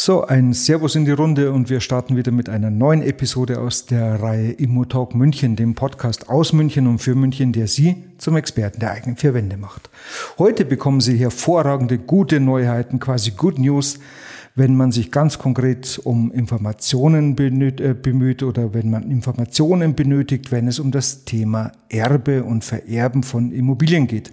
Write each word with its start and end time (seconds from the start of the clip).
So, 0.00 0.24
ein 0.24 0.52
Servus 0.52 0.94
in 0.94 1.06
die 1.06 1.10
Runde 1.10 1.50
und 1.50 1.70
wir 1.70 1.80
starten 1.80 2.16
wieder 2.16 2.30
mit 2.30 2.48
einer 2.48 2.70
neuen 2.70 3.02
Episode 3.02 3.58
aus 3.58 3.84
der 3.84 4.22
Reihe 4.22 4.52
Immotalk 4.52 5.12
München, 5.12 5.56
dem 5.56 5.74
Podcast 5.74 6.28
aus 6.28 6.52
München 6.52 6.86
und 6.86 7.00
für 7.00 7.16
München, 7.16 7.52
der 7.52 7.66
Sie 7.66 8.04
zum 8.16 8.36
Experten 8.36 8.78
der 8.78 8.92
eigenen 8.92 9.16
vier 9.16 9.34
Wände 9.34 9.56
macht. 9.56 9.90
Heute 10.38 10.64
bekommen 10.64 11.00
Sie 11.00 11.16
hervorragende, 11.16 11.98
gute 11.98 12.38
Neuheiten, 12.38 13.00
quasi 13.00 13.32
Good 13.32 13.58
News 13.58 13.98
wenn 14.58 14.76
man 14.76 14.90
sich 14.90 15.12
ganz 15.12 15.38
konkret 15.38 16.00
um 16.02 16.32
Informationen 16.32 17.36
äh, 17.38 17.94
bemüht 17.94 18.42
oder 18.42 18.74
wenn 18.74 18.90
man 18.90 19.10
Informationen 19.10 19.94
benötigt, 19.94 20.50
wenn 20.50 20.66
es 20.66 20.80
um 20.80 20.90
das 20.90 21.24
Thema 21.24 21.72
Erbe 21.88 22.42
und 22.42 22.64
Vererben 22.64 23.22
von 23.22 23.52
Immobilien 23.52 24.06
geht. 24.08 24.32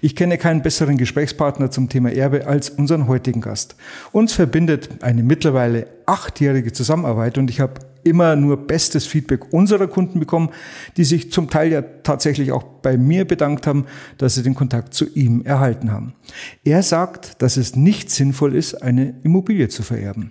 Ich 0.00 0.16
kenne 0.16 0.38
keinen 0.38 0.62
besseren 0.62 0.96
Gesprächspartner 0.96 1.70
zum 1.70 1.88
Thema 1.88 2.12
Erbe 2.12 2.46
als 2.46 2.68
unseren 2.70 3.06
heutigen 3.06 3.40
Gast. 3.40 3.76
Uns 4.12 4.32
verbindet 4.32 5.02
eine 5.02 5.22
mittlerweile 5.22 5.86
achtjährige 6.04 6.72
Zusammenarbeit 6.72 7.38
und 7.38 7.48
ich 7.48 7.60
habe 7.60 7.74
immer 8.04 8.36
nur 8.36 8.56
bestes 8.66 9.06
Feedback 9.06 9.52
unserer 9.52 9.86
Kunden 9.86 10.20
bekommen, 10.20 10.50
die 10.96 11.04
sich 11.04 11.32
zum 11.32 11.50
Teil 11.50 11.72
ja 11.72 11.82
tatsächlich 11.82 12.52
auch 12.52 12.62
bei 12.62 12.96
mir 12.96 13.24
bedankt 13.24 13.66
haben, 13.66 13.86
dass 14.18 14.34
sie 14.34 14.42
den 14.42 14.54
Kontakt 14.54 14.94
zu 14.94 15.06
ihm 15.14 15.42
erhalten 15.42 15.92
haben. 15.92 16.14
Er 16.64 16.82
sagt, 16.82 17.42
dass 17.42 17.56
es 17.56 17.76
nicht 17.76 18.10
sinnvoll 18.10 18.54
ist, 18.54 18.82
eine 18.82 19.14
Immobilie 19.22 19.68
zu 19.68 19.82
vererben. 19.82 20.30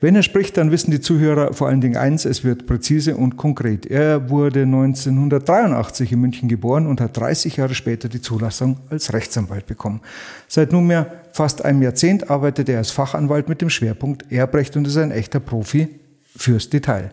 Wenn 0.00 0.14
er 0.14 0.22
spricht, 0.22 0.56
dann 0.56 0.70
wissen 0.70 0.90
die 0.90 1.00
Zuhörer 1.00 1.52
vor 1.52 1.68
allen 1.68 1.80
Dingen 1.80 1.96
eins, 1.96 2.24
es 2.24 2.44
wird 2.44 2.66
präzise 2.66 3.16
und 3.16 3.36
konkret. 3.36 3.86
Er 3.86 4.30
wurde 4.30 4.62
1983 4.62 6.12
in 6.12 6.20
München 6.20 6.48
geboren 6.48 6.86
und 6.86 7.00
hat 7.00 7.16
30 7.16 7.56
Jahre 7.56 7.74
später 7.74 8.08
die 8.08 8.20
Zulassung 8.20 8.78
als 8.90 9.12
Rechtsanwalt 9.12 9.66
bekommen. 9.66 10.00
Seit 10.46 10.72
nunmehr 10.72 11.22
fast 11.32 11.64
einem 11.64 11.82
Jahrzehnt 11.82 12.30
arbeitet 12.30 12.68
er 12.68 12.78
als 12.78 12.90
Fachanwalt 12.90 13.48
mit 13.48 13.60
dem 13.60 13.70
Schwerpunkt 13.70 14.30
Erbrecht 14.32 14.76
und 14.76 14.86
ist 14.86 14.96
ein 14.96 15.10
echter 15.10 15.40
Profi 15.40 15.88
fürs 16.38 16.70
Detail. 16.70 17.10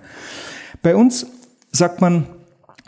Bei 0.81 0.95
uns 0.95 1.25
sagt 1.71 1.99
man, 1.99 2.27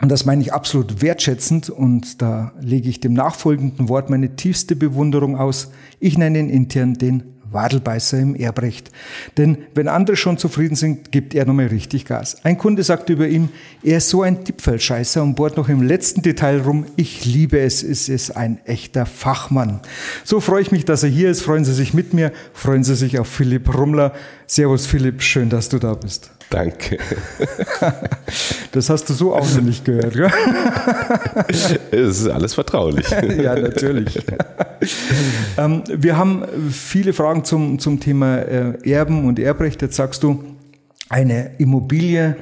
und 0.00 0.10
das 0.10 0.24
meine 0.24 0.40
ich 0.42 0.52
absolut 0.52 1.02
wertschätzend 1.02 1.70
und 1.70 2.22
da 2.22 2.52
lege 2.60 2.88
ich 2.88 3.00
dem 3.00 3.14
nachfolgenden 3.14 3.88
Wort 3.88 4.10
meine 4.10 4.36
tiefste 4.36 4.76
Bewunderung 4.76 5.36
aus. 5.36 5.72
Ich 5.98 6.16
nenne 6.16 6.38
ihn 6.38 6.48
intern 6.48 6.94
den 6.94 7.37
Wadelbeißer 7.50 8.18
im 8.18 8.34
Erbrecht. 8.34 8.90
Denn 9.36 9.58
wenn 9.74 9.88
andere 9.88 10.16
schon 10.16 10.38
zufrieden 10.38 10.76
sind, 10.76 11.12
gibt 11.12 11.34
er 11.34 11.44
nochmal 11.44 11.66
richtig 11.66 12.04
Gas. 12.04 12.44
Ein 12.44 12.58
Kunde 12.58 12.82
sagt 12.82 13.10
über 13.10 13.28
ihn, 13.28 13.48
er 13.82 13.98
ist 13.98 14.08
so 14.08 14.22
ein 14.22 14.44
Tippfeldscheißer 14.44 15.22
und 15.22 15.34
bohrt 15.34 15.56
noch 15.56 15.68
im 15.68 15.82
letzten 15.82 16.22
Detail 16.22 16.60
rum. 16.60 16.86
Ich 16.96 17.24
liebe 17.24 17.58
es, 17.58 17.82
es 17.82 18.08
ist 18.08 18.36
ein 18.36 18.58
echter 18.64 19.06
Fachmann. 19.06 19.80
So 20.24 20.40
freue 20.40 20.62
ich 20.62 20.72
mich, 20.72 20.84
dass 20.84 21.02
er 21.02 21.10
hier 21.10 21.30
ist. 21.30 21.42
Freuen 21.42 21.64
Sie 21.64 21.74
sich 21.74 21.94
mit 21.94 22.14
mir, 22.14 22.32
freuen 22.52 22.84
Sie 22.84 22.96
sich 22.96 23.18
auf 23.18 23.28
Philipp 23.28 23.74
Rummler. 23.74 24.12
Servus 24.46 24.86
Philipp, 24.86 25.22
schön, 25.22 25.48
dass 25.48 25.68
du 25.68 25.78
da 25.78 25.94
bist. 25.94 26.30
Danke. 26.50 26.98
Das 28.72 28.90
hast 28.90 29.08
du 29.08 29.14
so 29.14 29.34
auch 29.34 29.50
noch 29.54 29.62
nicht 29.62 29.86
gehört, 29.86 30.12
gell? 30.12 30.30
Es 31.90 32.20
ist 32.20 32.28
alles 32.28 32.54
vertraulich. 32.54 33.06
Ja, 33.42 33.58
natürlich. 33.58 34.20
Ähm, 35.56 35.82
wir 35.88 36.18
haben 36.18 36.44
viele 36.70 37.14
Fragen 37.14 37.44
zum, 37.44 37.78
zum 37.78 37.98
Thema 37.98 38.36
äh, 38.36 38.90
Erben 38.90 39.26
und 39.26 39.38
Erbrecht. 39.38 39.80
Jetzt 39.80 39.96
sagst 39.96 40.22
du, 40.22 40.44
eine 41.08 41.52
Immobilie 41.58 42.36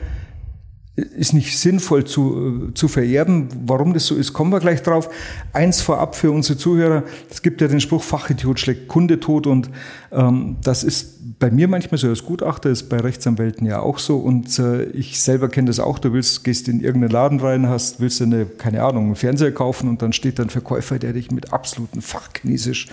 ist 0.97 1.35
nicht 1.35 1.59
sinnvoll 1.59 2.05
zu, 2.05 2.71
äh, 2.71 2.75
zu 2.75 2.89
vererben. 2.89 3.49
Warum 3.67 3.93
das 3.93 4.07
so 4.07 4.15
ist, 4.17 4.33
kommen 4.33 4.51
wir 4.51 4.61
gleich 4.61 4.83
drauf. 4.83 5.11
Eins 5.53 5.83
vorab 5.83 6.17
für 6.17 6.31
unsere 6.31 6.59
Zuhörer. 6.59 7.05
Es 7.31 7.43
gibt 7.43 7.61
ja 7.61 7.69
den 7.69 7.81
Spruch, 7.81 8.03
Fachidiot 8.03 8.59
schlägt 8.59 8.89
Kunde 8.89 9.21
tot 9.21 9.47
und 9.47 9.71
das 10.11 10.85
ist 10.85 11.17
bei 11.39 11.51
mir 11.51 11.69
manchmal 11.69 11.99
so 11.99 12.09
als 12.09 12.25
Gutachter, 12.25 12.71
ist 12.71 12.89
bei 12.89 12.99
Rechtsanwälten 12.99 13.67
ja 13.67 13.81
auch 13.81 13.99
so 13.99 14.17
und 14.17 14.59
äh, 14.59 14.85
ich 14.85 15.21
selber 15.21 15.49
kenne 15.49 15.67
das 15.67 15.81
auch. 15.81 15.99
Du 15.99 16.13
willst, 16.13 16.45
gehst 16.45 16.69
in 16.69 16.81
irgendeinen 16.81 17.13
Laden 17.13 17.41
rein, 17.41 17.69
hast, 17.69 18.01
willst 18.01 18.23
eine, 18.23 18.47
keine 18.47 18.83
Ahnung, 18.83 19.07
einen 19.07 19.17
Fernseher 19.17 19.53
kaufen 19.53 19.89
und 19.89 20.03
dann 20.03 20.13
steht 20.13 20.39
da 20.39 20.45
ein 20.45 20.51
Verkäufer, 20.51 20.99
der 20.99 21.13
dich 21.13 21.31
mit 21.31 21.53
absoluten 21.53 22.01
Fachchinesisch 22.01 22.89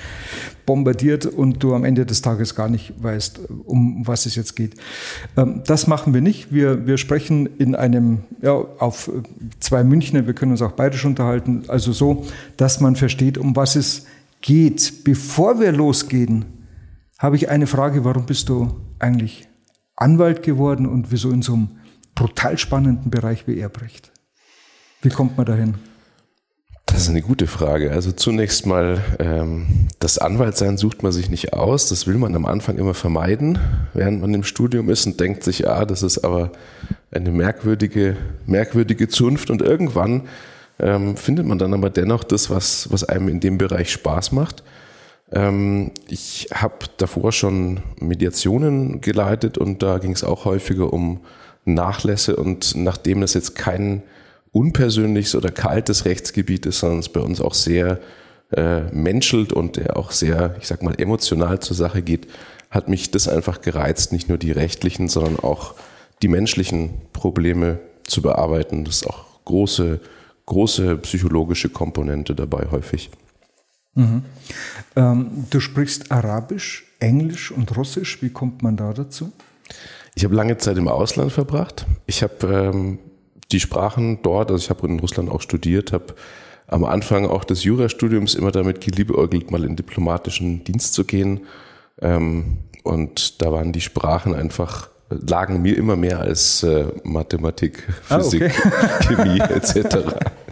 bombardiert 0.66 1.26
und 1.26 1.64
du 1.64 1.74
am 1.74 1.86
Ende 1.86 2.06
des 2.06 2.22
Tages 2.22 2.56
gar 2.56 2.70
nicht 2.70 2.94
weißt, 3.02 3.42
um 3.66 4.06
was 4.06 4.26
es 4.26 4.36
jetzt 4.36 4.56
geht. 4.56 4.76
Ähm, 5.38 5.62
das 5.66 5.88
machen 5.88 6.14
wir 6.14 6.22
nicht. 6.22 6.54
Wir, 6.54 6.86
wir 6.86 6.98
sprechen 6.98 7.48
in 7.58 7.76
einem, 7.76 8.24
ja, 8.42 8.54
auf 8.54 9.10
zwei 9.60 9.84
Münchner, 9.84 10.26
wir 10.28 10.34
können 10.34 10.52
uns 10.52 10.62
auch 10.62 10.74
schon 10.94 11.12
unterhalten, 11.12 11.64
also 11.68 11.92
so, 11.94 12.26
dass 12.58 12.82
man 12.82 12.96
versteht, 12.96 13.38
um 13.38 13.56
was 13.56 13.76
es 13.76 14.06
geht. 14.42 15.04
Bevor 15.04 15.60
wir 15.60 15.72
losgehen, 15.72 16.46
habe 17.24 17.38
ich 17.38 17.50
eine 17.50 17.68
Frage, 17.68 18.04
warum 18.04 18.26
bist 18.26 18.50
du 18.50 18.82
eigentlich 19.00 19.48
Anwalt 19.96 20.44
geworden 20.44 20.86
und 20.86 21.10
wieso 21.10 21.32
in 21.32 21.42
so 21.42 21.54
einem 21.54 21.70
brutal 22.16 22.58
spannenden 22.58 23.12
Bereich 23.12 23.48
wie 23.48 23.62
Erbrecht? 23.62 24.12
Wie 25.02 25.10
kommt 25.10 25.38
man 25.38 25.46
dahin? 25.46 25.76
Das 26.86 27.04
ist 27.04 27.10
eine 27.10 27.22
gute 27.22 27.48
Frage. 27.48 27.92
Also 27.92 28.12
zunächst 28.12 28.66
mal, 28.66 29.00
ähm, 29.20 29.88
das 30.00 30.18
Anwaltsein 30.18 30.78
sucht 30.78 31.02
man 31.02 31.14
sich 31.14 31.30
nicht 31.30 31.54
aus. 31.54 31.88
Das 31.88 32.08
will 32.08 32.18
man 32.18 32.36
am 32.36 32.46
Anfang 32.46 32.78
immer 32.78 32.94
vermeiden, 32.94 33.58
während 33.94 34.20
man 34.20 34.34
im 34.34 34.44
Studium 34.44 34.90
ist 34.90 35.06
und 35.06 35.18
denkt 35.18 35.46
sich, 35.46 35.66
ah, 35.66 35.86
das 35.86 36.04
ist 36.04 36.26
aber 36.26 36.52
eine 37.10 37.32
merkwürdige, 37.32 38.18
merkwürdige 38.46 39.08
Zunft. 39.08 39.50
Und 39.50 39.62
irgendwann 39.62 40.24
ähm, 40.78 41.16
findet 41.16 41.46
man 41.46 41.58
dann 41.58 41.74
aber 41.74 41.90
dennoch 41.90 42.26
das, 42.26 42.50
was, 42.50 42.92
was 42.92 43.06
einem 43.06 43.30
in 43.30 43.40
dem 43.40 43.58
Bereich 43.58 43.94
Spaß 43.94 44.34
macht. 44.34 44.62
Ähm, 45.34 45.92
ich 46.08 46.48
habe 46.54 46.86
davor 46.98 47.32
schon 47.32 47.82
Mediationen 48.00 49.02
geleitet 49.02 49.58
und 49.58 49.82
da 49.82 49.98
ging 49.98 50.12
es 50.12 50.24
auch 50.24 50.46
häufiger 50.46 50.94
um 50.94 51.22
Nachlässe 51.66 52.36
und 52.36 52.76
nachdem 52.76 53.22
das 53.22 53.34
jetzt 53.34 53.56
kein 53.56 54.04
unpersönliches 54.52 55.36
oder 55.36 55.50
kaltes 55.50 56.06
Rechtsgebiet 56.06 56.66
ist, 56.66 56.80
sondern 56.80 57.00
es 57.00 57.10
bei 57.10 57.22
uns 57.22 57.42
auch 57.42 57.56
sehr 57.56 58.00
äh, 58.52 58.82
menschelt 58.92 59.52
und 59.52 59.78
der 59.78 59.98
auch 59.98 60.12
sehr, 60.12 60.56
ich 60.60 60.68
sag 60.68 60.84
mal, 60.84 60.94
emotional 61.00 61.60
zur 61.60 61.76
Sache 61.76 62.04
geht, 62.04 62.28
hat 62.70 62.88
mich 62.88 63.10
das 63.10 63.28
einfach 63.28 63.62
gereizt, 63.62 64.12
nicht 64.12 64.30
nur 64.30 64.38
die 64.38 64.52
rechtlichen, 64.52 65.10
sondern 65.10 65.40
auch 65.40 65.74
die 66.22 66.28
menschlichen 66.28 66.92
Probleme 67.14 67.80
zu 68.04 68.22
bearbeiten. 68.22 68.86
Das 68.86 68.98
ist 68.98 69.08
auch 69.08 69.26
große, 69.46 70.00
große 70.46 70.98
psychologische 70.98 71.70
Komponente 71.70 72.36
dabei 72.36 72.68
häufig. 72.70 73.10
Mhm. 73.96 74.24
Ähm, 74.96 75.46
du 75.50 75.60
sprichst 75.60 76.12
Arabisch, 76.12 76.86
Englisch 77.00 77.52
und 77.52 77.76
Russisch. 77.76 78.22
Wie 78.22 78.30
kommt 78.30 78.64
man 78.64 78.78
da 78.78 78.94
dazu? 78.94 79.32
Ich 80.16 80.24
habe 80.24 80.36
lange 80.36 80.58
Zeit 80.58 80.78
im 80.78 80.88
Ausland 80.88 81.32
verbracht. 81.32 81.86
Ich 82.06 82.24
habe 82.24 82.72
ähm, 82.74 83.00
die 83.52 83.60
Sprachen 83.60 84.22
dort, 84.22 84.52
also 84.52 84.64
ich 84.64 84.70
habe 84.70 84.88
in 84.88 85.00
Russland 85.00 85.30
auch 85.30 85.42
studiert, 85.42 85.92
habe 85.92 86.16
am 86.68 86.84
Anfang 86.84 87.26
auch 87.28 87.44
des 87.44 87.64
Jurastudiums 87.64 88.36
immer 88.36 88.52
damit 88.52 88.82
geliebäugelt, 88.82 89.52
mal 89.52 89.64
in 89.64 89.76
diplomatischen 89.76 90.64
Dienst 90.64 90.94
zu 90.94 91.04
gehen. 91.04 91.42
Ähm, 92.02 92.60
und 92.84 93.42
da 93.42 93.52
waren 93.52 93.72
die 93.72 93.82
Sprachen 93.82 94.34
einfach 94.34 94.90
lagen 95.10 95.62
mir 95.62 95.78
immer 95.78 95.96
mehr 95.96 96.20
als 96.20 96.64
äh, 96.64 96.86
Mathematik, 97.04 97.88
Physik, 98.04 98.44
ah, 98.44 99.00
okay. 99.00 99.16
Chemie 99.16 99.40
etc. 99.40 99.98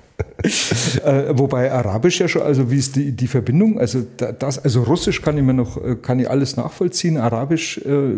äh, 1.06 1.38
wobei 1.38 1.72
Arabisch 1.72 2.20
ja 2.20 2.28
schon, 2.28 2.42
also 2.42 2.72
wie 2.72 2.78
ist 2.78 2.96
die, 2.96 3.12
die 3.12 3.28
Verbindung? 3.28 3.80
Also 3.80 4.06
das, 4.18 4.60
also 4.60 4.84
Russisch 4.84 5.22
kann 5.22 5.38
ich 5.38 5.44
mir 5.44 5.54
noch, 5.54 5.78
äh, 5.78 5.96
kann 5.96 6.20
ich 6.20 6.30
alles 6.30 6.58
nachvollziehen. 6.58 7.18
Arabisch, 7.18 7.78
äh, 7.80 8.18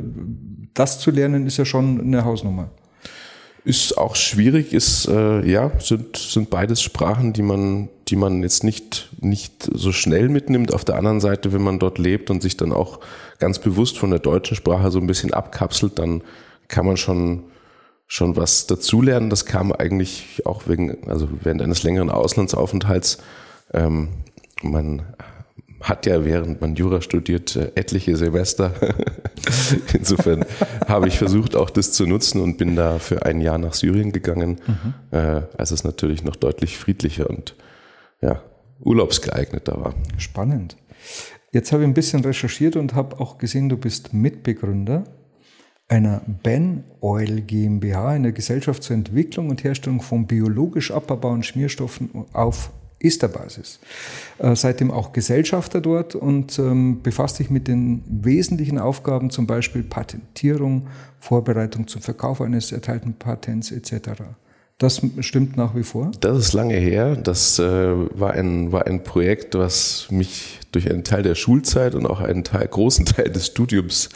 das 0.73 0.99
zu 0.99 1.11
lernen, 1.11 1.45
ist 1.45 1.57
ja 1.57 1.65
schon 1.65 1.99
eine 1.99 2.23
Hausnummer. 2.23 2.69
Ist 3.65 3.97
auch 3.97 4.15
schwierig, 4.15 4.73
ist, 4.73 5.07
äh, 5.07 5.45
ja, 5.49 5.71
sind, 5.79 6.17
sind 6.17 6.49
beides 6.49 6.81
Sprachen, 6.81 7.31
die 7.31 7.41
man, 7.41 7.87
die 8.09 8.17
man 8.17 8.43
jetzt 8.43 8.63
nicht, 8.63 9.09
nicht 9.21 9.69
so 9.73 9.93
schnell 9.93 10.27
mitnimmt. 10.27 10.73
Auf 10.73 10.83
der 10.83 10.95
anderen 10.95 11.21
Seite, 11.21 11.53
wenn 11.53 11.61
man 11.61 11.79
dort 11.79 11.97
lebt 11.97 12.29
und 12.29 12.41
sich 12.41 12.57
dann 12.57 12.73
auch 12.73 12.99
ganz 13.39 13.59
bewusst 13.59 13.97
von 13.97 14.09
der 14.09 14.19
deutschen 14.19 14.55
Sprache 14.55 14.91
so 14.91 14.99
ein 14.99 15.07
bisschen 15.07 15.33
abkapselt, 15.33 15.97
dann 15.97 16.23
kann 16.67 16.85
man 16.85 16.97
schon 16.97 17.43
schon 18.07 18.35
was 18.35 18.67
dazulernen. 18.67 19.29
Das 19.29 19.45
kam 19.45 19.71
eigentlich 19.71 20.43
auch 20.45 20.67
wegen, 20.67 21.09
also 21.09 21.27
während 21.41 21.61
eines 21.61 21.83
längeren 21.83 22.09
Auslandsaufenthalts. 22.09 23.19
Ähm, 23.73 24.09
man 24.61 25.03
hat 25.83 26.05
ja 26.05 26.23
während 26.23 26.61
man 26.61 26.75
Jura 26.75 27.01
studiert 27.01 27.55
äh, 27.55 27.71
etliche 27.75 28.15
Semester. 28.15 28.73
Insofern 29.93 30.45
habe 30.87 31.09
ich 31.09 31.17
versucht, 31.17 31.55
auch 31.55 31.69
das 31.69 31.91
zu 31.91 32.07
nutzen 32.07 32.41
und 32.41 32.57
bin 32.57 32.75
da 32.75 32.99
für 32.99 33.25
ein 33.25 33.41
Jahr 33.41 33.57
nach 33.57 33.73
Syrien 33.73 34.13
gegangen, 34.13 34.61
mhm. 34.65 34.93
äh, 35.11 35.41
als 35.57 35.71
es 35.71 35.83
natürlich 35.83 36.23
noch 36.23 36.37
deutlich 36.37 36.77
friedlicher 36.77 37.29
und 37.29 37.55
ja, 38.21 38.41
urlaubsgeeigneter 38.79 39.79
war. 39.79 39.93
Spannend. 40.17 40.77
Jetzt 41.51 41.71
habe 41.73 41.83
ich 41.83 41.89
ein 41.89 41.93
bisschen 41.93 42.23
recherchiert 42.23 42.77
und 42.77 42.95
habe 42.95 43.19
auch 43.19 43.37
gesehen, 43.37 43.67
du 43.67 43.77
bist 43.77 44.13
Mitbegründer 44.13 45.03
einer 45.87 46.21
Ben 46.25 46.83
Oil 47.01 47.41
GmbH, 47.41 48.09
einer 48.09 48.31
Gesellschaft 48.31 48.83
zur 48.83 48.95
Entwicklung 48.95 49.49
und 49.49 49.63
Herstellung 49.63 50.01
von 50.01 50.25
biologisch 50.25 50.91
abbaubaren 50.91 51.43
Schmierstoffen 51.43 52.25
auf 52.33 52.71
Esterbasis. 53.03 53.79
Äh, 54.39 54.55
seitdem 54.55 54.89
auch 54.89 55.11
Gesellschafter 55.11 55.81
dort 55.81 56.15
und 56.15 56.57
ähm, 56.57 57.01
befasst 57.03 57.35
sich 57.35 57.49
mit 57.49 57.67
den 57.67 58.01
wesentlichen 58.07 58.79
Aufgaben, 58.79 59.29
zum 59.29 59.45
Beispiel 59.45 59.83
Patentierung, 59.83 60.87
Vorbereitung 61.19 61.87
zum 61.87 62.01
Verkauf 62.01 62.41
eines 62.41 62.71
erteilten 62.71 63.13
Patents 63.13 63.71
etc. 63.71 64.23
Das 64.77 65.01
stimmt 65.19 65.55
nach 65.55 65.75
wie 65.75 65.83
vor? 65.83 66.11
Das 66.19 66.37
ist 66.37 66.53
lange 66.53 66.75
her. 66.75 67.15
Das 67.15 67.59
äh, 67.59 67.63
war, 67.63 68.31
ein, 68.31 68.71
war 68.71 68.87
ein 68.87 69.03
Projekt, 69.03 69.55
was 69.55 70.07
mich 70.09 70.59
durch 70.71 70.89
einen 70.89 71.03
Teil 71.03 71.23
der 71.23 71.35
Schulzeit 71.35 71.95
und 71.95 72.05
auch 72.05 72.21
einen 72.21 72.43
Teil, 72.43 72.67
großen 72.67 73.05
Teil 73.05 73.29
des 73.29 73.47
Studiums 73.47 74.09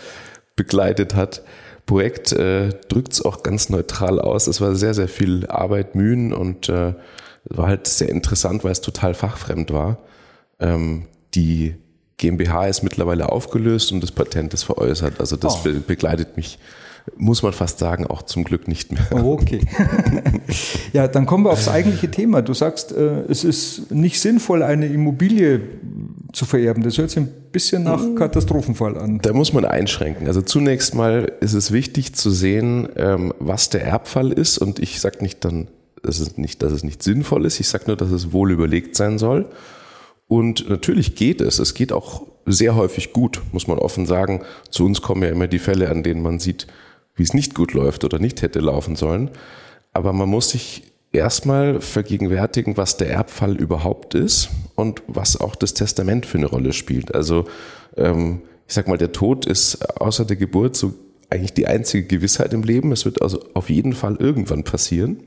begleitet 0.58 1.16
hat. 1.16 1.44
Projekt 1.86 2.34
äh, 2.34 2.70
drückt 2.90 3.14
es 3.14 3.22
auch 3.22 3.44
ganz 3.44 3.70
neutral 3.70 4.20
aus. 4.20 4.48
Es 4.48 4.60
war 4.60 4.76
sehr, 4.76 4.94
sehr 4.94 5.08
viel 5.08 5.48
Arbeit, 5.48 5.96
Mühen 5.96 6.34
und 6.34 6.68
äh, 6.68 6.94
war 7.46 7.68
halt 7.68 7.88
sehr 7.88 8.10
interessant, 8.10 8.66
weil 8.66 8.74
es 8.74 8.82
total 8.82 9.14
fachfremd 9.14 9.72
war. 9.72 10.00
Ähm, 10.60 11.06
die 11.34 11.76
GmbH 12.18 12.68
ist 12.68 12.84
mittlerweile 12.84 13.30
aufgelöst 13.30 13.94
und 13.94 14.02
das 14.02 14.12
Patent 14.12 14.54
ist 14.54 14.64
veräußert. 14.64 15.22
Also 15.22 15.38
das 15.38 15.60
oh. 15.60 15.64
be 15.64 15.74
begleitet 15.76 16.36
mich, 16.36 16.60
muss 17.16 17.42
man 17.42 17.54
fast 17.54 17.80
sagen, 17.80 18.06
auch 18.06 18.24
zum 18.24 18.44
Glück 18.44 18.68
nicht 18.68 18.92
mehr. 18.92 19.08
Oh, 19.12 19.34
okay. 19.34 19.62
ja, 20.94 21.08
dann 21.08 21.26
kommen 21.26 21.46
wir 21.46 21.52
aufs 21.52 21.70
eigentliche 21.70 22.12
Thema. 22.12 22.42
Du 22.42 22.54
sagst, 22.54 22.92
äh, 22.92 23.22
es 23.30 23.46
ist 23.46 23.92
nicht 23.92 24.20
sinnvoll, 24.20 24.64
eine 24.64 24.88
Immobilie 24.88 25.62
zu 26.34 26.46
vererben. 26.46 26.84
Das 26.84 26.98
hört 26.98 27.10
sich 27.10 27.20
ein 27.20 27.32
bisschen 27.52 27.84
nach 27.84 28.02
hm. 28.02 28.16
Katastrophenfall 28.16 28.98
an. 28.98 29.20
Da 29.20 29.34
muss 29.34 29.54
man 29.54 29.66
einschränken. 29.66 30.28
Also 30.28 30.42
zunächst 30.42 30.96
mal 30.96 31.32
ist 31.40 31.54
es 31.54 31.72
wichtig 31.72 32.14
zu 32.14 32.30
sehen, 32.30 32.90
ähm, 32.96 33.34
was 33.40 33.70
der 33.70 33.84
Erbfall 33.84 34.32
ist. 34.32 34.58
Und 34.58 34.80
ich 34.80 35.00
sage 35.00 35.20
nicht 35.22 35.44
dann, 35.46 35.68
das 36.04 36.20
ist 36.20 36.38
nicht, 36.38 36.62
dass 36.62 36.72
es 36.72 36.84
nicht 36.84 37.04
sinnvoll 37.04 37.46
ist. 37.46 37.60
Ich 37.60 37.68
sage 37.68 37.86
nur, 37.88 37.96
dass 37.96 38.12
es 38.12 38.32
wohl 38.32 38.52
überlegt 38.52 38.96
sein 38.96 39.18
soll. 39.18 39.48
Und 40.28 40.70
natürlich 40.70 41.16
geht 41.16 41.42
es. 41.42 41.60
Es 41.60 41.74
geht 41.74 41.92
auch 41.92 42.24
sehr 42.46 42.76
häufig 42.76 43.14
gut, 43.14 43.42
muss 43.52 43.68
man 43.68 43.80
offen 43.80 44.06
sagen. 44.06 44.42
Zu 44.70 44.86
uns 44.86 45.02
kommen 45.02 45.24
ja 45.24 45.30
immer 45.30 45.48
die 45.48 45.60
Fälle, 45.60 45.90
an 45.90 46.04
denen 46.04 46.22
man 46.22 46.40
sieht, 46.40 46.68
wie 47.16 47.24
es 47.24 47.34
nicht 47.34 47.56
gut 47.56 47.74
läuft 47.74 48.04
oder 48.04 48.20
nicht 48.20 48.42
hätte 48.42 48.60
laufen 48.60 48.96
sollen. 48.96 49.32
Aber 49.94 50.14
man 50.14 50.30
muss 50.30 50.50
sich 50.50 50.84
erstmal 51.12 51.82
vergegenwärtigen, 51.82 52.78
was 52.78 52.98
der 52.98 53.10
Erbfall 53.10 53.56
überhaupt 53.56 54.14
ist 54.14 54.50
und 54.76 55.02
was 55.08 55.40
auch 55.40 55.56
das 55.56 55.74
Testament 55.74 56.26
für 56.26 56.38
eine 56.38 56.48
Rolle 56.48 56.74
spielt. 56.74 57.16
Also 57.16 57.46
ähm, 57.96 58.42
ich 58.68 58.74
sag 58.74 58.88
mal, 58.88 58.98
der 58.98 59.14
Tod 59.14 59.46
ist 59.46 60.00
außer 60.00 60.26
der 60.26 60.36
Geburt 60.36 60.76
so 60.76 60.94
eigentlich 61.30 61.54
die 61.54 61.68
einzige 61.68 62.08
Gewissheit 62.08 62.54
im 62.54 62.64
Leben. 62.64 62.92
Es 62.92 63.06
wird 63.06 63.22
also 63.22 63.44
auf 63.54 63.70
jeden 63.70 63.94
Fall 63.94 64.18
irgendwann 64.20 64.64
passieren. 64.64 65.24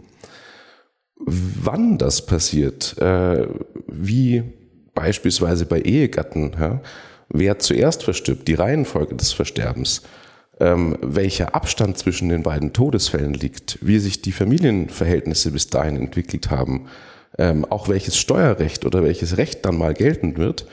Wann 1.17 1.99
das 1.99 2.25
passiert, 2.25 2.97
äh, 2.99 3.47
wie 3.87 4.43
beispielsweise 4.95 5.67
bei 5.67 5.81
Ehegatten, 5.81 6.53
ja, 6.59 6.81
wer 7.29 7.59
zuerst 7.59 8.03
verstirbt, 8.03 8.49
die 8.49 8.55
Reihenfolge 8.55 9.15
des 9.15 9.33
Versterbens, 9.33 10.03
ähm, 10.61 10.97
welcher 11.01 11.55
Abstand 11.55 11.99
zwischen 11.99 12.29
den 12.29 12.43
beiden 12.43 12.73
Todesfällen 12.73 13.35
liegt, 13.35 13.79
wie 13.81 13.99
sich 13.99 14.23
die 14.23 14.33
Familienverhältnisse 14.33 15.51
bis 15.51 15.69
dahin 15.69 15.97
entwickelt 15.97 16.51
haben, 16.51 16.87
ähm, 17.39 17.65
auch 17.65 17.89
welches 17.89 18.17
Steuerrecht 18.17 18.85
oder 18.85 19.03
welches 19.03 19.37
Recht 19.39 19.65
dann 19.65 19.79
mal 19.79 19.95
geltend 19.95 20.39
wird, 20.39 20.67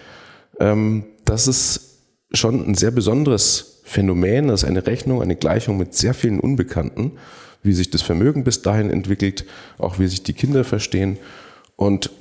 ähm, 0.60 1.06
das 1.26 1.48
ist 1.48 2.00
schon 2.34 2.68
ein 2.68 2.76
sehr 2.76 2.92
besonderes 2.92 3.82
Phänomen, 3.84 4.50
das 4.50 4.64
ist 4.64 4.70
eine 4.70 4.86
Rechnung, 4.86 5.22
eine 5.22 5.36
Gleichung 5.36 5.78
mit 5.78 5.94
sehr 5.94 6.14
vielen 6.14 6.42
Unbekannten, 6.42 7.14
wie 7.64 7.74
sich 7.74 7.90
das 7.90 8.02
Vermögen 8.02 8.44
bis 8.44 8.62
dahin 8.62 8.90
entwickelt, 8.90 9.46
auch 9.78 10.00
wie 10.00 10.08
sich 10.08 10.24
die 10.24 10.34
Kinder 10.34 10.64
verstehen. 10.64 11.18
Und 11.78 12.12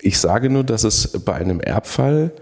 ich 0.00 0.18
sage 0.18 0.48
nur, 0.48 0.62
dass 0.62 0.84
es 0.84 1.08
bei 1.24 1.34
einem 1.34 1.60
Erbfall 1.60 2.32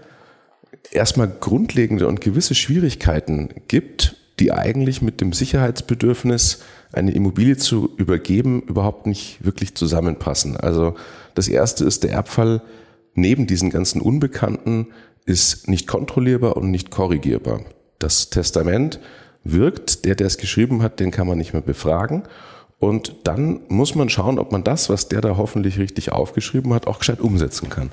erstmal 0.91 1.27
grundlegende 1.27 2.07
und 2.07 2.21
gewisse 2.21 2.53
Schwierigkeiten 2.53 3.49
gibt, 3.67 4.16
die 4.39 4.51
eigentlich 4.51 5.01
mit 5.01 5.21
dem 5.21 5.33
Sicherheitsbedürfnis, 5.33 6.59
eine 6.93 7.11
Immobilie 7.11 7.57
zu 7.57 7.89
übergeben, 7.97 8.61
überhaupt 8.61 9.07
nicht 9.07 9.43
wirklich 9.43 9.75
zusammenpassen. 9.75 10.57
Also 10.57 10.95
das 11.35 11.47
erste 11.47 11.85
ist 11.85 12.03
der 12.03 12.11
Erbfall 12.11 12.61
neben 13.13 13.47
diesen 13.47 13.69
ganzen 13.69 13.99
Unbekannten 13.99 14.87
ist 15.25 15.67
nicht 15.67 15.87
kontrollierbar 15.87 16.55
und 16.55 16.71
nicht 16.71 16.91
korrigierbar. 16.91 17.61
Das 17.99 18.29
Testament 18.29 18.99
wirkt, 19.43 20.05
der, 20.05 20.15
der 20.15 20.27
es 20.27 20.37
geschrieben 20.37 20.81
hat, 20.81 20.99
den 20.99 21.11
kann 21.11 21.27
man 21.27 21.37
nicht 21.37 21.53
mehr 21.53 21.61
befragen. 21.61 22.23
Und 22.79 23.15
dann 23.23 23.61
muss 23.69 23.95
man 23.95 24.09
schauen, 24.09 24.39
ob 24.39 24.51
man 24.51 24.63
das, 24.63 24.89
was 24.89 25.09
der 25.09 25.21
da 25.21 25.35
hoffentlich 25.35 25.79
richtig 25.79 26.11
aufgeschrieben 26.11 26.73
hat, 26.73 26.85
auch 26.87 26.99
gescheit 26.99 27.19
umsetzen 27.19 27.69
kann. 27.69 27.91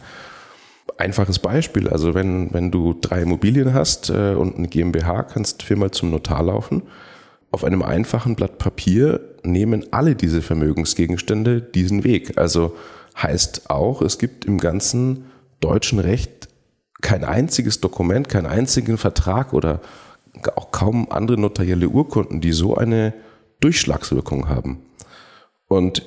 Einfaches 0.97 1.41
Beispiel, 1.41 1.89
also 1.89 2.15
wenn, 2.15 2.53
wenn 2.55 2.71
du 2.71 2.95
drei 2.95 3.23
Immobilien 3.23 3.75
hast 3.75 4.11
äh, 4.11 4.35
und 4.35 4.57
eine 4.57 4.69
GmbH, 4.69 5.25
kannst 5.25 5.63
viermal 5.63 5.91
zum 5.91 6.11
Notar 6.11 6.45
laufen. 6.45 6.83
Auf 7.51 7.65
einem 7.65 7.83
einfachen 7.83 8.37
Blatt 8.37 8.59
Papier 8.59 9.21
nehmen 9.43 9.87
alle 9.93 10.15
diese 10.15 10.43
Vermögensgegenstände 10.43 11.63
diesen 11.63 12.05
Weg. 12.05 12.39
Also 12.39 12.77
heißt 13.21 13.71
auch, 13.71 14.03
es 14.03 14.19
gibt 14.19 14.45
im 14.45 14.59
ganzen 14.59 15.27
deutschen 15.61 15.99
Recht 15.99 16.49
kein 17.01 17.25
einziges 17.25 17.81
Dokument, 17.81 18.29
keinen 18.29 18.47
einzigen 18.47 18.97
Vertrag 18.97 19.53
oder 19.53 19.81
auch 20.57 20.73
kaum 20.73 21.11
andere 21.11 21.39
notarielle 21.39 21.89
Urkunden, 21.89 22.41
die 22.41 22.53
so 22.53 22.77
eine 22.77 23.15
Durchschlagswirkung 23.61 24.49
haben. 24.49 24.81
Und 25.69 26.03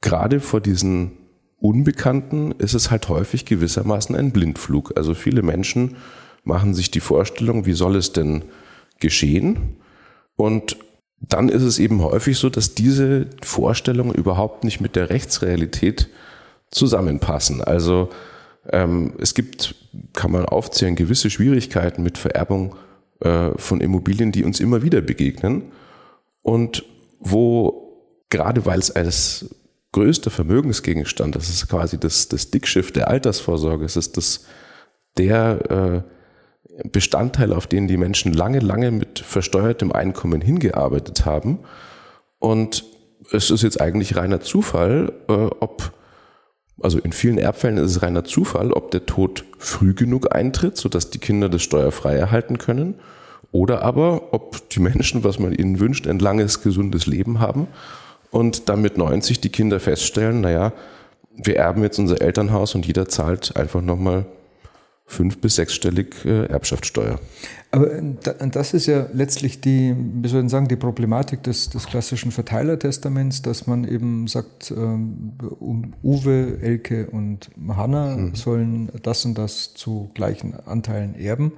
gerade 0.00 0.40
vor 0.40 0.60
diesen 0.60 1.17
Unbekannten 1.60 2.52
ist 2.52 2.74
es 2.74 2.90
halt 2.90 3.08
häufig 3.08 3.44
gewissermaßen 3.44 4.14
ein 4.14 4.30
Blindflug. 4.30 4.92
Also 4.96 5.14
viele 5.14 5.42
Menschen 5.42 5.96
machen 6.44 6.74
sich 6.74 6.90
die 6.90 7.00
Vorstellung, 7.00 7.66
wie 7.66 7.72
soll 7.72 7.96
es 7.96 8.12
denn 8.12 8.44
geschehen? 9.00 9.76
Und 10.36 10.76
dann 11.20 11.48
ist 11.48 11.62
es 11.62 11.80
eben 11.80 12.02
häufig 12.02 12.38
so, 12.38 12.48
dass 12.48 12.74
diese 12.74 13.26
Vorstellungen 13.42 14.14
überhaupt 14.14 14.62
nicht 14.62 14.80
mit 14.80 14.94
der 14.94 15.10
Rechtsrealität 15.10 16.08
zusammenpassen. 16.70 17.62
Also 17.62 18.10
ähm, 18.70 19.14
es 19.18 19.34
gibt, 19.34 19.74
kann 20.12 20.30
man 20.30 20.44
aufzählen, 20.44 20.94
gewisse 20.94 21.30
Schwierigkeiten 21.30 22.02
mit 22.02 22.18
Vererbung 22.18 22.76
äh, 23.20 23.50
von 23.56 23.80
Immobilien, 23.80 24.30
die 24.30 24.44
uns 24.44 24.60
immer 24.60 24.82
wieder 24.82 25.00
begegnen 25.00 25.72
und 26.42 26.84
wo 27.18 27.88
gerade 28.30 28.64
weil 28.66 28.78
es 28.78 28.90
als 28.90 29.54
größter 29.92 30.30
Vermögensgegenstand, 30.30 31.34
das 31.34 31.48
ist 31.48 31.68
quasi 31.68 31.98
das, 31.98 32.28
das 32.28 32.50
Dickschiff 32.50 32.92
der 32.92 33.08
Altersvorsorge, 33.08 33.84
es 33.84 33.96
ist 33.96 34.16
das, 34.16 34.44
der 35.16 36.04
äh, 36.04 36.88
Bestandteil, 36.88 37.52
auf 37.52 37.66
den 37.66 37.88
die 37.88 37.96
Menschen 37.96 38.32
lange, 38.32 38.60
lange 38.60 38.90
mit 38.90 39.18
versteuertem 39.18 39.90
Einkommen 39.90 40.40
hingearbeitet 40.40 41.26
haben. 41.26 41.60
Und 42.38 42.84
es 43.32 43.50
ist 43.50 43.62
jetzt 43.62 43.80
eigentlich 43.80 44.16
reiner 44.16 44.40
Zufall, 44.40 45.12
äh, 45.28 45.32
ob, 45.32 45.92
also 46.80 46.98
in 46.98 47.12
vielen 47.12 47.38
Erbfällen 47.38 47.78
ist 47.78 47.90
es 47.90 48.02
reiner 48.02 48.24
Zufall, 48.24 48.72
ob 48.72 48.90
der 48.92 49.06
Tod 49.06 49.44
früh 49.58 49.94
genug 49.94 50.34
eintritt, 50.34 50.76
sodass 50.76 51.10
die 51.10 51.18
Kinder 51.18 51.48
das 51.48 51.62
steuerfrei 51.62 52.14
erhalten 52.14 52.58
können, 52.58 53.00
oder 53.50 53.82
aber 53.82 54.34
ob 54.34 54.68
die 54.68 54.80
Menschen, 54.80 55.24
was 55.24 55.38
man 55.38 55.52
ihnen 55.52 55.80
wünscht, 55.80 56.06
ein 56.06 56.18
langes, 56.18 56.62
gesundes 56.62 57.06
Leben 57.06 57.40
haben 57.40 57.66
und 58.30 58.68
dann 58.68 58.82
mit 58.82 58.98
90 58.98 59.40
die 59.40 59.50
Kinder 59.50 59.80
feststellen, 59.80 60.40
naja, 60.40 60.72
wir 61.36 61.56
erben 61.56 61.82
jetzt 61.82 61.98
unser 61.98 62.20
Elternhaus 62.20 62.74
und 62.74 62.86
jeder 62.86 63.08
zahlt 63.08 63.56
einfach 63.56 63.80
nochmal 63.80 64.26
fünf- 65.08 65.40
bis 65.40 65.56
sechsstellig 65.56 66.14
äh, 66.24 66.46
Erbschaftssteuer. 66.46 67.18
Aber 67.70 67.92
äh, 67.92 68.02
das 68.50 68.74
ist 68.74 68.86
ja 68.86 69.06
letztlich 69.12 69.60
die, 69.60 69.94
wie 69.96 70.28
soll 70.28 70.44
ich 70.44 70.50
sagen, 70.50 70.68
die 70.68 70.76
Problematik 70.76 71.42
des, 71.42 71.70
des 71.70 71.86
klassischen 71.86 72.30
Verteilertestaments, 72.30 73.42
dass 73.42 73.66
man 73.66 73.84
eben 73.84 74.26
sagt, 74.26 74.70
ähm, 74.70 75.32
Uwe, 76.02 76.58
Elke 76.60 77.08
und 77.10 77.50
Hanna 77.68 78.16
mhm. 78.16 78.34
sollen 78.34 78.90
das 79.02 79.24
und 79.24 79.36
das 79.36 79.74
zu 79.74 80.10
gleichen 80.14 80.54
Anteilen 80.66 81.14
erben 81.14 81.52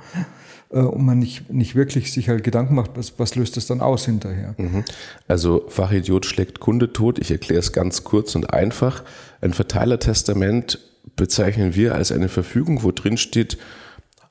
äh, 0.70 0.78
und 0.78 1.04
man 1.04 1.18
nicht, 1.18 1.52
nicht 1.52 1.74
wirklich 1.74 2.12
sich 2.12 2.28
halt 2.28 2.44
Gedanken 2.44 2.76
macht, 2.76 2.92
was, 2.94 3.18
was 3.18 3.34
löst 3.34 3.56
das 3.56 3.66
dann 3.66 3.80
aus 3.80 4.04
hinterher. 4.04 4.54
Mhm. 4.58 4.84
Also 5.26 5.64
Fachidiot 5.68 6.24
schlägt 6.24 6.60
Kunde 6.60 6.92
tot. 6.92 7.18
Ich 7.18 7.30
erkläre 7.30 7.60
es 7.60 7.72
ganz 7.72 8.04
kurz 8.04 8.34
und 8.36 8.52
einfach. 8.52 9.02
Ein 9.40 9.52
Verteilertestament 9.52 10.78
bezeichnen 11.16 11.74
wir 11.74 11.94
als 11.94 12.12
eine 12.12 12.28
Verfügung, 12.28 12.82
wo 12.82 12.92
drin 12.92 13.16
steht, 13.16 13.58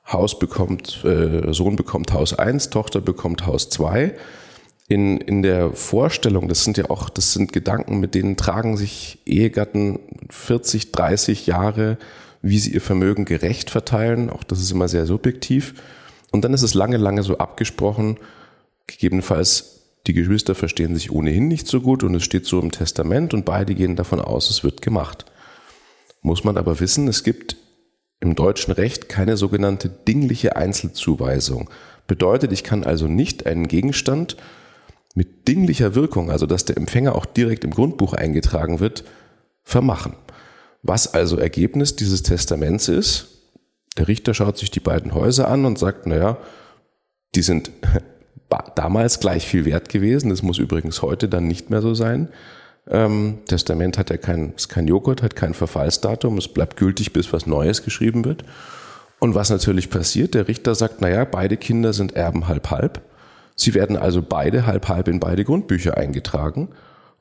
Haus 0.06 0.38
bekommt, 0.38 1.04
äh, 1.04 1.52
Sohn 1.52 1.76
bekommt 1.76 2.12
Haus 2.12 2.36
1, 2.36 2.70
Tochter 2.70 3.00
bekommt 3.00 3.46
Haus 3.46 3.70
2. 3.70 4.14
In, 4.88 5.18
in 5.18 5.42
der 5.42 5.72
Vorstellung, 5.72 6.48
das 6.48 6.64
sind 6.64 6.76
ja 6.76 6.90
auch, 6.90 7.08
das 7.08 7.32
sind 7.32 7.52
Gedanken, 7.52 8.00
mit 8.00 8.16
denen 8.16 8.36
tragen 8.36 8.76
sich 8.76 9.18
Ehegatten 9.24 10.00
40, 10.30 10.90
30 10.90 11.46
Jahre, 11.46 11.96
wie 12.42 12.58
sie 12.58 12.72
ihr 12.72 12.80
Vermögen 12.80 13.24
gerecht 13.24 13.70
verteilen. 13.70 14.30
Auch 14.30 14.42
das 14.42 14.60
ist 14.60 14.72
immer 14.72 14.88
sehr 14.88 15.06
subjektiv. 15.06 15.74
Und 16.32 16.44
dann 16.44 16.54
ist 16.54 16.62
es 16.62 16.74
lange, 16.74 16.96
lange 16.96 17.22
so 17.22 17.38
abgesprochen, 17.38 18.18
gegebenenfalls 18.86 19.80
die 20.06 20.14
Geschwister 20.14 20.54
verstehen 20.54 20.94
sich 20.94 21.12
ohnehin 21.12 21.46
nicht 21.46 21.66
so 21.66 21.80
gut 21.80 22.02
und 22.02 22.14
es 22.14 22.24
steht 22.24 22.46
so 22.46 22.58
im 22.58 22.72
Testament 22.72 23.34
und 23.34 23.44
beide 23.44 23.74
gehen 23.74 23.96
davon 23.96 24.20
aus, 24.20 24.50
es 24.50 24.64
wird 24.64 24.82
gemacht. 24.82 25.26
Muss 26.22 26.44
man 26.44 26.56
aber 26.56 26.80
wissen, 26.80 27.08
es 27.08 27.24
gibt 27.24 27.56
im 28.20 28.34
deutschen 28.34 28.72
Recht 28.72 29.08
keine 29.08 29.36
sogenannte 29.36 29.88
dingliche 29.88 30.56
Einzelzuweisung. 30.56 31.70
Bedeutet, 32.06 32.52
ich 32.52 32.64
kann 32.64 32.84
also 32.84 33.06
nicht 33.06 33.46
einen 33.46 33.68
Gegenstand 33.68 34.36
mit 35.14 35.48
dinglicher 35.48 35.94
Wirkung, 35.94 36.30
also 36.30 36.46
dass 36.46 36.64
der 36.64 36.76
Empfänger 36.76 37.14
auch 37.14 37.24
direkt 37.26 37.64
im 37.64 37.70
Grundbuch 37.70 38.12
eingetragen 38.12 38.80
wird, 38.80 39.04
vermachen. 39.62 40.14
Was 40.82 41.12
also 41.12 41.36
Ergebnis 41.36 41.96
dieses 41.96 42.22
Testaments 42.22 42.88
ist, 42.88 43.28
der 43.96 44.08
Richter 44.08 44.34
schaut 44.34 44.56
sich 44.56 44.70
die 44.70 44.80
beiden 44.80 45.14
Häuser 45.14 45.48
an 45.48 45.64
und 45.64 45.78
sagt, 45.78 46.06
naja, 46.06 46.38
die 47.34 47.42
sind 47.42 47.70
damals 48.74 49.20
gleich 49.20 49.46
viel 49.46 49.64
wert 49.64 49.88
gewesen. 49.88 50.30
Das 50.30 50.42
muss 50.42 50.58
übrigens 50.58 51.02
heute 51.02 51.28
dann 51.28 51.46
nicht 51.46 51.70
mehr 51.70 51.82
so 51.82 51.94
sein. 51.94 52.28
Ähm, 52.88 53.38
Testament 53.46 53.98
hat 53.98 54.10
ja 54.10 54.16
kein, 54.16 54.54
ist 54.54 54.68
kein 54.68 54.88
Joghurt, 54.88 55.22
hat 55.22 55.36
kein 55.36 55.54
Verfallsdatum. 55.54 56.38
Es 56.38 56.48
bleibt 56.48 56.76
gültig, 56.76 57.12
bis 57.12 57.32
was 57.32 57.46
Neues 57.46 57.82
geschrieben 57.82 58.24
wird. 58.24 58.44
Und 59.18 59.34
was 59.34 59.50
natürlich 59.50 59.90
passiert, 59.90 60.34
der 60.34 60.48
Richter 60.48 60.74
sagt, 60.74 61.00
naja, 61.00 61.24
beide 61.24 61.56
Kinder 61.56 61.92
sind 61.92 62.16
Erben 62.16 62.48
halb 62.48 62.70
halb. 62.70 63.02
Sie 63.54 63.74
werden 63.74 63.96
also 63.96 64.22
beide 64.22 64.66
halb 64.66 64.88
halb 64.88 65.08
in 65.08 65.20
beide 65.20 65.44
Grundbücher 65.44 65.96
eingetragen 65.98 66.70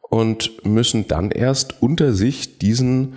und 0.01 0.65
müssen 0.65 1.07
dann 1.07 1.31
erst 1.31 1.81
unter 1.81 2.13
sich 2.13 2.57
diesen, 2.57 3.15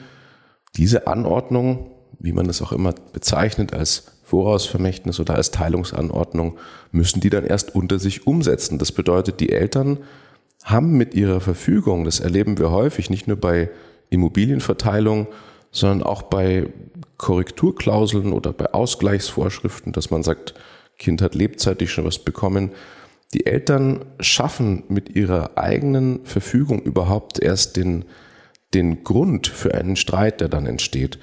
diese 0.77 1.07
Anordnung, 1.07 1.93
wie 2.19 2.33
man 2.33 2.49
es 2.49 2.61
auch 2.61 2.73
immer 2.73 2.93
bezeichnet, 3.13 3.73
als 3.73 4.07
Vorausvermächtnis 4.25 5.21
oder 5.21 5.37
als 5.37 5.53
Teilungsanordnung, 5.53 6.59
müssen 6.91 7.21
die 7.21 7.31
dann 7.31 7.45
erst 7.45 7.75
unter 7.75 7.99
sich 7.99 8.27
umsetzen. 8.27 8.79
Das 8.79 8.91
bedeutet, 8.91 9.41
die 9.41 9.53
Eltern 9.53 9.99
haben 10.65 10.97
mit 10.97 11.15
ihrer 11.15 11.41
Verfügung, 11.41 12.05
das 12.05 12.21
erleben 12.21 12.59
wir 12.59 12.71
häufig, 12.71 13.11
nicht 13.11 13.27
nur 13.27 13.37
bei 13.37 13.71
Immobilienverteilung, 14.11 15.27
sondern 15.71 16.03
auch 16.03 16.23
bei 16.23 16.69
Korrekturklauseln 17.17 18.33
oder 18.33 18.53
bei 18.53 18.73
Ausgleichsvorschriften, 18.73 19.93
dass 19.93 20.11
man 20.11 20.23
sagt, 20.23 20.55
Kind 20.99 21.23
hat 21.23 21.35
lebzeitig 21.35 21.91
schon 21.91 22.05
was 22.05 22.19
bekommen. 22.19 22.73
Die 23.33 23.47
Eltern 23.47 24.05
schaffen 24.21 24.85
mit 24.89 25.17
ihrer 25.17 25.57
eigenen 25.57 26.25
Verfügung 26.25 26.83
überhaupt 26.83 27.41
erst 27.41 27.77
den, 27.77 28.05
den 28.75 29.03
Grund 29.05 29.47
für 29.47 29.75
einen 29.75 29.97
Streit, 29.97 30.41
der 30.41 30.49
dann 30.49 30.67
entsteht. 30.67 31.19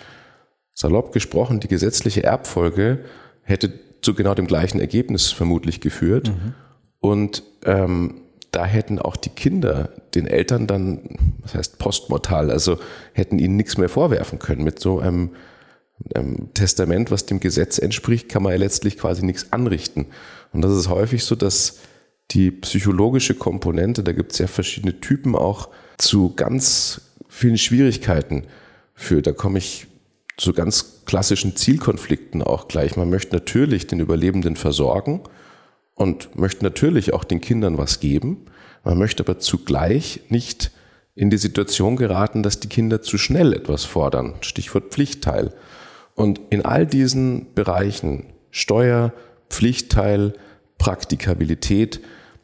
Salopp 0.74 1.12
gesprochen, 1.12 1.60
die 1.60 1.68
gesetzliche 1.68 2.24
Erbfolge 2.24 3.06
hätte 3.44 3.72
zu 4.02 4.14
genau 4.14 4.34
dem 4.34 4.48
gleichen 4.48 4.80
Ergebnis 4.80 5.32
vermutlich 5.32 5.82
geführt. 5.82 6.30
Mhm. 6.30 6.54
Und 7.00 7.44
ähm, 7.66 8.22
da 8.52 8.66
hätten 8.66 9.00
auch 9.00 9.16
die 9.16 9.30
Kinder 9.30 9.90
den 10.16 10.26
Eltern 10.28 10.68
dann, 10.68 11.02
was 11.42 11.54
heißt 11.54 11.78
postmortal, 11.78 12.50
also 12.52 12.80
hätten 13.14 13.40
ihnen 13.40 13.56
nichts 13.56 13.78
mehr 13.78 13.90
vorwerfen 13.90 14.40
können. 14.40 14.64
Mit 14.64 14.80
so 14.80 15.00
einem, 15.00 15.32
einem 16.16 16.54
Testament, 16.54 17.12
was 17.12 17.26
dem 17.26 17.40
Gesetz 17.40 17.78
entspricht, 17.78 18.30
kann 18.30 18.44
man 18.44 18.54
ja 18.54 18.58
letztlich 18.58 18.98
quasi 18.98 19.24
nichts 19.24 19.52
anrichten. 19.54 20.08
Und 20.52 20.62
das 20.62 20.72
ist 20.72 20.90
häufig 20.90 21.24
so, 21.24 21.36
dass 21.36 21.80
die 22.32 22.52
psychologische 22.52 23.36
Komponente, 23.36 24.04
da 24.04 24.12
gibt 24.12 24.32
es 24.34 24.40
ja 24.40 24.48
verschiedene 24.48 25.00
Typen 25.00 25.36
auch, 25.36 25.70
zu 25.98 26.34
ganz 26.36 27.02
vielen 27.28 27.58
Schwierigkeiten 27.58 28.46
führt. 28.94 29.28
Da 29.28 29.32
komme 29.32 29.60
ich 29.60 29.88
zu 30.38 30.54
ganz 30.54 31.04
klassischen 31.06 31.56
Zielkonflikten 31.56 32.42
auch 32.42 32.68
gleich. 32.68 32.96
Man 32.96 33.10
möchte 33.10 33.36
natürlich 33.36 33.88
den 33.88 34.00
Überlebenden 34.00 34.56
versorgen 34.56 35.22
und 36.00 36.40
möchte 36.40 36.64
natürlich 36.64 37.14
auch 37.14 37.26
den 37.26 37.42
Kindern 37.42 37.78
was 37.78 38.00
geben. 38.00 38.46
Man 38.86 38.98
möchte 38.98 39.22
aber 39.22 39.38
zugleich 39.40 40.22
nicht 40.30 40.72
in 41.14 41.30
die 41.30 41.38
Situation 41.38 41.98
geraten, 41.98 42.42
dass 42.42 42.62
die 42.62 42.70
Kinder 42.70 43.02
zu 43.02 43.18
schnell 43.18 43.52
etwas 43.52 43.84
fordern. 43.84 44.36
Stichwort 44.40 44.94
Pflichtteil. 44.94 45.54
Und 46.16 46.40
in 46.50 46.64
all 46.64 46.88
diesen 46.88 47.54
Bereichen, 47.54 48.28
Steuer, 48.50 49.12
Pflichtteil, 49.50 50.34
Praktikabilität, 50.78 52.00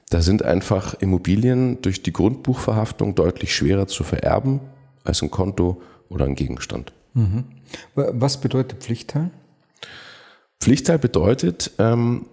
da 0.10 0.22
sind 0.22 0.44
einfach 0.44 0.94
Immobilien 0.96 1.82
durch 1.82 2.04
die 2.04 2.12
Grundbuchverhaftung 2.12 3.16
deutlich 3.16 3.56
schwerer 3.56 3.88
zu 3.88 4.04
vererben 4.04 4.60
als 5.06 5.22
ein 5.22 5.32
Konto 5.32 5.82
oder 6.10 6.26
ein 6.26 6.36
Gegenstand. 6.36 6.92
Mhm. 7.14 7.46
Was 7.96 8.42
bedeutet 8.42 8.84
Pflichtteil? 8.84 9.32
Pflichtteil 10.60 11.00
bedeutet, 11.00 11.72
ähm, 11.80 12.26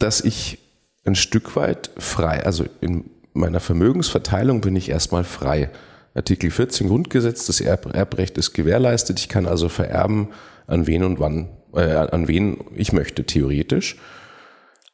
dass 0.00 0.20
ich 0.20 0.58
ein 1.04 1.14
Stück 1.14 1.54
weit 1.56 1.90
frei, 1.98 2.44
also 2.44 2.64
in 2.80 3.04
meiner 3.32 3.60
Vermögensverteilung 3.60 4.60
bin 4.60 4.74
ich 4.74 4.88
erstmal 4.88 5.24
frei. 5.24 5.70
Artikel 6.14 6.50
14 6.50 6.88
Grundgesetz, 6.88 7.46
das 7.46 7.60
Erb 7.60 7.94
Erbrecht 7.94 8.36
ist 8.36 8.52
gewährleistet. 8.52 9.20
Ich 9.20 9.28
kann 9.28 9.46
also 9.46 9.68
vererben, 9.68 10.28
an 10.66 10.86
wen 10.86 11.04
und 11.04 11.20
wann, 11.20 11.48
äh, 11.74 11.92
an 11.92 12.26
wen 12.26 12.58
ich 12.74 12.92
möchte, 12.92 13.24
theoretisch. 13.24 13.96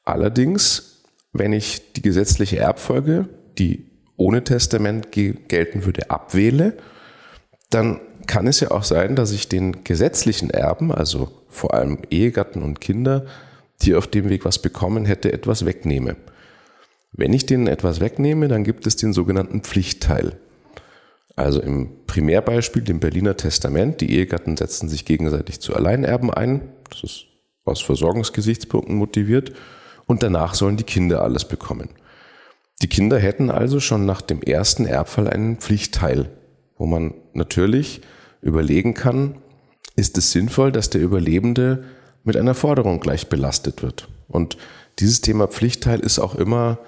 Allerdings, 0.05 1.03
wenn 1.33 1.53
ich 1.53 1.93
die 1.95 2.03
gesetzliche 2.03 2.59
Erbfolge, 2.59 3.29
die 3.59 3.91
ohne 4.17 4.45
Testament 4.45 5.13
gelten 5.13 5.85
würde, 5.85 6.11
abwähle, 6.11 6.77
dann 7.71 8.01
kann 8.27 8.47
es 8.47 8.61
ja 8.61 8.71
auch 8.71 8.85
sein, 8.85 9.17
dass 9.17 9.33
ich 9.33 9.49
den 9.49 9.85
gesetzlichen 9.85 10.51
Erben, 10.51 10.93
also 10.93 11.31
vor 11.49 11.75
allem 11.75 11.99
Ehegatten 12.11 12.63
und 12.63 12.81
Kinder, 12.81 13.27
die 13.83 13.95
auf 13.95 14.07
dem 14.07 14.29
Weg 14.29 14.45
was 14.45 14.61
bekommen 14.61 15.05
hätte, 15.05 15.33
etwas 15.33 15.65
wegnehme. 15.65 16.17
Wenn 17.13 17.33
ich 17.33 17.47
denen 17.47 17.67
etwas 17.67 18.01
wegnehme, 18.01 18.49
dann 18.49 18.65
gibt 18.65 18.87
es 18.87 18.97
den 18.97 19.13
sogenannten 19.13 19.63
Pflichtteil. 19.63 20.39
Also 21.35 21.61
im 21.61 21.91
Primärbeispiel, 22.07 22.83
dem 22.83 23.01
Berliner 23.01 23.37
Testament, 23.37 24.01
die 24.01 24.11
Ehegatten 24.13 24.57
setzen 24.57 24.89
sich 24.89 25.05
gegenseitig 25.05 25.61
zu 25.61 25.75
Alleinerben 25.75 26.33
ein. 26.33 26.63
Das 26.91 27.05
ist 27.05 27.27
aus 27.65 27.83
Versorgungsgesichtspunkten 27.83 28.97
motiviert. 28.97 29.53
Und 30.07 30.23
danach 30.23 30.55
sollen 30.55 30.77
die 30.77 30.85
Kinder 30.85 31.23
alles 31.23 31.47
bekommen. 31.47 31.91
Die 32.83 32.89
Kinder 32.89 33.19
hätten 33.19 33.51
also 33.51 33.81
schon 33.81 34.07
nach 34.07 34.21
dem 34.21 34.43
ersten 34.43 34.87
Erbfall 34.87 35.29
einen 35.29 35.57
Pflichtteil, 35.57 36.31
wo 36.77 36.87
man 36.87 37.15
natürlich 37.33 38.03
überlegen 38.43 38.95
kann, 38.95 39.37
ist 39.97 40.19
es 40.19 40.31
sinnvoll, 40.31 40.73
dass 40.73 40.91
der 40.91 41.01
Überlebende 41.01 41.85
mit 42.27 42.37
einer 42.37 42.55
Forderung 42.55 43.01
gleich 43.01 43.29
belastet 43.29 43.83
wird. 43.83 44.09
Und 44.29 44.59
dieses 44.99 45.21
Thema 45.21 45.47
Pflichtteil 45.47 46.01
ist 46.01 46.19
auch 46.19 46.35
immer, 46.35 46.79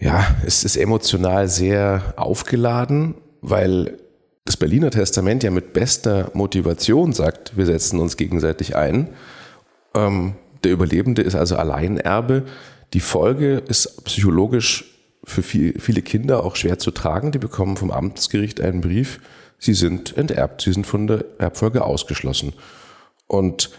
ja, 0.00 0.26
es 0.44 0.64
ist 0.64 0.76
emotional 0.76 1.48
sehr 1.48 2.14
aufgeladen, 2.16 3.14
weil 3.42 3.98
das 4.44 4.56
Berliner 4.56 4.90
Testament 4.90 5.42
ja 5.42 5.50
mit 5.50 5.72
bester 5.72 6.30
Motivation 6.34 7.12
sagt, 7.12 7.56
wir 7.56 7.66
setzen 7.66 8.00
uns 8.00 8.16
gegenseitig 8.16 8.74
ein. 8.74 9.10
Ähm, 9.94 10.34
der 10.64 10.72
Überlebende 10.72 11.22
ist 11.22 11.34
also 11.34 11.56
Alleinerbe. 11.56 12.44
Die 12.94 13.00
Folge 13.00 13.62
ist 13.68 14.04
psychologisch 14.04 14.84
für 15.24 15.42
viel, 15.42 15.78
viele 15.78 16.02
Kinder 16.02 16.44
auch 16.44 16.56
schwer 16.56 16.78
zu 16.78 16.90
tragen. 16.90 17.32
Die 17.32 17.38
bekommen 17.38 17.76
vom 17.76 17.90
Amtsgericht 17.90 18.60
einen 18.60 18.80
Brief, 18.80 19.20
sie 19.58 19.74
sind 19.74 20.16
enterbt, 20.16 20.62
sie 20.62 20.72
sind 20.72 20.86
von 20.86 21.06
der 21.06 21.24
Erbfolge 21.38 21.84
ausgeschlossen. 21.84 22.52
Und 23.26 23.70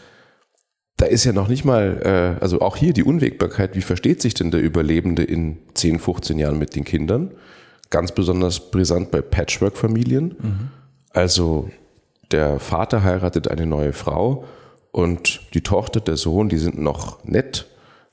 da 0.97 1.05
ist 1.05 1.25
ja 1.25 1.33
noch 1.33 1.47
nicht 1.47 1.65
mal, 1.65 2.37
äh, 2.39 2.41
also 2.41 2.61
auch 2.61 2.77
hier 2.77 2.93
die 2.93 3.03
Unwägbarkeit, 3.03 3.75
wie 3.75 3.81
versteht 3.81 4.21
sich 4.21 4.33
denn 4.33 4.51
der 4.51 4.61
Überlebende 4.61 5.23
in 5.23 5.57
10, 5.73 5.99
15 5.99 6.39
Jahren 6.39 6.57
mit 6.57 6.75
den 6.75 6.85
Kindern? 6.85 7.31
Ganz 7.89 8.13
besonders 8.13 8.71
brisant 8.71 9.11
bei 9.11 9.21
Patchwork-Familien. 9.21 10.35
Mhm. 10.39 10.69
Also 11.11 11.69
der 12.31 12.59
Vater 12.59 13.03
heiratet 13.03 13.49
eine 13.49 13.65
neue 13.65 13.93
Frau 13.93 14.45
und 14.91 15.41
die 15.53 15.61
Tochter, 15.61 15.99
der 15.99 16.17
Sohn, 16.17 16.49
die 16.49 16.57
sind 16.57 16.79
noch 16.79 17.23
nett, 17.25 17.67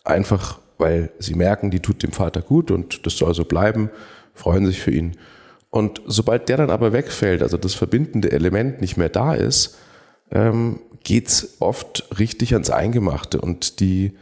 einfach 0.04 0.58
weil 0.78 1.10
sie 1.20 1.34
merken, 1.34 1.70
die 1.70 1.78
tut 1.78 2.02
dem 2.02 2.10
Vater 2.10 2.42
gut 2.42 2.72
und 2.72 3.06
das 3.06 3.16
soll 3.16 3.34
so 3.34 3.44
bleiben, 3.44 3.90
freuen 4.34 4.66
sich 4.66 4.80
für 4.80 4.90
ihn. 4.90 5.12
Und 5.70 6.02
sobald 6.06 6.48
der 6.48 6.56
dann 6.56 6.70
aber 6.70 6.92
wegfällt, 6.92 7.40
also 7.40 7.56
das 7.56 7.74
verbindende 7.74 8.32
Element 8.32 8.80
nicht 8.80 8.96
mehr 8.96 9.08
da 9.08 9.32
ist, 9.34 9.78
ähm, 10.32 10.80
geht's 11.04 11.56
oft 11.60 12.18
richtig 12.18 12.54
ans 12.54 12.70
Eingemachte. 12.70 13.40
Und 13.40 13.80
die, 13.80 14.12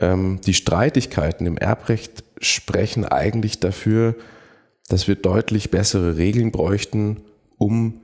ähm, 0.00 0.40
die 0.46 0.54
Streitigkeiten 0.54 1.46
im 1.46 1.56
Erbrecht 1.58 2.24
sprechen 2.38 3.04
eigentlich 3.04 3.60
dafür, 3.60 4.14
dass 4.88 5.08
wir 5.08 5.16
deutlich 5.16 5.70
bessere 5.70 6.16
Regeln 6.16 6.52
bräuchten, 6.52 7.22
um 7.58 8.00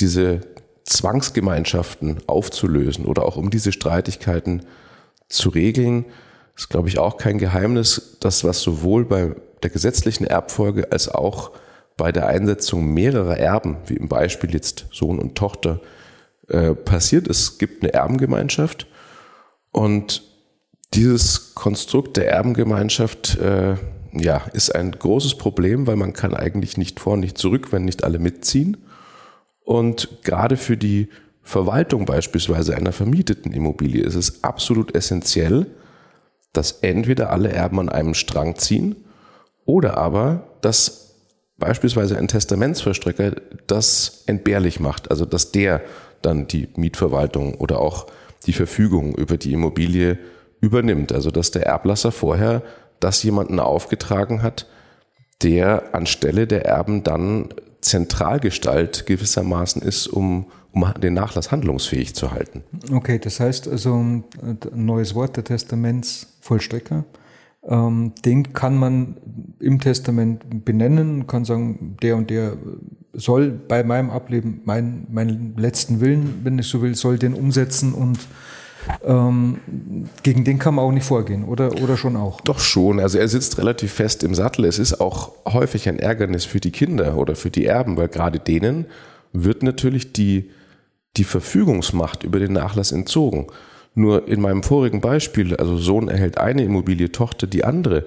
diese 0.00 0.40
Zwangsgemeinschaften 0.84 2.18
aufzulösen 2.26 3.06
oder 3.06 3.24
auch 3.24 3.36
um 3.36 3.50
diese 3.50 3.72
Streitigkeiten 3.72 4.62
zu 5.28 5.50
regeln, 5.50 6.06
ist, 6.56 6.68
glaube 6.68 6.88
ich, 6.88 6.98
auch 6.98 7.16
kein 7.16 7.38
Geheimnis, 7.38 8.16
dass 8.20 8.44
was 8.44 8.60
sowohl 8.60 9.04
bei 9.04 9.34
der 9.62 9.70
gesetzlichen 9.70 10.26
Erbfolge 10.26 10.90
als 10.90 11.08
auch 11.08 11.52
bei 11.96 12.12
der 12.12 12.26
Einsetzung 12.26 12.92
mehrerer 12.92 13.36
Erben, 13.36 13.76
wie 13.86 13.94
im 13.94 14.08
Beispiel 14.08 14.52
jetzt 14.52 14.86
Sohn 14.90 15.18
und 15.18 15.36
Tochter, 15.36 15.80
äh, 16.50 16.74
passiert. 16.74 17.28
Es 17.28 17.58
gibt 17.58 17.82
eine 17.82 17.92
Erbengemeinschaft 17.92 18.86
und 19.72 20.22
dieses 20.94 21.54
Konstrukt 21.54 22.16
der 22.16 22.28
Erbengemeinschaft 22.28 23.38
äh, 23.38 23.76
ja, 24.12 24.42
ist 24.52 24.74
ein 24.74 24.90
großes 24.92 25.36
Problem, 25.36 25.86
weil 25.86 25.96
man 25.96 26.12
kann 26.12 26.34
eigentlich 26.34 26.76
nicht 26.76 26.98
vor, 26.98 27.16
nicht 27.16 27.38
zurück, 27.38 27.72
wenn 27.72 27.84
nicht 27.84 28.02
alle 28.02 28.18
mitziehen. 28.18 28.76
Und 29.64 30.22
gerade 30.24 30.56
für 30.56 30.76
die 30.76 31.08
Verwaltung 31.42 32.04
beispielsweise 32.04 32.76
einer 32.76 32.92
vermieteten 32.92 33.52
Immobilie 33.52 34.02
ist 34.02 34.16
es 34.16 34.42
absolut 34.42 34.94
essentiell, 34.94 35.66
dass 36.52 36.72
entweder 36.80 37.30
alle 37.30 37.52
Erben 37.52 37.78
an 37.78 37.88
einem 37.88 38.14
Strang 38.14 38.56
ziehen 38.56 38.96
oder 39.64 39.96
aber, 39.96 40.48
dass 40.60 41.14
beispielsweise 41.58 42.18
ein 42.18 42.26
Testamentsverstrecker 42.26 43.36
das 43.66 44.24
entbehrlich 44.26 44.80
macht, 44.80 45.10
also 45.10 45.24
dass 45.24 45.52
der 45.52 45.82
dann 46.22 46.46
die 46.46 46.68
Mietverwaltung 46.76 47.54
oder 47.54 47.80
auch 47.80 48.06
die 48.46 48.52
Verfügung 48.52 49.14
über 49.14 49.36
die 49.36 49.52
Immobilie 49.52 50.18
übernimmt. 50.60 51.12
Also 51.12 51.30
dass 51.30 51.50
der 51.50 51.66
Erblasser 51.66 52.12
vorher 52.12 52.62
das 53.00 53.22
jemanden 53.22 53.60
aufgetragen 53.60 54.42
hat, 54.42 54.66
der 55.42 55.94
anstelle 55.94 56.46
der 56.46 56.66
Erben 56.66 57.02
dann 57.02 57.48
Zentralgestalt 57.80 59.06
gewissermaßen 59.06 59.80
ist, 59.80 60.06
um, 60.06 60.46
um 60.72 60.92
den 61.02 61.14
Nachlass 61.14 61.50
handlungsfähig 61.50 62.14
zu 62.14 62.30
halten. 62.32 62.62
Okay, 62.92 63.18
das 63.18 63.40
heißt 63.40 63.68
also 63.68 63.94
ein 63.94 64.24
neues 64.74 65.14
Wort, 65.14 65.36
der 65.36 65.44
Testamentsvollstrecker. 65.44 67.04
Ähm, 67.66 68.12
den 68.24 68.52
kann 68.52 68.76
man 68.76 69.16
im 69.58 69.80
Testament 69.80 70.64
benennen, 70.64 71.26
kann 71.26 71.44
sagen, 71.44 71.96
der 72.02 72.16
und 72.16 72.30
der 72.30 72.56
soll 73.12 73.50
bei 73.50 73.82
meinem 73.84 74.10
Ableben 74.10 74.62
mein, 74.64 75.06
meinen 75.10 75.54
letzten 75.56 76.00
Willen, 76.00 76.40
wenn 76.42 76.58
ich 76.58 76.68
so 76.68 76.80
will, 76.80 76.94
soll 76.94 77.18
den 77.18 77.34
umsetzen 77.34 77.92
und 77.92 78.18
ähm, 79.04 79.58
gegen 80.22 80.44
den 80.44 80.58
kann 80.58 80.74
man 80.74 80.84
auch 80.84 80.92
nicht 80.92 81.04
vorgehen, 81.04 81.44
oder, 81.44 81.82
oder 81.82 81.96
schon 81.96 82.16
auch? 82.16 82.40
Doch 82.40 82.60
schon. 82.60 82.98
Also 82.98 83.18
er 83.18 83.28
sitzt 83.28 83.58
relativ 83.58 83.92
fest 83.92 84.22
im 84.22 84.34
Sattel. 84.34 84.64
Es 84.64 84.78
ist 84.78 85.00
auch 85.00 85.32
häufig 85.46 85.88
ein 85.88 85.98
Ärgernis 85.98 86.44
für 86.44 86.60
die 86.60 86.70
Kinder 86.70 87.16
oder 87.16 87.34
für 87.34 87.50
die 87.50 87.66
Erben, 87.66 87.96
weil 87.96 88.08
gerade 88.08 88.38
denen 88.38 88.86
wird 89.32 89.62
natürlich 89.62 90.12
die, 90.12 90.50
die 91.16 91.24
Verfügungsmacht 91.24 92.24
über 92.24 92.38
den 92.38 92.52
Nachlass 92.52 92.92
entzogen. 92.92 93.46
Nur 93.94 94.28
in 94.28 94.40
meinem 94.40 94.62
vorigen 94.62 95.00
Beispiel, 95.00 95.56
also 95.56 95.76
Sohn 95.76 96.08
erhält 96.08 96.38
eine 96.38 96.62
Immobilie, 96.62 97.10
Tochter 97.10 97.46
die 97.46 97.64
andere, 97.64 98.06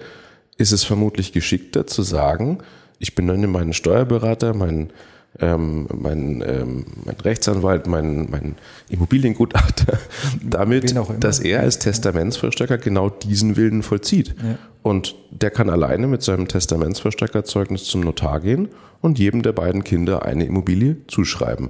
ist 0.58 0.72
es 0.72 0.84
vermutlich 0.84 1.34
geschickter 1.34 1.88
zu 1.88 2.04
sagen, 2.04 2.60
ich 3.00 3.16
benenne 3.16 3.48
meinen 3.48 3.74
Steuerberater, 3.74 4.54
meinen 4.54 4.92
ähm, 5.40 5.88
mein, 5.94 6.44
ähm, 6.46 6.86
mein 7.06 7.16
Rechtsanwalt, 7.16 7.88
mein, 7.88 8.30
mein 8.30 8.56
Immobiliengutachter, 8.90 9.98
damit, 10.44 10.94
dass 11.20 11.40
er 11.40 11.62
als 11.62 11.80
Testamentsvollstrecker 11.80 12.78
genau 12.78 13.10
diesen 13.10 13.56
Willen 13.56 13.82
vollzieht. 13.82 14.36
Ja. 14.38 14.58
Und 14.84 15.16
der 15.32 15.50
kann 15.50 15.70
alleine 15.70 16.08
mit 16.08 16.22
seinem 16.22 16.48
Testamentsvollstreckerzeugnis 16.48 17.86
zum 17.86 18.02
Notar 18.02 18.42
gehen 18.42 18.70
und 19.02 19.18
jedem 19.18 19.42
der 19.42 19.54
beiden 19.54 19.84
Kinder 19.84 20.24
eine 20.24 20.46
Immobilie 20.46 20.98
zuschreiben. 21.08 21.70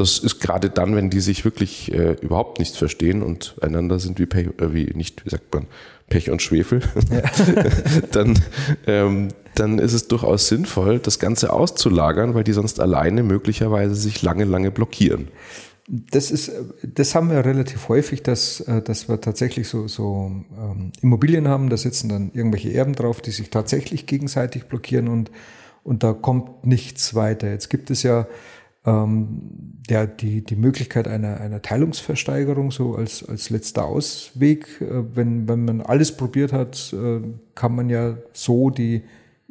Das 0.00 0.18
ist 0.18 0.40
gerade 0.40 0.70
dann, 0.70 0.96
wenn 0.96 1.10
die 1.10 1.20
sich 1.20 1.44
wirklich 1.44 1.92
äh, 1.92 2.12
überhaupt 2.22 2.58
nicht 2.58 2.74
verstehen 2.74 3.22
und 3.22 3.56
einander 3.60 3.98
sind 3.98 4.18
wie, 4.18 4.24
Pech, 4.24 4.46
äh, 4.58 4.72
wie 4.72 4.84
nicht, 4.94 5.26
wie 5.26 5.30
sagt 5.30 5.52
man, 5.52 5.66
Pech 6.08 6.30
und 6.30 6.40
Schwefel, 6.40 6.80
ja. 7.10 7.22
dann, 8.12 8.38
ähm, 8.86 9.28
dann 9.54 9.78
ist 9.78 9.92
es 9.92 10.08
durchaus 10.08 10.48
sinnvoll, 10.48 11.00
das 11.00 11.18
Ganze 11.18 11.52
auszulagern, 11.52 12.34
weil 12.34 12.44
die 12.44 12.52
sonst 12.54 12.80
alleine 12.80 13.22
möglicherweise 13.22 13.94
sich 13.94 14.22
lange, 14.22 14.44
lange 14.44 14.70
blockieren. 14.70 15.28
Das 15.86 16.30
ist, 16.30 16.50
das 16.82 17.14
haben 17.14 17.30
wir 17.30 17.44
relativ 17.44 17.88
häufig, 17.88 18.22
dass, 18.22 18.60
äh, 18.60 18.80
dass 18.80 19.08
wir 19.08 19.20
tatsächlich 19.20 19.68
so, 19.68 19.86
so 19.86 20.32
ähm, 20.58 20.92
Immobilien 21.02 21.46
haben, 21.46 21.68
da 21.68 21.76
sitzen 21.76 22.08
dann 22.08 22.30
irgendwelche 22.32 22.72
Erben 22.72 22.94
drauf, 22.94 23.20
die 23.20 23.32
sich 23.32 23.50
tatsächlich 23.50 24.06
gegenseitig 24.06 24.64
blockieren 24.64 25.08
und, 25.08 25.30
und 25.84 26.02
da 26.02 26.14
kommt 26.14 26.64
nichts 26.64 27.14
weiter. 27.14 27.50
Jetzt 27.50 27.68
gibt 27.68 27.90
es 27.90 28.02
ja 28.02 28.26
ähm, 28.86 29.80
der, 29.88 30.06
die, 30.06 30.42
die 30.44 30.56
Möglichkeit 30.56 31.08
einer, 31.08 31.40
einer 31.40 31.62
Teilungsversteigerung 31.62 32.70
so 32.70 32.94
als, 32.94 33.28
als 33.28 33.50
letzter 33.50 33.84
Ausweg. 33.84 34.80
Äh, 34.80 35.16
wenn, 35.16 35.48
wenn 35.48 35.64
man 35.64 35.80
alles 35.80 36.16
probiert 36.16 36.52
hat, 36.52 36.92
äh, 36.92 37.20
kann 37.54 37.74
man 37.74 37.90
ja 37.90 38.16
so 38.32 38.70
die 38.70 39.02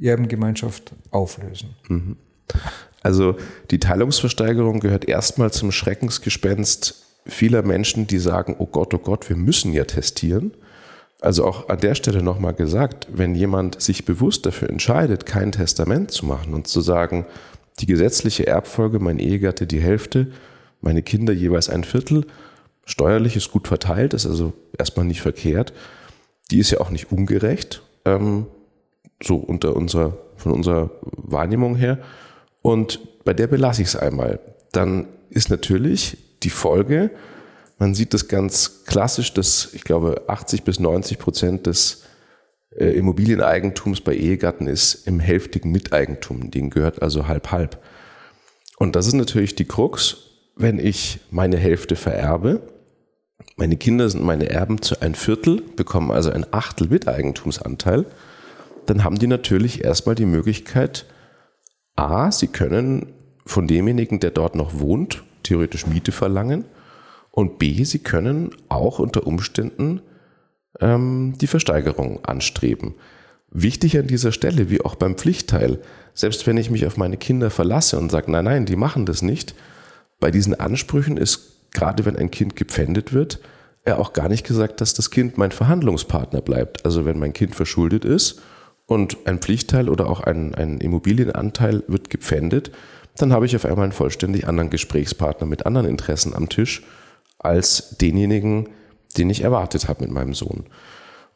Erbengemeinschaft 0.02 0.94
auflösen. 1.12 1.76
Mhm. 1.88 2.16
Also 3.02 3.36
die 3.72 3.80
Teilungsversteigerung 3.80 4.80
gehört 4.80 5.06
erstmal 5.08 5.52
zum 5.52 5.72
Schreckensgespenst 5.72 7.06
vieler 7.26 7.62
Menschen, 7.62 8.08
die 8.08 8.18
sagen, 8.18 8.56
oh 8.58 8.66
Gott, 8.66 8.94
oh 8.94 8.98
Gott, 8.98 9.30
wir 9.30 9.36
müssen 9.36 9.74
ja 9.74 9.84
testieren. 9.84 10.54
Also 11.22 11.46
auch 11.46 11.68
an 11.68 11.80
der 11.80 11.96
Stelle 11.96 12.24
nochmal 12.24 12.54
gesagt, 12.54 13.08
wenn 13.12 13.36
jemand 13.36 13.82
sich 13.82 14.06
bewusst 14.06 14.46
dafür 14.46 14.70
entscheidet, 14.70 15.26
kein 15.26 15.52
Testament 15.52 16.12
zu 16.12 16.26
machen 16.26 16.54
und 16.54 16.68
zu 16.68 16.80
sagen, 16.80 17.26
die 17.80 17.86
gesetzliche 17.86 18.48
Erbfolge, 18.48 19.00
mein 19.00 19.20
Ehegatte 19.20 19.68
die 19.68 19.80
Hälfte, 19.80 20.32
meine 20.82 21.02
Kinder 21.02 21.34
jeweils 21.34 21.70
ein 21.70 21.84
Viertel, 21.84 22.26
steuerlich 22.86 23.36
ist 23.36 23.52
gut 23.52 23.68
verteilt, 23.68 24.14
ist 24.14 24.26
also 24.26 24.54
erstmal 24.78 25.06
nicht 25.06 25.22
verkehrt. 25.22 25.74
Die 26.52 26.60
ist 26.60 26.72
ja 26.72 26.80
auch 26.80 26.90
nicht 26.90 27.12
ungerecht, 27.12 27.82
ähm, 28.06 28.48
so 29.22 29.36
unter 29.36 29.76
unserer, 29.76 30.18
von 30.36 30.52
unserer 30.52 30.92
Wahrnehmung 31.02 31.76
her. 31.76 32.00
Und 32.62 33.00
bei 33.24 33.34
der 33.34 33.48
belasse 33.48 33.82
ich 33.82 33.90
es 33.90 33.96
einmal. 33.96 34.40
Dann 34.72 35.08
ist 35.30 35.50
natürlich 35.50 36.18
die 36.44 36.50
Folge, 36.50 37.12
man 37.78 37.94
sieht 37.94 38.14
das 38.14 38.28
ganz 38.28 38.84
klassisch, 38.86 39.34
dass 39.34 39.70
ich 39.74 39.84
glaube 39.84 40.24
80 40.28 40.64
bis 40.64 40.80
90 40.80 41.18
Prozent 41.18 41.68
des 41.68 42.04
äh, 42.80 42.92
Immobilieneigentums 42.92 44.02
bei 44.02 44.16
Ehegatten 44.16 44.68
ist 44.68 45.08
im 45.08 45.20
hälftigen 45.20 45.72
Miteigentum. 45.72 46.52
Denen 46.52 46.70
gehört 46.70 47.02
also 47.02 47.28
halb 47.28 47.52
halb. 47.52 47.82
Und 48.78 48.96
das 48.96 49.08
ist 49.08 49.14
natürlich 49.14 49.56
die 49.56 49.66
Krux, 49.66 50.18
wenn 50.56 50.80
ich 50.80 51.20
meine 51.32 51.58
Hälfte 51.58 51.96
vererbe. 51.96 52.62
Meine 53.58 53.76
Kinder 53.76 54.10
sind 54.10 54.24
meine 54.24 54.50
Erben 54.50 54.82
zu 54.82 55.02
ein 55.02 55.16
Viertel, 55.16 55.62
bekommen 55.76 56.12
also 56.12 56.32
ein 56.32 56.46
Achtel 56.52 56.88
Miteigentumsanteil. 56.88 58.06
Dann 58.86 59.04
haben 59.04 59.20
die 59.20 59.28
natürlich 59.28 59.84
erstmal 59.84 60.16
die 60.16 60.26
Möglichkeit, 60.26 61.06
A, 61.96 62.32
sie 62.32 62.48
können 62.48 63.14
von 63.46 63.68
demjenigen, 63.68 64.22
der 64.22 64.32
dort 64.32 64.56
noch 64.56 64.80
wohnt, 64.80 65.24
theoretisch 65.44 65.86
Miete 65.86 66.14
verlangen. 66.14 66.66
Und 67.32 67.60
B, 67.60 67.84
sie 67.84 68.00
können 68.00 68.52
auch 68.70 69.00
unter 69.00 69.28
Umständen 69.28 70.02
ähm, 70.80 71.34
die 71.40 71.48
Versteigerung 71.48 72.24
anstreben. 72.26 72.96
Wichtig 73.52 73.98
an 73.98 74.08
dieser 74.08 74.32
Stelle, 74.32 74.70
wie 74.70 74.82
auch 74.82 74.96
beim 74.96 75.16
Pflichtteil, 75.16 75.80
selbst 76.14 76.46
wenn 76.46 76.58
ich 76.58 76.70
mich 76.70 76.86
auf 76.86 76.98
meine 76.98 77.18
Kinder 77.18 77.50
verlasse 77.50 77.98
und 77.98 78.12
sage, 78.12 78.32
nein, 78.32 78.46
nein, 78.46 78.66
die 78.66 78.76
machen 78.76 79.06
das 79.06 79.22
nicht, 79.22 79.56
bei 80.20 80.32
diesen 80.32 80.60
Ansprüchen 80.60 81.18
ist, 81.18 81.72
gerade 81.72 82.06
wenn 82.06 82.16
ein 82.16 82.32
Kind 82.32 82.56
gepfändet 82.56 83.14
wird, 83.14 83.40
ja 83.88 83.98
auch 83.98 84.14
gar 84.14 84.30
nicht 84.30 84.46
gesagt, 84.46 84.82
dass 84.82 84.94
das 84.94 85.12
Kind 85.12 85.38
mein 85.38 85.52
Verhandlungspartner 85.52 86.42
bleibt. 86.42 86.86
Also 86.86 87.06
wenn 87.06 87.20
mein 87.20 87.34
Kind 87.34 87.56
verschuldet 87.56 88.06
ist 88.06 88.42
und 88.86 89.18
ein 89.26 89.40
Pflichtteil 89.40 89.90
oder 89.90 90.08
auch 90.10 90.22
ein, 90.22 90.54
ein 90.56 90.80
Immobilienanteil 90.80 91.84
wird 91.88 92.10
gepfändet, 92.10 92.72
dann 93.18 93.34
habe 93.34 93.46
ich 93.46 93.56
auf 93.56 93.66
einmal 93.66 93.84
einen 93.84 93.92
vollständig 93.92 94.48
anderen 94.48 94.70
Gesprächspartner 94.70 95.48
mit 95.48 95.66
anderen 95.66 95.88
Interessen 95.88 96.36
am 96.36 96.50
Tisch 96.50 96.84
als 97.38 97.98
denjenigen, 97.98 98.70
den 99.18 99.30
ich 99.30 99.44
erwartet 99.44 99.88
habe 99.88 100.04
mit 100.04 100.12
meinem 100.12 100.34
Sohn. 100.34 100.66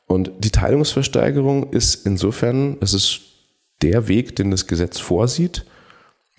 Und 0.08 0.32
die 0.40 0.52
Teilungsversteigerung 0.52 1.72
ist 1.72 2.06
insofern, 2.06 2.78
es 2.82 2.94
ist 2.94 3.22
der 3.82 4.08
Weg, 4.08 4.36
den 4.36 4.52
das 4.52 4.68
Gesetz 4.68 5.00
vorsieht, 5.00 5.66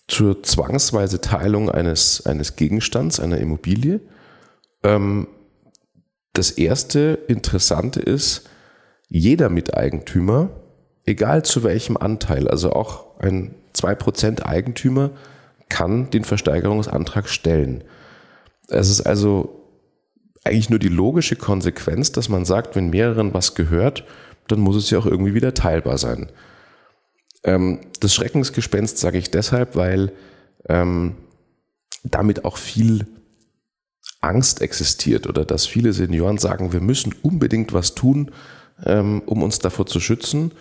zur 0.06 0.42
zwangsweise 0.42 1.20
Teilung 1.20 1.70
eines, 1.70 2.26
eines 2.26 2.56
Gegenstands, 2.56 3.20
einer 3.20 3.38
Immobilie. 3.38 4.00
Ähm, 4.82 5.28
das 6.34 6.50
erste 6.50 7.18
Interessante 7.28 8.00
ist, 8.00 8.48
jeder 9.08 9.48
Miteigentümer, 9.48 10.50
egal 11.06 11.44
zu 11.44 11.62
welchem 11.62 11.96
Anteil, 11.96 12.48
also 12.48 12.72
auch 12.72 13.18
ein 13.20 13.54
2% 13.74 14.42
Eigentümer, 14.42 15.10
kann 15.68 16.10
den 16.10 16.24
Versteigerungsantrag 16.24 17.28
stellen. 17.28 17.84
Es 18.68 18.90
ist 18.90 19.02
also 19.02 19.63
eigentlich 20.44 20.70
nur 20.70 20.78
die 20.78 20.88
logische 20.88 21.37
Konsequenz, 21.37 22.12
dass 22.12 22.28
man 22.28 22.44
sagt, 22.44 22.76
wenn 22.76 22.90
mehreren 22.90 23.33
was 23.33 23.54
gehört, 23.54 24.04
dann 24.48 24.61
muss 24.61 24.76
es 24.76 24.90
ja 24.90 24.98
auch 24.98 25.07
irgendwie 25.07 25.35
wieder 25.35 25.54
teilbar 25.54 25.98
sein. 25.98 26.30
Ähm, 27.44 27.80
das 28.00 28.14
Schreckensgespenst 28.14 28.98
sage 28.98 29.18
ich 29.18 29.30
deshalb, 29.30 29.74
weil 29.74 30.12
ähm, 30.68 31.16
damit 32.04 32.44
auch 32.44 32.59
viel 32.59 33.07
Angst 34.20 34.61
existiert 34.62 35.26
oder 35.26 35.44
dass 35.44 35.66
viele 35.66 35.92
Senioren 35.92 36.38
sagen, 36.38 36.72
wir 36.72 36.80
müssen 36.80 37.14
unbedingt 37.22 37.72
was 37.72 37.94
tun, 37.94 38.30
ähm, 38.85 39.22
um 39.26 39.42
uns 39.42 39.59
davor 39.59 39.87
zu 39.87 40.00
schützen. 40.00 40.52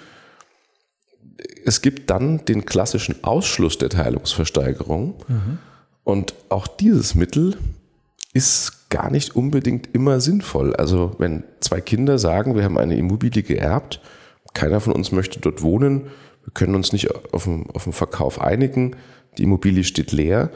Es 1.65 1.81
gibt 1.81 2.09
dann 2.09 2.45
den 2.45 2.65
klassischen 2.65 3.23
Ausschluss 3.23 3.77
der 3.77 3.89
Teilungsversteigerung. 3.89 5.15
Mhm. 5.27 5.57
Und 6.03 6.33
auch 6.49 6.67
dieses 6.67 7.15
Mittel 7.15 7.57
ist 8.33 8.82
gar 8.93 9.09
nicht 9.09 9.35
unbedingt 9.35 9.89
immer 9.95 10.21
sinnvoll. 10.21 10.75
Also 10.75 11.15
wenn 11.17 11.43
zwei 11.61 11.81
Kinder 11.81 12.19
sagen, 12.19 12.55
wir 12.55 12.63
haben 12.63 12.77
eine 12.77 12.95
Immobilie 12.95 13.41
geerbt, 13.41 13.99
keiner 14.53 14.79
von 14.79 14.93
uns 14.93 15.11
möchte 15.11 15.39
dort 15.39 15.63
wohnen, 15.63 16.11
wir 16.43 16.53
können 16.53 16.75
uns 16.75 16.93
nicht 16.93 17.09
auf 17.33 17.45
den, 17.45 17.71
auf 17.73 17.85
den 17.85 17.93
Verkauf 17.93 18.39
einigen, 18.39 18.95
die 19.39 19.43
Immobilie 19.43 19.83
steht 19.83 20.11
leer, 20.11 20.51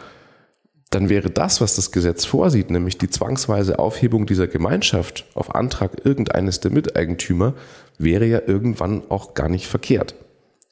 dann 0.91 1.09
wäre 1.09 1.31
das, 1.31 1.61
was 1.61 1.75
das 1.75 1.91
Gesetz 1.91 2.25
vorsieht, 2.25 2.69
nämlich 2.69 2.99
die 2.99 3.09
zwangsweise 3.09 3.79
Aufhebung 3.79 4.27
dieser 4.27 4.47
Gemeinschaft 4.47 5.25
auf 5.33 5.55
Antrag 5.55 6.05
irgendeines 6.05 6.59
der 6.59 6.71
Miteigentümer, 6.71 7.55
wäre 7.97 8.27
ja 8.27 8.41
irgendwann 8.45 9.01
auch 9.09 9.33
gar 9.33 9.49
nicht 9.49 9.65
verkehrt. 9.65 10.13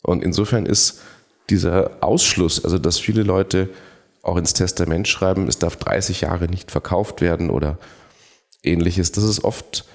Und 0.04 0.24
insofern 0.24 0.68
ist 0.68 1.02
dieser 1.50 1.98
Ausschluss, 2.02 2.64
also 2.64 2.78
dass 2.78 3.00
viele 3.00 3.24
Leute 3.24 3.70
auch 4.26 4.38
ins 4.38 4.54
Testament 4.54 5.08
schreiben, 5.08 5.48
es 5.48 5.60
darf 5.60 5.76
30 5.76 6.22
Jahre 6.22 6.48
nicht 6.48 6.72
verkauft 6.72 7.22
werden 7.22 7.50
oder 7.50 7.78
ähnliches, 8.64 9.12
das 9.12 9.24
ist 9.24 9.44
oft 9.44 9.86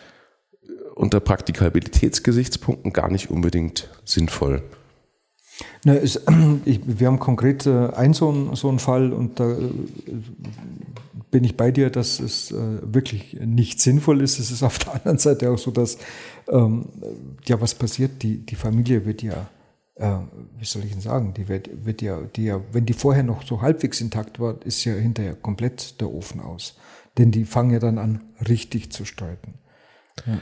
unter 0.95 1.21
Praktikabilitätsgesichtspunkten 1.21 2.93
gar 2.93 3.11
nicht 3.11 3.31
unbedingt 3.31 3.89
sinnvoll. 4.05 4.63
Na, 5.85 5.95
es, 5.95 6.21
ich, 6.65 6.81
wir 6.85 7.07
haben 7.07 7.19
konkret 7.19 7.67
äh, 7.67 7.89
einen 7.95 8.15
so, 8.15 8.55
so 8.55 8.69
einen 8.69 8.79
Fall 8.79 9.13
und 9.13 9.41
da 9.41 9.51
äh, 9.51 9.71
bin 11.31 11.45
ich 11.45 11.57
bei 11.57 11.71
dir, 11.71 11.91
dass 11.91 12.21
es 12.21 12.51
äh, 12.51 12.57
wirklich 12.83 13.39
nicht 13.45 13.81
sinnvoll 13.81 14.21
ist. 14.21 14.39
Es 14.39 14.51
ist 14.51 14.63
auf 14.63 14.79
der 14.79 14.95
anderen 14.97 15.19
Seite 15.19 15.51
auch 15.51 15.59
so, 15.59 15.71
dass 15.71 15.99
ähm, 16.49 16.87
ja 17.47 17.61
was 17.61 17.75
passiert, 17.75 18.23
die, 18.23 18.39
die 18.39 18.57
Familie 18.57 19.05
wird 19.05 19.23
ja, 19.23 19.49
äh, 20.01 20.19
wie 20.59 20.65
soll 20.65 20.85
ich 20.85 20.93
denn 20.93 21.01
sagen, 21.01 21.35
die 21.35 21.49
wird, 21.49 21.69
wird 21.85 22.03
ja, 22.03 22.21
die 22.35 22.47
ja, 22.47 22.61
wenn 22.73 22.87
die 22.87 22.93
vorher 22.93 23.23
noch 23.23 23.45
so 23.45 23.61
halbwegs 23.61 24.01
intakt 24.01 24.41
war, 24.41 24.57
ist 24.65 24.85
ja 24.85 24.95
hinterher 24.95 25.35
komplett 25.35 26.01
der 26.01 26.11
Ofen 26.11 26.41
aus. 26.41 26.77
Denn 27.19 27.31
die 27.31 27.45
fangen 27.45 27.71
ja 27.71 27.79
dann 27.79 27.99
an, 27.99 28.25
richtig 28.49 28.93
zu 28.93 29.05
streiten. 29.05 29.55
Ja. 30.27 30.39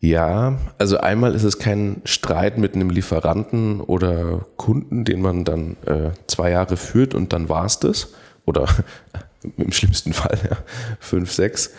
Ja, 0.00 0.58
also 0.76 0.98
einmal 0.98 1.34
ist 1.34 1.44
es 1.44 1.58
kein 1.58 2.02
Streit 2.04 2.58
mit 2.58 2.74
einem 2.74 2.90
Lieferanten 2.90 3.80
oder 3.80 4.44
Kunden, 4.58 5.06
den 5.06 5.22
man 5.22 5.46
dann 5.46 5.78
äh, 5.86 6.10
zwei 6.26 6.50
Jahre 6.50 6.76
führt 6.76 7.14
und 7.14 7.32
dann 7.32 7.48
war 7.48 7.64
es 7.64 7.78
das. 7.78 8.12
Oder 8.44 8.68
im 9.56 9.72
schlimmsten 9.72 10.12
Fall 10.12 10.38
ja, 10.50 10.58
fünf, 11.00 11.32
sechs, 11.32 11.70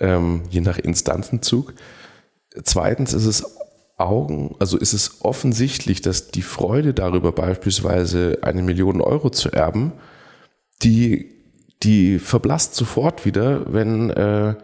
ähm, 0.00 0.44
je 0.48 0.62
nach 0.62 0.78
Instanzenzug. 0.78 1.74
Zweitens 2.64 3.12
ist 3.12 3.26
es 3.26 3.55
Augen, 3.96 4.54
also 4.58 4.76
ist 4.76 4.92
es 4.92 5.24
offensichtlich, 5.24 6.02
dass 6.02 6.28
die 6.30 6.42
Freude 6.42 6.92
darüber 6.92 7.32
beispielsweise 7.32 8.38
eine 8.42 8.62
Million 8.62 9.00
Euro 9.00 9.30
zu 9.30 9.50
erben, 9.50 9.92
die, 10.82 11.32
die 11.82 12.18
verblasst 12.18 12.74
sofort 12.74 13.24
wieder, 13.24 13.72
wenn 13.72 14.10
äh, 14.10 14.54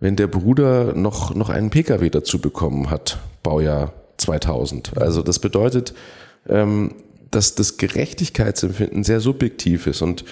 wenn 0.00 0.16
der 0.16 0.26
Bruder 0.26 0.94
noch, 0.94 1.34
noch 1.34 1.50
einen 1.50 1.70
Pkw 1.70 2.08
dazu 2.08 2.40
bekommen 2.40 2.90
hat, 2.90 3.18
Baujahr 3.42 3.92
2000. 4.16 4.96
Also 4.96 5.22
das 5.22 5.38
bedeutet, 5.38 5.94
ähm, 6.48 6.94
dass 7.30 7.54
das 7.54 7.76
Gerechtigkeitsempfinden 7.76 9.04
sehr 9.04 9.20
subjektiv 9.20 9.86
ist. 9.86 10.00
Und 10.02 10.24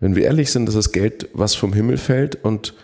wenn 0.00 0.16
wir 0.16 0.24
ehrlich 0.24 0.50
sind, 0.50 0.66
das 0.66 0.74
ist 0.74 0.92
Geld, 0.92 1.28
was 1.32 1.54
vom 1.54 1.72
Himmel 1.72 1.96
fällt. 1.96 2.44
Und 2.44 2.74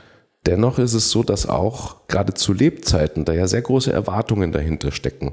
dennoch 0.47 0.79
ist 0.79 0.95
es 0.95 1.11
so, 1.11 1.23
dass 1.23 1.49
auch 1.49 2.09
gerade 2.09 2.35
zu 2.35 2.53
Lebzeiten 2.53 3.25
da 3.25 3.33
ja 3.33 3.47
sehr 3.47 3.63
große 3.63 3.93
Erwartungen 3.93 4.53
dahinter 4.53 4.93
stecken. 4.93 5.33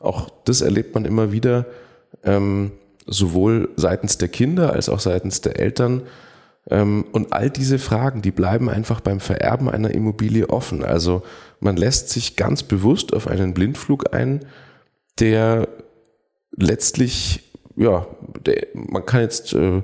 Auch 0.00 0.30
das 0.44 0.60
erlebt 0.60 0.94
man 0.94 1.04
immer 1.04 1.32
wieder, 1.32 1.66
ähm, 2.22 2.72
sowohl 3.06 3.70
seitens 3.76 4.18
der 4.18 4.28
Kinder 4.28 4.72
als 4.72 4.88
auch 4.88 5.00
seitens 5.00 5.40
der 5.40 5.58
Eltern, 5.58 6.02
ähm, 6.70 7.04
und 7.12 7.32
all 7.32 7.50
diese 7.50 7.78
Fragen, 7.78 8.22
die 8.22 8.30
bleiben 8.30 8.70
einfach 8.70 9.00
beim 9.00 9.20
Vererben 9.20 9.68
einer 9.68 9.90
Immobilie 9.90 10.48
offen. 10.48 10.82
Also 10.82 11.22
man 11.60 11.76
lässt 11.76 12.08
sich 12.08 12.36
ganz 12.36 12.62
bewusst 12.62 13.12
auf 13.12 13.28
einen 13.28 13.54
Blindflug 13.54 14.14
ein, 14.14 14.44
der 15.18 15.68
letztlich, 16.56 17.52
ja, 17.76 18.06
der, 18.46 18.68
man 18.74 19.04
kann 19.04 19.20
jetzt 19.20 19.52
äh, 19.52 19.82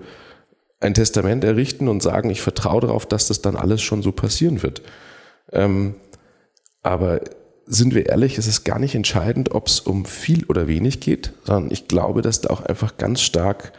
ein 0.81 0.95
Testament 0.95 1.45
errichten 1.45 1.89
und 1.89 2.03
sagen, 2.03 2.31
ich 2.31 2.41
vertraue 2.41 2.81
darauf, 2.81 3.07
dass 3.07 3.29
das 3.29 3.43
dann 3.43 3.57
alles 3.57 3.83
schon 3.83 4.03
so 4.03 4.13
passieren 4.13 4.63
wird. 4.63 4.83
Ähm, 5.53 5.95
aber 6.83 7.21
sind 7.67 7.95
wir 7.95 8.07
ehrlich, 8.07 8.39
es 8.39 8.47
ist 8.47 8.65
gar 8.65 8.79
nicht 8.79 8.95
entscheidend, 8.95 9.53
ob 9.53 9.69
es 9.69 9.81
um 9.81 10.05
viel 10.07 10.45
oder 10.47 10.67
wenig 10.67 11.01
geht, 11.01 11.33
sondern 11.45 11.71
ich 11.71 11.87
glaube, 11.87 12.23
dass 12.23 12.41
da 12.41 12.51
auch 12.51 12.63
einfach 12.63 12.97
ganz 12.97 13.21
stark 13.21 13.73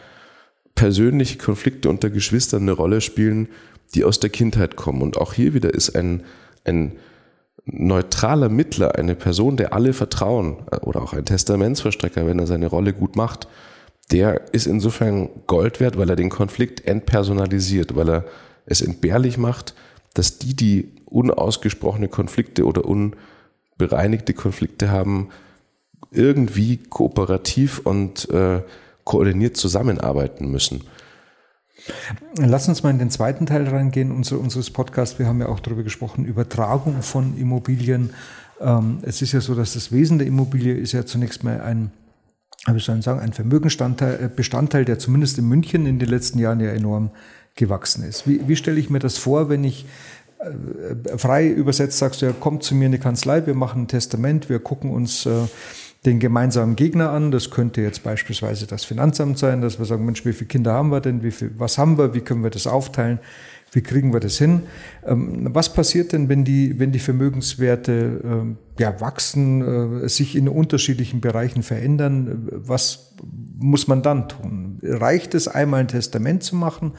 persönliche 0.74 1.36
Konflikte 1.38 1.90
unter 1.90 2.08
Geschwistern 2.08 2.62
eine 2.62 2.72
Rolle 2.72 3.00
spielen, 3.00 3.48
die 3.94 4.04
aus 4.04 4.20
der 4.20 4.30
Kindheit 4.30 4.76
kommen. 4.76 5.02
Und 5.02 5.18
auch 5.18 5.34
hier 5.34 5.52
wieder 5.52 5.74
ist 5.74 5.94
ein, 5.94 6.22
ein 6.64 6.92
neutraler 7.64 8.48
Mittler, 8.48 8.96
eine 8.96 9.14
Person, 9.14 9.56
der 9.56 9.74
alle 9.74 9.92
vertrauen, 9.92 10.58
oder 10.80 11.02
auch 11.02 11.12
ein 11.12 11.26
Testamentsverstrecker, 11.26 12.26
wenn 12.26 12.38
er 12.38 12.46
seine 12.46 12.68
Rolle 12.68 12.92
gut 12.94 13.16
macht, 13.16 13.46
der 14.10 14.52
ist 14.52 14.66
insofern 14.66 15.30
Gold 15.46 15.80
wert, 15.80 15.96
weil 15.96 16.10
er 16.10 16.16
den 16.16 16.30
Konflikt 16.30 16.86
entpersonalisiert, 16.86 17.96
weil 17.96 18.08
er 18.08 18.24
es 18.66 18.80
entbehrlich 18.82 19.38
macht, 19.38 19.74
dass 20.14 20.38
die, 20.38 20.54
die 20.54 20.92
unausgesprochene 21.06 22.08
Konflikte 22.08 22.66
oder 22.66 22.84
unbereinigte 22.84 24.34
Konflikte 24.34 24.90
haben, 24.90 25.28
irgendwie 26.10 26.76
kooperativ 26.76 27.78
und 27.78 28.28
äh, 28.30 28.62
koordiniert 29.04 29.56
zusammenarbeiten 29.56 30.50
müssen. 30.50 30.82
Lass 32.36 32.68
uns 32.68 32.82
mal 32.82 32.90
in 32.90 32.98
den 32.98 33.10
zweiten 33.10 33.46
Teil 33.46 33.66
reingehen 33.66 34.12
unseres 34.12 34.70
Podcasts. 34.70 35.18
Wir 35.18 35.26
haben 35.26 35.40
ja 35.40 35.48
auch 35.48 35.58
darüber 35.58 35.82
gesprochen, 35.82 36.24
Übertragung 36.24 37.02
von 37.02 37.36
Immobilien. 37.36 38.10
Ähm, 38.60 38.98
es 39.02 39.20
ist 39.20 39.32
ja 39.32 39.40
so, 39.40 39.54
dass 39.54 39.74
das 39.74 39.90
Wesen 39.90 40.18
der 40.18 40.28
Immobilie 40.28 40.74
ist 40.74 40.92
ja 40.92 41.04
zunächst 41.04 41.42
mal 41.42 41.60
ein, 41.60 41.90
wie 42.66 42.80
soll 42.80 42.98
ich 42.98 43.04
sagen, 43.04 43.20
ein 43.20 43.32
Vermögensbestandteil, 43.32 44.82
äh, 44.82 44.84
der 44.84 44.98
zumindest 44.98 45.38
in 45.38 45.48
München 45.48 45.86
in 45.86 45.98
den 45.98 46.08
letzten 46.08 46.38
Jahren 46.38 46.60
ja 46.60 46.70
enorm 46.70 47.10
gewachsen 47.54 48.04
ist. 48.04 48.26
Wie, 48.26 48.46
wie 48.46 48.56
stelle 48.56 48.78
ich 48.78 48.88
mir 48.88 49.00
das 49.00 49.18
vor, 49.18 49.48
wenn 49.48 49.64
ich 49.64 49.86
äh, 50.38 51.18
frei 51.18 51.48
übersetzt 51.48 51.98
sagst 51.98 52.22
du, 52.22 52.26
ja, 52.26 52.34
komm 52.38 52.60
zu 52.60 52.74
mir 52.74 52.86
in 52.86 52.92
die 52.92 52.98
Kanzlei, 52.98 53.46
wir 53.46 53.54
machen 53.54 53.82
ein 53.82 53.88
Testament, 53.88 54.48
wir 54.48 54.58
gucken 54.58 54.90
uns 54.90 55.26
äh, 55.26 55.30
den 56.04 56.18
gemeinsamen 56.18 56.76
Gegner 56.76 57.10
an. 57.10 57.30
Das 57.30 57.50
könnte 57.50 57.80
jetzt 57.80 58.02
beispielsweise 58.02 58.66
das 58.66 58.84
Finanzamt 58.84 59.38
sein, 59.38 59.60
dass 59.60 59.78
wir 59.78 59.86
sagen, 59.86 60.04
Mensch, 60.04 60.24
wie 60.24 60.32
viele 60.32 60.48
Kinder 60.48 60.72
haben 60.72 60.90
wir 60.90 61.00
denn? 61.00 61.22
Wie 61.22 61.30
viel, 61.30 61.52
was 61.58 61.78
haben 61.78 61.98
wir? 61.98 62.14
Wie 62.14 62.20
können 62.20 62.42
wir 62.42 62.50
das 62.50 62.66
aufteilen? 62.66 63.18
Wie 63.74 63.80
kriegen 63.80 64.12
wir 64.12 64.20
das 64.20 64.36
hin? 64.36 64.64
Ähm, 65.04 65.48
was 65.54 65.72
passiert 65.72 66.12
denn, 66.12 66.28
wenn 66.28 66.44
die, 66.44 66.78
wenn 66.78 66.92
die 66.92 66.98
Vermögenswerte 66.98 68.20
ähm, 68.22 68.58
ja, 68.78 69.00
wachsen, 69.00 70.02
äh, 70.04 70.08
sich 70.10 70.36
in 70.36 70.46
unterschiedlichen 70.46 71.22
Bereichen 71.22 71.62
verändern? 71.62 72.48
Was 72.52 73.14
muss 73.58 73.88
man 73.88 74.02
dann 74.02 74.28
tun? 74.28 74.78
Reicht 74.82 75.34
es 75.34 75.48
einmal 75.48 75.80
ein 75.80 75.88
Testament 75.88 76.42
zu 76.42 76.54
machen 76.54 76.92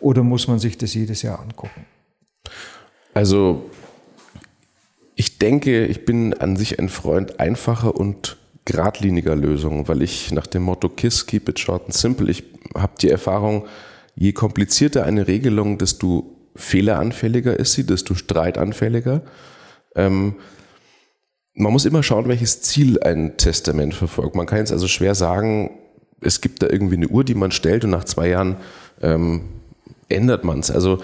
oder 0.00 0.24
muss 0.24 0.48
man 0.48 0.58
sich 0.58 0.76
das 0.76 0.94
jedes 0.94 1.22
Jahr 1.22 1.38
angucken? 1.38 1.86
Also 3.14 3.70
ich 5.14 5.38
denke, 5.38 5.86
ich 5.86 6.04
bin 6.04 6.34
an 6.34 6.56
sich 6.56 6.80
ein 6.80 6.88
Freund 6.88 7.38
einfacher 7.38 7.94
und 7.94 8.36
geradliniger 8.64 9.36
Lösungen, 9.36 9.86
weil 9.86 10.02
ich 10.02 10.32
nach 10.32 10.48
dem 10.48 10.64
Motto 10.64 10.88
KISS, 10.88 11.26
keep 11.26 11.48
it 11.48 11.60
short 11.60 11.84
and 11.84 11.94
simple, 11.94 12.28
ich 12.28 12.42
habe 12.74 12.94
die 13.00 13.10
Erfahrung, 13.10 13.66
je 14.16 14.32
komplizierter 14.32 15.04
eine 15.04 15.28
Regelung, 15.28 15.78
desto 15.78 16.34
fehleranfälliger 16.56 17.58
ist 17.58 17.74
sie, 17.74 17.84
desto 17.84 18.14
streitanfälliger. 18.14 19.22
Ähm, 19.94 20.36
man 21.54 21.72
muss 21.72 21.84
immer 21.84 22.02
schauen, 22.02 22.28
welches 22.28 22.62
Ziel 22.62 23.00
ein 23.02 23.36
Testament 23.36 23.94
verfolgt. 23.94 24.34
Man 24.34 24.46
kann 24.46 24.58
jetzt 24.58 24.72
also 24.72 24.88
schwer 24.88 25.14
sagen, 25.14 25.78
es 26.20 26.40
gibt 26.40 26.62
da 26.62 26.68
irgendwie 26.68 26.96
eine 26.96 27.08
Uhr, 27.08 27.24
die 27.24 27.34
man 27.34 27.50
stellt 27.50 27.84
und 27.84 27.90
nach 27.90 28.04
zwei 28.04 28.28
Jahren 28.28 28.56
ähm, 29.02 29.42
ändert 30.08 30.44
man 30.44 30.60
es. 30.60 30.70
Also 30.70 30.98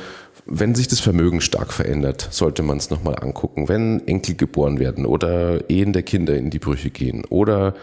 wenn 0.47 0.75
sich 0.75 0.89
das 0.89 1.01
Vermögen 1.01 1.41
stark 1.41 1.73
verändert, 1.73 2.29
sollte 2.31 2.63
man 2.63 2.79
es 2.79 2.91
nochmal 2.91 3.17
angucken. 3.21 3.69
Wenn 3.69 4.07
Enkel 4.09 4.35
geboren 4.35 4.79
werden 4.79 5.07
oder 5.07 5.71
Ehen 5.71 5.93
der 5.93 6.03
Kinder 6.03 6.35
in 6.35 6.51
die 6.51 6.59
Brüche 6.59 6.91
gehen 6.91 7.25
oder 7.27 7.75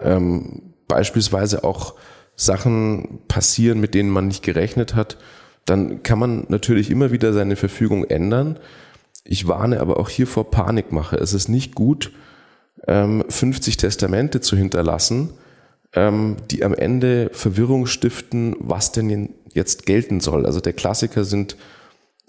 ähm, 0.00 0.62
beispielsweise 0.88 1.64
auch 1.64 1.94
Sachen 2.38 3.18
passieren, 3.26 3.80
mit 3.80 3.94
denen 3.94 4.10
man 4.10 4.28
nicht 4.28 4.44
gerechnet 4.44 4.94
hat, 4.94 5.18
dann 5.66 6.02
kann 6.02 6.18
man 6.18 6.46
natürlich 6.48 6.90
immer 6.90 7.10
wieder 7.10 7.32
seine 7.32 7.56
Verfügung 7.56 8.04
ändern. 8.04 8.58
Ich 9.24 9.48
warne 9.48 9.80
aber 9.80 9.98
auch 9.98 10.08
hier 10.08 10.26
vor 10.26 10.50
Panikmache. 10.50 11.16
Es 11.16 11.34
ist 11.34 11.48
nicht 11.48 11.74
gut, 11.74 12.12
50 12.86 13.74
ähm, 13.74 13.78
Testamente 13.78 14.40
zu 14.40 14.56
hinterlassen, 14.56 15.34
ähm, 15.94 16.36
die 16.50 16.64
am 16.64 16.72
Ende 16.72 17.28
Verwirrung 17.32 17.86
stiften, 17.86 18.54
was 18.60 18.92
denn 18.92 19.34
jetzt 19.52 19.84
gelten 19.84 20.20
soll. 20.20 20.46
Also 20.46 20.60
der 20.60 20.72
Klassiker 20.74 21.24
sind 21.24 21.56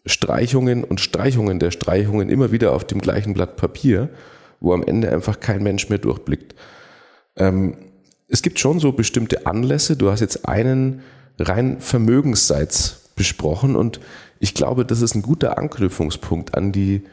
Streichungen 0.07 0.83
und 0.83 0.99
Streichungen 0.99 1.59
der 1.59 1.69
Streichungen 1.69 2.29
immer 2.29 2.51
wieder 2.51 2.73
auf 2.73 2.83
dem 2.83 2.99
gleichen 2.99 3.35
Blatt 3.35 3.57
Papier, 3.57 4.09
wo 4.59 4.73
am 4.73 4.83
Ende 4.83 5.11
einfach 5.11 5.39
kein 5.39 5.61
Mensch 5.61 5.87
mehr 5.87 5.99
durchblickt. 5.99 6.55
Ähm, 7.35 7.77
es 8.29 8.41
gibt 8.41 8.59
schon 8.59 8.79
so 8.79 8.91
bestimmte 8.91 9.45
Anlässe. 9.45 9.97
Du 9.97 10.11
hast 10.11 10.19
jetzt 10.19 10.47
einen 10.47 11.01
rein 11.39 11.81
vermögensseits 11.81 13.09
besprochen 13.15 13.75
und 13.75 13.99
ich 14.39 14.53
glaube, 14.53 14.85
das 14.85 15.01
ist 15.01 15.15
ein 15.15 15.21
guter 15.21 15.57
Anknüpfungspunkt 15.57 16.55
an 16.55 16.71
die, 16.71 17.03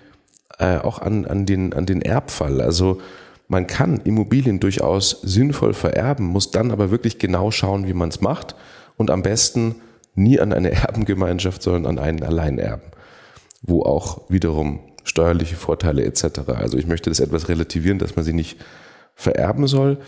äh, 0.58 0.76
auch 0.76 1.00
an, 1.00 1.24
an, 1.24 1.46
den, 1.46 1.72
an 1.72 1.86
den 1.86 2.02
Erbfall. 2.02 2.60
Also 2.60 3.00
man 3.48 3.66
kann 3.66 4.00
Immobilien 4.04 4.60
durchaus 4.60 5.22
sinnvoll 5.22 5.74
vererben, 5.74 6.26
muss 6.26 6.50
dann 6.50 6.70
aber 6.70 6.90
wirklich 6.90 7.18
genau 7.18 7.50
schauen, 7.50 7.86
wie 7.86 7.94
man 7.94 8.10
es 8.10 8.20
macht 8.20 8.54
und 8.96 9.10
am 9.10 9.22
besten 9.22 9.76
nie 10.14 10.38
an 10.38 10.52
eine 10.52 10.70
Erbengemeinschaft, 10.72 11.62
sondern 11.62 11.98
an 11.98 12.04
einen 12.04 12.22
Alleinerben, 12.22 12.90
wo 13.62 13.82
auch 13.82 14.28
wiederum 14.28 14.80
steuerliche 15.04 15.56
Vorteile 15.56 16.04
etc. 16.04 16.40
Also 16.56 16.76
ich 16.78 16.86
möchte 16.86 17.10
das 17.10 17.20
etwas 17.20 17.48
relativieren, 17.48 17.98
dass 17.98 18.16
man 18.16 18.24
sie 18.24 18.32
nicht 18.32 18.58
vererben 19.14 19.66
soll. 19.66 19.98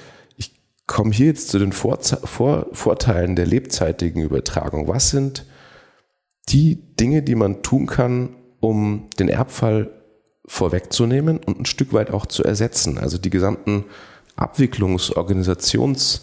Ich 0.88 0.94
komme 0.94 1.12
hier 1.12 1.26
jetzt 1.26 1.50
zu 1.50 1.58
den 1.58 1.72
Vorze 1.72 2.18
Vor 2.24 2.66
Vorteilen 2.72 3.36
der 3.36 3.44
lebzeitigen 3.44 4.22
Übertragung. 4.22 4.88
Was 4.88 5.10
sind 5.10 5.44
die 6.48 6.96
Dinge, 6.96 7.22
die 7.22 7.34
man 7.34 7.62
tun 7.62 7.86
kann, 7.86 8.34
um 8.60 9.10
den 9.18 9.28
Erbfall 9.28 9.90
vorwegzunehmen 10.46 11.40
und 11.44 11.60
ein 11.60 11.66
Stück 11.66 11.92
weit 11.92 12.10
auch 12.10 12.24
zu 12.24 12.42
ersetzen? 12.42 12.96
Also 12.96 13.18
die 13.18 13.28
gesamten 13.28 13.84
Abwicklungsorganisations, 14.36 16.22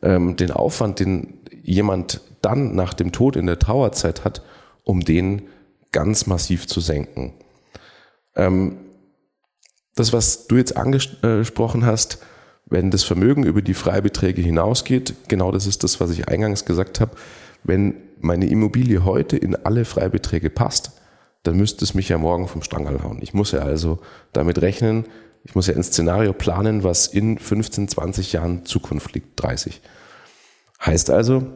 ähm, 0.00 0.36
den 0.36 0.52
Aufwand, 0.52 1.00
den 1.00 1.40
jemand 1.64 2.20
dann 2.40 2.76
nach 2.76 2.94
dem 2.94 3.10
Tod 3.10 3.34
in 3.34 3.46
der 3.46 3.58
Trauerzeit 3.58 4.24
hat, 4.24 4.42
um 4.84 5.00
den 5.00 5.48
ganz 5.90 6.28
massiv 6.28 6.68
zu 6.68 6.80
senken. 6.80 7.34
Ähm, 8.36 8.76
das, 9.96 10.12
was 10.12 10.46
du 10.46 10.56
jetzt 10.56 10.76
angesprochen 10.76 11.84
hast, 11.84 12.20
wenn 12.74 12.90
das 12.90 13.04
Vermögen 13.04 13.44
über 13.44 13.62
die 13.62 13.72
Freibeträge 13.72 14.42
hinausgeht, 14.42 15.14
genau 15.28 15.52
das 15.52 15.64
ist 15.64 15.84
das, 15.84 16.00
was 16.00 16.10
ich 16.10 16.26
eingangs 16.26 16.64
gesagt 16.64 17.00
habe. 17.00 17.12
Wenn 17.62 17.94
meine 18.18 18.48
Immobilie 18.48 19.04
heute 19.04 19.36
in 19.36 19.54
alle 19.54 19.84
Freibeträge 19.84 20.50
passt, 20.50 20.90
dann 21.44 21.56
müsste 21.56 21.84
es 21.84 21.94
mich 21.94 22.08
ja 22.08 22.18
morgen 22.18 22.48
vom 22.48 22.62
Stangerl 22.62 23.04
hauen. 23.04 23.18
Ich 23.22 23.32
muss 23.32 23.52
ja 23.52 23.60
also 23.60 24.00
damit 24.32 24.60
rechnen, 24.60 25.04
ich 25.44 25.54
muss 25.54 25.68
ja 25.68 25.74
ein 25.76 25.84
Szenario 25.84 26.32
planen, 26.32 26.82
was 26.82 27.06
in 27.06 27.38
15, 27.38 27.86
20 27.86 28.32
Jahren 28.32 28.64
Zukunft 28.66 29.14
liegt, 29.14 29.40
30. 29.40 29.80
Heißt 30.84 31.10
also, 31.10 31.46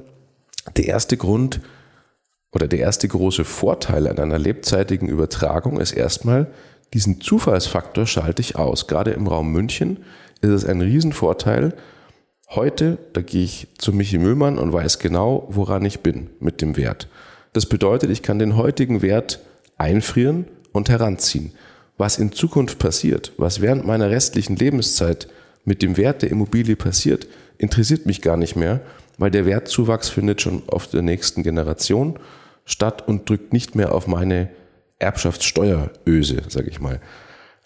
der 0.77 0.87
erste 0.87 1.17
Grund 1.17 1.61
oder 2.53 2.69
der 2.69 2.79
erste 2.79 3.09
große 3.09 3.45
Vorteil 3.45 4.07
an 4.07 4.21
einer 4.21 4.39
lebzeitigen 4.39 5.09
Übertragung 5.09 5.81
ist 5.81 5.91
erstmal, 5.91 6.53
diesen 6.95 7.21
Zufallsfaktor 7.21 8.07
schalte 8.07 8.41
ich 8.41 8.57
aus. 8.57 8.87
Gerade 8.87 9.11
im 9.11 9.27
Raum 9.27 9.51
München 9.51 10.05
ist 10.41 10.51
es 10.51 10.65
ein 10.65 10.81
Riesenvorteil. 10.81 11.75
Heute, 12.51 12.99
da 13.13 13.21
gehe 13.21 13.45
ich 13.45 13.69
zu 13.79 13.93
Michi 13.93 14.19
Müllmann 14.19 14.59
und 14.59 14.73
weiß 14.73 14.99
genau, 14.99 15.47
woran 15.51 15.85
ich 15.85 16.01
bin 16.01 16.31
mit 16.41 16.63
dem 16.63 16.77
Wert. 16.77 17.09
Das 17.53 17.67
bedeutet, 17.67 18.11
ich 18.11 18.23
kann 18.23 18.39
den 18.39 18.57
heutigen 18.57 19.03
Wert 19.03 19.41
einfrieren 19.77 20.47
und 20.73 20.89
heranziehen. 20.89 21.53
Was 21.97 22.19
in 22.19 22.33
Zukunft 22.33 22.79
passiert, 22.79 23.33
was 23.37 23.61
während 23.61 23.87
meiner 23.87 24.11
restlichen 24.11 24.57
Lebenszeit 24.57 25.29
mit 25.65 25.83
dem 25.83 25.97
Wert 25.97 26.23
der 26.23 26.31
Immobilie 26.31 26.77
passiert, 26.77 27.27
interessiert 27.59 28.07
mich 28.07 28.23
gar 28.23 28.37
nicht 28.37 28.57
mehr, 28.57 28.81
weil 29.19 29.31
der 29.31 29.45
Wertzuwachs 29.45 30.09
findet 30.09 30.41
schon 30.41 30.63
auf 30.69 30.87
der 30.87 31.03
nächsten 31.03 31.43
Generation 31.43 32.19
statt 32.65 33.07
und 33.07 33.29
drückt 33.29 33.53
nicht 33.53 33.75
mehr 33.75 33.93
auf 33.93 34.07
meine 34.07 34.49
Erbschaftssteueröse, 34.99 36.43
sage 36.49 36.71
ich 36.71 36.81
mal. 36.81 37.01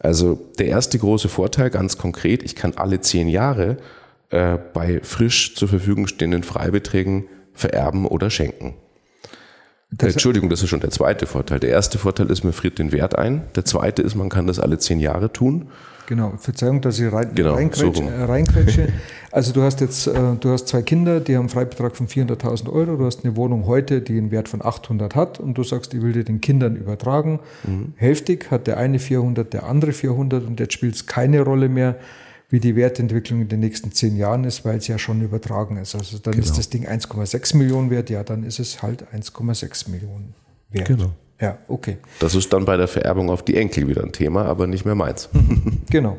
Also 0.02 0.38
der 0.58 0.66
erste 0.66 0.98
große 0.98 1.28
Vorteil, 1.28 1.70
ganz 1.70 1.96
konkret, 1.96 2.42
ich 2.42 2.56
kann 2.56 2.74
alle 2.74 3.00
zehn 3.00 3.28
Jahre 3.28 3.76
äh, 4.30 4.58
bei 4.74 5.00
frisch 5.02 5.54
zur 5.54 5.68
Verfügung 5.68 6.08
stehenden 6.08 6.42
Freibeträgen 6.42 7.28
vererben 7.54 8.06
oder 8.06 8.28
schenken. 8.28 8.74
Das 9.92 10.12
Entschuldigung, 10.12 10.48
das 10.48 10.62
ist 10.62 10.70
schon 10.70 10.80
der 10.80 10.90
zweite 10.90 11.26
Vorteil. 11.26 11.60
Der 11.60 11.70
erste 11.70 11.98
Vorteil 11.98 12.30
ist, 12.30 12.44
man 12.44 12.52
friert 12.52 12.78
den 12.78 12.92
Wert 12.92 13.18
ein. 13.18 13.42
Der 13.54 13.64
zweite 13.64 14.00
ist, 14.02 14.14
man 14.14 14.30
kann 14.30 14.46
das 14.46 14.58
alle 14.58 14.78
zehn 14.78 15.00
Jahre 15.00 15.32
tun. 15.32 15.68
Genau, 16.06 16.32
Verzeihung, 16.36 16.80
dass 16.80 16.98
ich 16.98 17.12
rein, 17.12 17.30
genau. 17.34 17.56
So 17.72 17.86
äh. 18.02 18.88
Also 19.30 19.52
du 19.52 19.62
hast 19.62 19.80
jetzt, 19.80 20.06
äh, 20.06 20.12
du 20.38 20.50
hast 20.50 20.68
zwei 20.68 20.82
Kinder, 20.82 21.20
die 21.20 21.36
haben 21.36 21.42
einen 21.42 21.48
Freibetrag 21.48 21.96
von 21.96 22.08
400.000 22.08 22.70
Euro. 22.70 22.96
Du 22.96 23.06
hast 23.06 23.24
eine 23.24 23.36
Wohnung 23.36 23.66
heute, 23.66 24.00
die 24.02 24.18
einen 24.18 24.30
Wert 24.30 24.48
von 24.48 24.64
800 24.64 25.14
hat 25.14 25.40
und 25.40 25.56
du 25.56 25.64
sagst, 25.64 25.94
ich 25.94 26.02
will 26.02 26.12
dir 26.12 26.24
den 26.24 26.40
Kindern 26.40 26.76
übertragen. 26.76 27.40
Mhm. 27.64 27.94
Hälftig 27.96 28.50
hat 28.50 28.66
der 28.66 28.78
eine 28.78 28.98
400, 28.98 29.52
der 29.52 29.64
andere 29.64 29.92
400 29.92 30.44
und 30.46 30.60
jetzt 30.60 30.72
spielt 30.72 30.96
es 30.96 31.06
keine 31.06 31.42
Rolle 31.42 31.68
mehr, 31.68 31.96
wie 32.52 32.60
die 32.60 32.76
Wertentwicklung 32.76 33.40
in 33.40 33.48
den 33.48 33.60
nächsten 33.60 33.92
zehn 33.92 34.14
Jahren 34.14 34.44
ist, 34.44 34.62
weil 34.66 34.76
es 34.76 34.86
ja 34.86 34.98
schon 34.98 35.22
übertragen 35.22 35.78
ist. 35.78 35.94
Also 35.94 36.18
dann 36.18 36.34
genau. 36.34 36.44
ist 36.44 36.58
das 36.58 36.68
Ding 36.68 36.86
1,6 36.86 37.56
Millionen 37.56 37.88
wert, 37.88 38.10
ja, 38.10 38.22
dann 38.22 38.44
ist 38.44 38.58
es 38.58 38.82
halt 38.82 39.04
1,6 39.10 39.90
Millionen 39.90 40.34
wert. 40.70 40.86
Genau. 40.86 41.12
Ja, 41.40 41.56
okay. 41.66 41.96
Das 42.20 42.34
ist 42.34 42.52
dann 42.52 42.66
bei 42.66 42.76
der 42.76 42.88
Vererbung 42.88 43.30
auf 43.30 43.42
die 43.42 43.56
Enkel 43.56 43.88
wieder 43.88 44.02
ein 44.02 44.12
Thema, 44.12 44.44
aber 44.44 44.66
nicht 44.66 44.84
mehr 44.84 44.94
meins. 44.94 45.30
genau. 45.90 46.18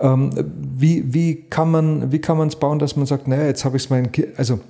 Ähm, 0.00 0.30
wie, 0.74 1.12
wie 1.12 1.42
kann 1.50 1.70
man 1.70 2.12
wie 2.12 2.20
kann 2.20 2.38
man 2.38 2.48
es 2.48 2.56
bauen, 2.56 2.78
dass 2.78 2.96
man 2.96 3.04
sagt, 3.04 3.28
naja, 3.28 3.44
jetzt 3.44 3.66
habe 3.66 3.76
ich 3.76 3.84
es 3.84 3.90
meinen 3.90 4.10
Kind, 4.10 4.38
also 4.38 4.60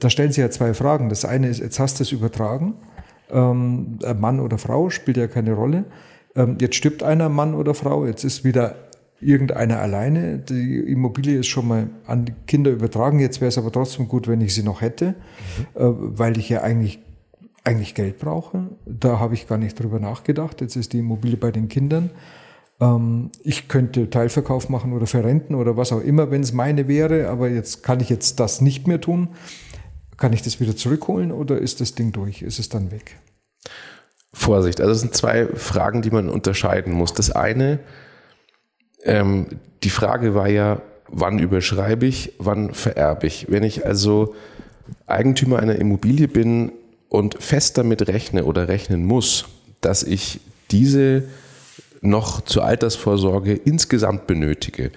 da 0.00 0.10
stellen 0.10 0.32
Sie 0.32 0.40
ja 0.40 0.50
zwei 0.50 0.74
Fragen. 0.74 1.08
Das 1.08 1.24
eine 1.24 1.46
ist, 1.48 1.60
jetzt 1.60 1.78
hast 1.78 2.00
du 2.00 2.02
es 2.02 2.10
übertragen, 2.10 2.74
ähm, 3.30 4.00
Mann 4.18 4.40
oder 4.40 4.58
Frau, 4.58 4.90
spielt 4.90 5.18
ja 5.18 5.28
keine 5.28 5.52
Rolle. 5.52 5.84
Ähm, 6.34 6.56
jetzt 6.60 6.74
stirbt 6.74 7.04
einer, 7.04 7.28
Mann 7.28 7.54
oder 7.54 7.74
Frau, 7.74 8.06
jetzt 8.06 8.24
ist 8.24 8.42
wieder 8.42 8.74
irgendeiner 9.20 9.80
alleine. 9.80 10.38
Die 10.38 10.78
Immobilie 10.78 11.38
ist 11.38 11.48
schon 11.48 11.68
mal 11.68 11.90
an 12.06 12.24
die 12.24 12.34
Kinder 12.46 12.70
übertragen. 12.70 13.18
Jetzt 13.18 13.40
wäre 13.40 13.48
es 13.48 13.58
aber 13.58 13.72
trotzdem 13.72 14.08
gut, 14.08 14.28
wenn 14.28 14.40
ich 14.40 14.54
sie 14.54 14.62
noch 14.62 14.80
hätte, 14.80 15.14
mhm. 15.74 15.80
äh, 15.80 16.18
weil 16.18 16.38
ich 16.38 16.48
ja 16.48 16.62
eigentlich 16.62 17.00
eigentlich 17.64 17.94
Geld 17.94 18.18
brauche. 18.18 18.70
Da 18.86 19.18
habe 19.18 19.34
ich 19.34 19.46
gar 19.46 19.58
nicht 19.58 19.78
drüber 19.78 20.00
nachgedacht. 20.00 20.60
Jetzt 20.60 20.76
ist 20.76 20.92
die 20.94 21.00
Immobilie 21.00 21.36
bei 21.36 21.50
den 21.50 21.68
Kindern. 21.68 22.10
Ähm, 22.80 23.30
ich 23.42 23.68
könnte 23.68 24.08
Teilverkauf 24.08 24.68
machen 24.68 24.92
oder 24.92 25.06
verrenten 25.06 25.54
oder 25.54 25.76
was 25.76 25.92
auch 25.92 26.00
immer, 26.00 26.30
wenn 26.30 26.42
es 26.42 26.52
meine 26.52 26.88
wäre, 26.88 27.28
aber 27.28 27.48
jetzt 27.48 27.82
kann 27.82 28.00
ich 28.00 28.08
jetzt 28.08 28.40
das 28.40 28.60
nicht 28.60 28.86
mehr 28.86 29.00
tun. 29.00 29.28
Kann 30.16 30.32
ich 30.32 30.42
das 30.42 30.60
wieder 30.60 30.76
zurückholen 30.76 31.30
oder 31.30 31.58
ist 31.58 31.80
das 31.80 31.94
Ding 31.94 32.12
durch? 32.12 32.42
Ist 32.42 32.58
es 32.58 32.68
dann 32.68 32.90
weg? 32.90 33.16
Vorsicht, 34.32 34.80
also 34.80 34.92
es 34.92 35.00
sind 35.00 35.14
zwei 35.14 35.46
Fragen, 35.46 36.02
die 36.02 36.10
man 36.10 36.28
unterscheiden 36.28 36.92
muss. 36.92 37.12
Das 37.12 37.30
eine, 37.30 37.80
ähm, 39.02 39.46
die 39.82 39.90
Frage 39.90 40.34
war 40.34 40.48
ja, 40.48 40.82
wann 41.08 41.38
überschreibe 41.38 42.06
ich, 42.06 42.34
wann 42.38 42.74
vererbe 42.74 43.26
ich? 43.26 43.46
Wenn 43.50 43.62
ich 43.62 43.86
also 43.86 44.34
Eigentümer 45.06 45.58
einer 45.58 45.76
Immobilie 45.76 46.28
bin, 46.28 46.72
und 47.08 47.42
fest 47.42 47.78
damit 47.78 48.08
rechne 48.08 48.44
oder 48.44 48.68
rechnen 48.68 49.04
muss, 49.04 49.46
dass 49.80 50.02
ich 50.02 50.40
diese 50.70 51.24
noch 52.00 52.42
zur 52.42 52.64
Altersvorsorge 52.64 53.54
insgesamt 53.54 54.26
benötige, 54.26 54.90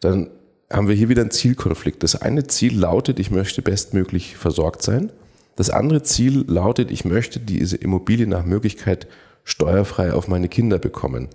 dann 0.00 0.30
haben 0.70 0.88
wir 0.88 0.94
hier 0.94 1.08
wieder 1.08 1.22
einen 1.22 1.30
Zielkonflikt. 1.30 2.02
Das 2.02 2.20
eine 2.20 2.46
Ziel 2.46 2.78
lautet, 2.78 3.18
ich 3.18 3.30
möchte 3.30 3.62
bestmöglich 3.62 4.36
versorgt 4.36 4.82
sein. 4.82 5.12
Das 5.54 5.70
andere 5.70 6.02
Ziel 6.02 6.44
lautet, 6.48 6.90
ich 6.90 7.04
möchte 7.04 7.40
diese 7.40 7.76
Immobilie 7.76 8.26
nach 8.26 8.44
Möglichkeit 8.44 9.06
steuerfrei 9.44 10.12
auf 10.12 10.28
meine 10.28 10.48
Kinder 10.48 10.78
bekommen. 10.78 11.28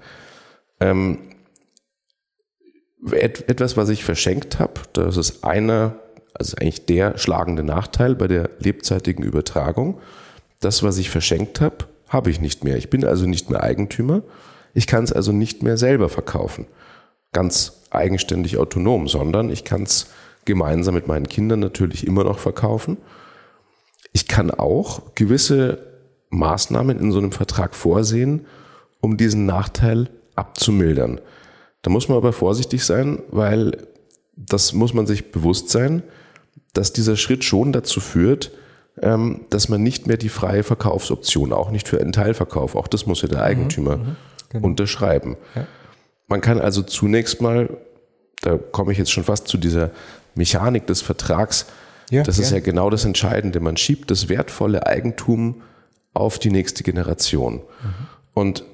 Ähm, 0.79 1.19
etwas, 3.09 3.77
was 3.77 3.89
ich 3.89 4.03
verschenkt 4.03 4.59
habe, 4.59 4.81
das 4.93 5.17
ist 5.17 5.43
einer, 5.43 5.95
also 6.33 6.55
eigentlich 6.57 6.85
der 6.85 7.17
schlagende 7.17 7.63
Nachteil 7.63 8.15
bei 8.15 8.27
der 8.27 8.49
lebzeitigen 8.59 9.23
Übertragung 9.23 9.99
das, 10.61 10.83
was 10.83 10.97
ich 10.97 11.09
verschenkt 11.09 11.59
habe, 11.59 11.85
habe 12.07 12.29
ich 12.29 12.39
nicht 12.39 12.63
mehr. 12.63 12.77
Ich 12.77 12.89
bin 12.89 13.03
also 13.03 13.25
nicht 13.25 13.49
mehr 13.49 13.61
Eigentümer. 13.61 14.21
Ich 14.73 14.87
kann 14.87 15.03
es 15.03 15.11
also 15.11 15.33
nicht 15.33 15.63
mehr 15.63 15.75
selber 15.75 16.07
verkaufen. 16.07 16.67
Ganz 17.33 17.81
eigenständig 17.89 18.57
autonom, 18.57 19.07
sondern 19.07 19.49
ich 19.49 19.65
kann 19.65 19.83
es 19.83 20.07
gemeinsam 20.45 20.93
mit 20.93 21.07
meinen 21.07 21.27
Kindern 21.27 21.59
natürlich 21.59 22.07
immer 22.07 22.23
noch 22.23 22.39
verkaufen. 22.39 22.97
Ich 24.13 24.27
kann 24.27 24.51
auch 24.51 25.13
gewisse 25.15 25.79
Maßnahmen 26.29 26.99
in 26.99 27.11
so 27.11 27.17
einem 27.17 27.31
Vertrag 27.31 27.75
vorsehen, 27.75 28.45
um 29.01 29.17
diesen 29.17 29.45
Nachteil 29.45 30.09
abzumildern. 30.35 31.19
Da 31.81 31.89
muss 31.89 32.07
man 32.09 32.17
aber 32.17 32.33
vorsichtig 32.33 32.83
sein, 32.83 33.21
weil 33.29 33.87
das 34.35 34.73
muss 34.73 34.93
man 34.93 35.07
sich 35.07 35.31
bewusst 35.31 35.69
sein, 35.69 36.03
dass 36.73 36.93
dieser 36.93 37.17
Schritt 37.17 37.43
schon 37.43 37.73
dazu 37.73 37.99
führt, 37.99 38.51
ähm, 39.01 39.45
dass 39.49 39.69
man 39.69 39.81
nicht 39.83 40.07
mehr 40.07 40.17
die 40.17 40.29
freie 40.29 40.63
Verkaufsoption, 40.63 41.53
auch 41.53 41.71
nicht 41.71 41.87
für 41.87 41.99
einen 41.99 42.11
Teilverkauf, 42.11 42.75
auch 42.75 42.87
das 42.87 43.05
muss 43.05 43.21
ja 43.21 43.27
der 43.27 43.39
mhm, 43.39 43.43
Eigentümer 43.43 43.97
mhm, 43.97 44.15
genau. 44.49 44.67
unterschreiben. 44.67 45.37
Ja. 45.55 45.67
Man 46.27 46.41
kann 46.41 46.59
also 46.59 46.81
zunächst 46.81 47.41
mal, 47.41 47.77
da 48.41 48.57
komme 48.57 48.91
ich 48.91 48.97
jetzt 48.97 49.11
schon 49.11 49.23
fast 49.23 49.47
zu 49.47 49.57
dieser 49.57 49.91
Mechanik 50.35 50.87
des 50.87 51.01
Vertrags, 51.01 51.65
ja, 52.09 52.23
das 52.23 52.39
ist 52.39 52.51
ja 52.51 52.59
genau 52.59 52.89
das 52.89 53.05
Entscheidende. 53.05 53.61
Man 53.61 53.77
schiebt 53.77 54.11
das 54.11 54.27
wertvolle 54.27 54.85
Eigentum 54.85 55.61
auf 56.13 56.39
die 56.39 56.51
nächste 56.51 56.83
Generation. 56.83 57.55
Mhm. 57.55 58.07
Und 58.33 58.65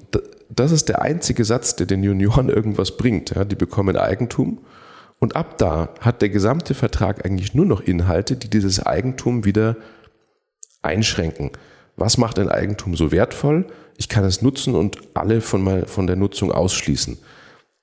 das 0.48 0.72
ist 0.72 0.88
der 0.88 1.02
einzige 1.02 1.44
Satz, 1.44 1.76
der 1.76 1.86
den 1.86 2.02
Junioren 2.02 2.48
irgendwas 2.48 2.96
bringt. 2.96 3.30
Ja, 3.30 3.44
die 3.44 3.56
bekommen 3.56 3.96
Eigentum 3.96 4.60
und 5.18 5.36
ab 5.36 5.58
da 5.58 5.90
hat 6.00 6.22
der 6.22 6.28
gesamte 6.28 6.74
Vertrag 6.74 7.24
eigentlich 7.24 7.54
nur 7.54 7.66
noch 7.66 7.80
Inhalte, 7.80 8.36
die 8.36 8.48
dieses 8.48 8.84
Eigentum 8.84 9.44
wieder 9.44 9.76
einschränken. 10.82 11.50
Was 11.96 12.18
macht 12.18 12.38
ein 12.38 12.48
Eigentum 12.48 12.94
so 12.94 13.10
wertvoll? 13.10 13.66
Ich 13.96 14.08
kann 14.08 14.24
es 14.24 14.42
nutzen 14.42 14.76
und 14.76 14.98
alle 15.14 15.40
von, 15.40 15.62
mal, 15.62 15.86
von 15.86 16.06
der 16.06 16.14
Nutzung 16.14 16.52
ausschließen. 16.52 17.18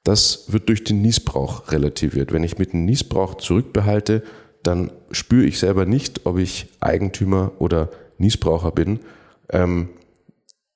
Das 0.06 0.46
wird 0.48 0.70
durch 0.70 0.84
den 0.84 1.02
Niesbrauch 1.02 1.72
relativiert. 1.72 2.32
Wenn 2.32 2.44
ich 2.44 2.58
mit 2.58 2.72
dem 2.72 2.86
Niesbrauch 2.86 3.36
zurückbehalte, 3.36 4.24
dann 4.64 4.92
spüre 5.12 5.46
ich 5.46 5.60
selber 5.60 5.86
nicht, 5.86 6.26
ob 6.26 6.38
ich 6.38 6.68
Eigentümer 6.80 7.52
oder 7.60 7.90
Niesbraucher 8.18 8.72
bin. 8.72 9.00
Ähm, 9.50 9.90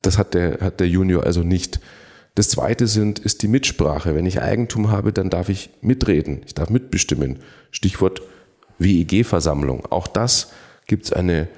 das 0.02 0.18
hat 0.18 0.34
der, 0.34 0.60
hat 0.62 0.80
der 0.80 0.88
Junior 0.88 1.24
also 1.24 1.42
nicht. 1.42 1.80
Das 2.36 2.50
zweite 2.50 2.88
sind, 2.88 3.20
ist 3.20 3.42
die 3.42 3.48
Mitsprache. 3.48 4.16
Wenn 4.16 4.26
ich 4.26 4.42
Eigentum 4.42 4.92
habe, 4.92 5.12
dann 5.12 5.30
darf 5.30 5.50
ich 5.50 5.72
mitreden. 5.82 6.42
Ich 6.46 6.54
darf 6.54 6.70
mitbestimmen. 6.70 7.40
Stichwort 7.72 8.22
WEG-Versammlung. 8.78 9.86
Auch 9.90 10.08
das 10.08 10.52
gibt 10.88 11.06
es 11.06 11.14
eine, 11.14 11.50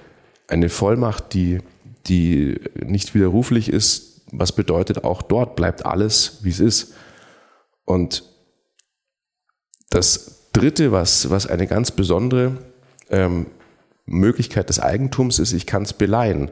eine 0.48 0.70
Vollmacht, 0.70 1.34
die, 1.34 1.60
die 2.08 2.60
nicht 2.84 3.14
widerruflich 3.14 3.70
ist. 3.70 4.22
Was 4.32 4.54
bedeutet, 4.54 5.04
auch 5.04 5.22
dort 5.22 5.56
bleibt 5.56 5.86
alles, 5.86 6.40
wie 6.42 6.50
es 6.50 6.60
ist. 6.60 6.94
Und 7.86 8.24
das 9.90 10.50
dritte, 10.54 10.92
was, 10.92 11.30
was 11.30 11.48
eine 11.48 11.68
ganz 11.68 11.92
besondere 11.92 12.58
ähm, 13.10 13.48
Möglichkeit 14.06 14.70
des 14.70 14.80
Eigentums 14.80 15.40
ist, 15.40 15.54
ich 15.54 15.66
kann 15.66 15.84
es 15.84 15.94
beleihen. 15.94 16.50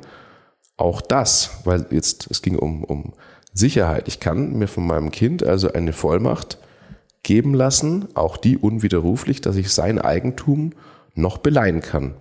Auch 0.79 1.01
das, 1.01 1.59
weil 1.65 1.85
jetzt, 1.91 2.31
es 2.31 2.41
ging 2.41 2.57
um, 2.57 2.85
um 2.85 3.11
Sicherheit. 3.53 4.07
Ich 4.07 4.21
kann 4.21 4.57
mir 4.57 4.69
von 4.69 4.87
meinem 4.87 5.11
Kind 5.11 5.43
also 5.43 5.73
eine 5.73 5.91
Vollmacht 5.91 6.57
geben 7.21 7.53
lassen, 7.53 8.07
auch 8.13 8.37
die 8.37 8.57
unwiderruflich, 8.57 9.41
dass 9.41 9.57
ich 9.57 9.73
sein 9.73 9.99
Eigentum 9.99 10.71
noch 11.15 11.39
beleihen 11.39 11.81
kann. 11.81 12.13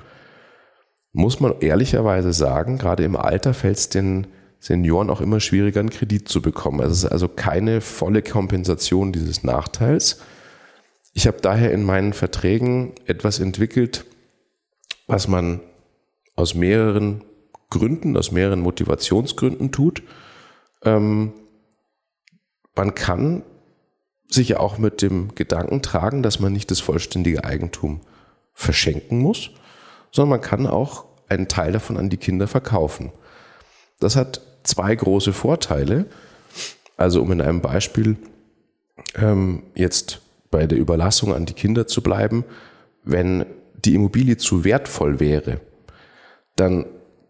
Muss 1.12 1.38
man 1.38 1.54
ehrlicherweise 1.60 2.32
sagen, 2.32 2.78
gerade 2.78 3.04
im 3.04 3.14
Alter 3.14 3.54
fällt 3.54 3.76
es 3.76 3.90
den 3.90 4.26
Senioren 4.58 5.08
auch 5.08 5.20
immer 5.20 5.38
schwieriger, 5.38 5.78
einen 5.78 5.90
Kredit 5.90 6.28
zu 6.28 6.42
bekommen. 6.42 6.80
Es 6.80 6.90
ist 6.90 7.04
also 7.04 7.28
keine 7.28 7.80
volle 7.80 8.22
Kompensation 8.22 9.12
dieses 9.12 9.44
Nachteils. 9.44 10.20
Ich 11.12 11.28
habe 11.28 11.38
daher 11.40 11.70
in 11.70 11.84
meinen 11.84 12.12
Verträgen 12.12 12.94
etwas 13.06 13.38
entwickelt, 13.38 14.04
was 15.06 15.28
man 15.28 15.60
aus 16.34 16.56
mehreren 16.56 17.22
Gründen, 17.70 18.16
aus 18.16 18.32
mehreren 18.32 18.60
Motivationsgründen 18.60 19.72
tut. 19.72 20.02
Ähm, 20.82 21.32
man 22.74 22.94
kann 22.94 23.42
sich 24.28 24.50
ja 24.50 24.60
auch 24.60 24.78
mit 24.78 25.02
dem 25.02 25.34
Gedanken 25.34 25.82
tragen, 25.82 26.22
dass 26.22 26.38
man 26.38 26.52
nicht 26.52 26.70
das 26.70 26.80
vollständige 26.80 27.44
Eigentum 27.44 28.00
verschenken 28.52 29.18
muss, 29.18 29.50
sondern 30.12 30.30
man 30.30 30.40
kann 30.40 30.66
auch 30.66 31.06
einen 31.28 31.48
Teil 31.48 31.72
davon 31.72 31.96
an 31.96 32.10
die 32.10 32.16
Kinder 32.16 32.46
verkaufen. 32.46 33.12
Das 34.00 34.16
hat 34.16 34.40
zwei 34.62 34.94
große 34.94 35.32
Vorteile. 35.32 36.06
Also 36.96 37.22
um 37.22 37.32
in 37.32 37.40
einem 37.40 37.60
Beispiel 37.60 38.16
ähm, 39.14 39.62
jetzt 39.74 40.20
bei 40.50 40.66
der 40.66 40.78
Überlassung 40.78 41.34
an 41.34 41.46
die 41.46 41.54
Kinder 41.54 41.86
zu 41.86 42.02
bleiben, 42.02 42.44
wenn 43.04 43.46
die 43.84 43.94
Immobilie 43.94 44.36
zu 44.36 44.64
wertvoll 44.64 45.20
wäre, 45.20 45.60
dann 46.56 46.86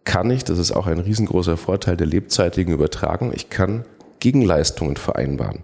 kann 0.09 0.31
ich, 0.31 0.43
das 0.43 0.57
ist 0.57 0.71
auch 0.71 0.87
ein 0.87 0.97
riesengroßer 0.97 1.55
Vorteil 1.55 1.95
der 1.95 2.07
lebzeitigen 2.07 2.73
Übertragung, 2.73 3.31
ich 3.31 3.51
kann 3.51 3.85
Gegenleistungen 4.19 4.97
vereinbaren. 4.97 5.59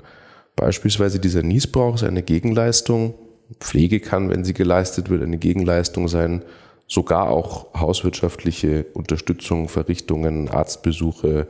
Beispielsweise 0.56 1.20
dieser 1.20 1.42
Niesbrauch 1.42 1.96
ist 1.96 2.04
eine 2.04 2.22
Gegenleistung, 2.22 3.16
Pflege 3.60 4.00
kann, 4.00 4.30
wenn 4.30 4.46
sie 4.46 4.54
geleistet 4.54 5.10
wird, 5.10 5.24
eine 5.24 5.40
Gegenleistung 5.40 6.08
sein, 6.08 6.46
sogar 6.88 7.32
auch 7.32 7.74
hauswirtschaftliche 7.74 8.86
Unterstützung, 8.94 9.68
Verrichtungen, 9.68 10.48
Arztbesuche 10.48 11.48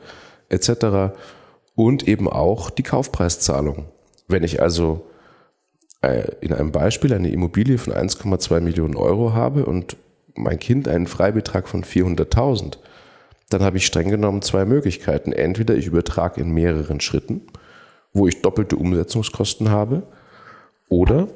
etc. 0.47 1.17
Und 1.75 2.07
eben 2.07 2.29
auch 2.29 2.69
die 2.69 2.83
Kaufpreiszahlung. 2.83 3.89
Wenn 4.29 4.45
ich 4.45 4.61
also 4.61 5.05
äh, 5.99 6.31
in 6.39 6.53
einem 6.53 6.71
Beispiel 6.71 7.13
eine 7.13 7.29
Immobilie 7.29 7.77
von 7.77 7.91
1,2 7.91 8.61
Millionen 8.61 8.95
Euro 8.95 9.33
habe 9.33 9.65
und 9.65 9.97
mein 10.35 10.59
Kind 10.59 10.87
einen 10.87 11.07
Freibetrag 11.07 11.67
von 11.67 11.83
400.000, 11.83 12.77
dann 13.49 13.63
habe 13.63 13.77
ich 13.77 13.85
streng 13.85 14.09
genommen 14.09 14.41
zwei 14.41 14.65
Möglichkeiten. 14.65 15.31
Entweder 15.31 15.75
ich 15.75 15.87
übertrage 15.87 16.41
in 16.41 16.51
mehreren 16.51 16.99
Schritten, 16.99 17.41
wo 18.13 18.27
ich 18.27 18.41
doppelte 18.41 18.75
Umsetzungskosten 18.75 19.69
habe, 19.69 20.03
oder 20.89 21.27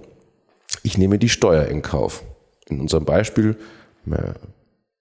ich 0.83 0.97
nehme 0.97 1.17
die 1.17 1.29
Steuer 1.29 1.65
in 1.65 1.81
Kauf. 1.81 2.23
In 2.67 2.79
unserem 2.79 3.05
Beispiel, 3.05 3.57
äh, 4.09 4.33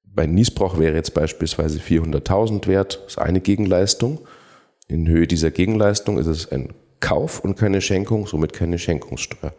bei 0.05 0.27
Niesbrauch 0.27 0.79
wäre 0.79 0.95
jetzt 0.95 1.15
beispielsweise 1.15 1.79
400.000 1.79 2.67
wert, 2.67 3.03
das 3.05 3.13
ist 3.13 3.19
eine 3.19 3.41
Gegenleistung. 3.41 4.21
In 4.89 5.07
Höhe 5.07 5.27
dieser 5.27 5.51
Gegenleistung 5.51 6.19
ist 6.19 6.27
es 6.27 6.51
ein 6.51 6.73
Kauf 7.01 7.41
und 7.41 7.57
keine 7.57 7.81
Schenkung, 7.81 8.27
somit 8.27 8.53
keine 8.53 8.79
Schenkungssteuer. 8.79 9.53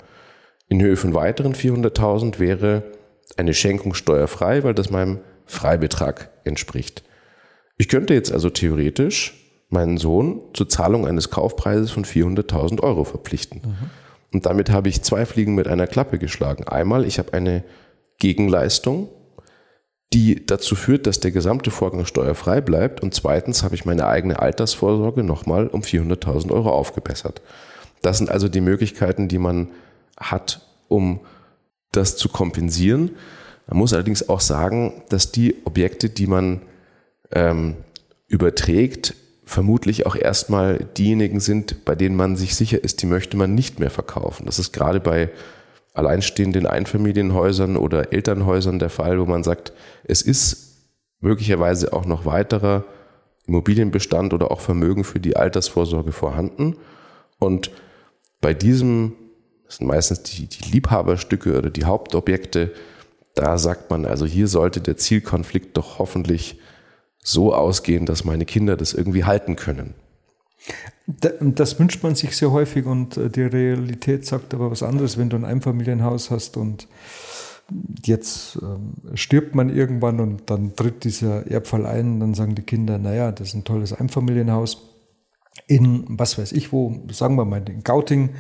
In 0.68 0.82
Höhe 0.82 0.98
von 0.98 1.14
weiteren 1.14 1.54
400.000 1.54 2.40
wäre 2.40 2.84
eine 3.38 3.54
Schenkung 3.54 3.94
steuerfrei, 3.94 4.64
weil 4.64 4.74
das 4.74 4.90
meinem 4.90 5.20
Freibetrag 5.46 6.30
entspricht. 6.44 7.04
Ich 7.78 7.88
könnte 7.88 8.14
jetzt 8.14 8.32
also 8.32 8.50
theoretisch 8.50 9.36
meinen 9.70 9.98
Sohn 9.98 10.42
zur 10.54 10.68
Zahlung 10.68 11.08
eines 11.08 11.30
Kaufpreises 11.30 11.92
von 11.92 12.04
400.000 12.04 12.82
Euro 12.82 13.04
verpflichten. 13.04 13.62
Mhm. 13.64 13.90
Und 14.34 14.46
damit 14.46 14.70
habe 14.70 14.90
ich 14.90 15.02
zwei 15.02 15.26
Fliegen 15.26 15.56
mit 15.56 15.68
einer 15.68 15.88
Klappe 15.88 16.20
geschlagen. 16.20 16.68
Einmal, 16.68 17.06
ich 17.06 17.20
habe 17.20 17.34
eine 17.34 17.64
Gegenleistung, 18.18 19.10
die 20.14 20.46
dazu 20.46 20.76
führt, 20.76 21.08
dass 21.08 21.20
der 21.20 21.32
gesamte 21.32 21.72
Vorgang 21.72 22.06
steuerfrei 22.06 22.62
bleibt. 22.62 23.02
Und 23.02 23.14
zweitens 23.14 23.64
habe 23.64 23.76
ich 23.76 23.86
meine 23.86 24.08
eigene 24.08 24.40
Altersvorsorge 24.40 25.24
nochmal 25.24 25.68
um 25.68 25.82
400.000 25.82 26.52
Euro 26.52 26.72
aufgebessert. 26.72 27.42
Das 28.02 28.18
sind 28.18 28.30
also 28.30 28.50
die 28.50 28.62
Möglichkeiten, 28.62 29.28
die 29.28 29.40
man 29.40 29.70
hat, 30.18 30.62
um 30.88 31.22
das 31.92 32.18
zu 32.18 32.30
kompensieren. 32.30 33.12
Man 33.68 33.78
muss 33.78 33.94
allerdings 33.94 34.30
auch 34.30 34.42
sagen, 34.42 35.04
dass 35.10 35.32
die 35.32 35.56
Objekte, 35.66 36.10
die 36.10 36.28
man 36.28 36.62
ähm, 37.32 37.76
überträgt, 38.28 39.16
vermutlich 39.46 40.06
auch 40.06 40.16
erstmal 40.16 40.86
diejenigen 40.98 41.40
sind, 41.40 41.84
bei 41.86 41.96
denen 41.96 42.16
man 42.16 42.36
sich 42.36 42.56
sicher 42.56 42.84
ist, 42.84 43.02
die 43.02 43.08
möchte 43.08 43.36
man 43.36 43.56
nicht 43.56 43.80
mehr 43.80 43.90
verkaufen. 43.90 44.46
Das 44.46 44.60
ist 44.60 44.72
gerade 44.74 45.00
bei 45.00 45.32
alleinstehenden 45.94 46.68
Einfamilienhäusern 46.68 47.76
oder 47.76 48.14
Elternhäusern 48.14 48.80
der 48.80 48.90
Fall, 48.90 49.20
wo 49.20 49.26
man 49.26 49.44
sagt, 49.44 49.74
es 50.04 50.22
ist 50.22 50.78
möglicherweise 51.20 51.94
auch 51.94 52.06
noch 52.06 52.26
weiterer 52.26 52.86
Immobilienbestand 53.48 54.34
oder 54.34 54.52
auch 54.52 54.62
Vermögen 54.62 55.04
für 55.04 55.20
die 55.20 55.36
Altersvorsorge 55.36 56.12
vorhanden. 56.12 56.78
Und 57.40 57.72
bei 58.42 58.54
diesem 58.54 59.14
das 59.70 59.78
sind 59.78 59.86
meistens 59.86 60.24
die, 60.24 60.48
die 60.48 60.72
Liebhaberstücke 60.72 61.56
oder 61.56 61.70
die 61.70 61.86
Hauptobjekte. 61.86 62.74
Da 63.36 63.60
sagt 63.60 63.92
man, 63.92 64.06
also 64.06 64.26
hier 64.26 64.48
sollte 64.48 64.82
der 64.82 64.98
Zielkonflikt 64.98 65.78
doch 65.78 66.00
hoffentlich 66.00 66.60
so 67.24 67.54
ausgehen, 67.54 68.08
dass 68.08 68.26
meine 68.26 68.46
Kinder 68.46 68.76
das 68.76 68.96
irgendwie 68.96 69.26
halten 69.26 69.56
können. 69.56 69.94
Das 71.06 71.80
wünscht 71.80 72.02
man 72.02 72.16
sich 72.16 72.36
sehr 72.36 72.50
häufig 72.50 72.88
und 72.88 73.18
äh, 73.18 73.30
die 73.30 73.44
Realität 73.44 74.26
sagt 74.26 74.56
aber 74.56 74.72
was 74.72 74.82
anderes, 74.82 75.20
wenn 75.20 75.30
du 75.30 75.38
ein 75.38 75.46
Einfamilienhaus 75.46 76.32
hast 76.32 76.58
und 76.58 76.88
jetzt 78.04 78.58
ähm, 78.64 78.94
stirbt 79.14 79.54
man 79.54 79.70
irgendwann 79.70 80.20
und 80.20 80.50
dann 80.50 80.76
tritt 80.76 81.04
dieser 81.04 81.46
Erbfall 81.46 81.86
ein, 81.86 82.20
dann 82.20 82.34
sagen 82.34 82.56
die 82.56 82.64
Kinder, 82.64 82.98
naja, 82.98 83.32
das 83.32 83.50
ist 83.50 83.54
ein 83.54 83.66
tolles 83.66 83.94
Einfamilienhaus 83.94 84.82
in, 85.68 86.06
was 86.08 86.40
weiß 86.40 86.54
ich 86.54 86.74
wo, 86.74 87.04
sagen 87.12 87.36
wir 87.36 87.46
mal 87.46 87.62
in 87.70 87.84
Gauting, 87.84 88.32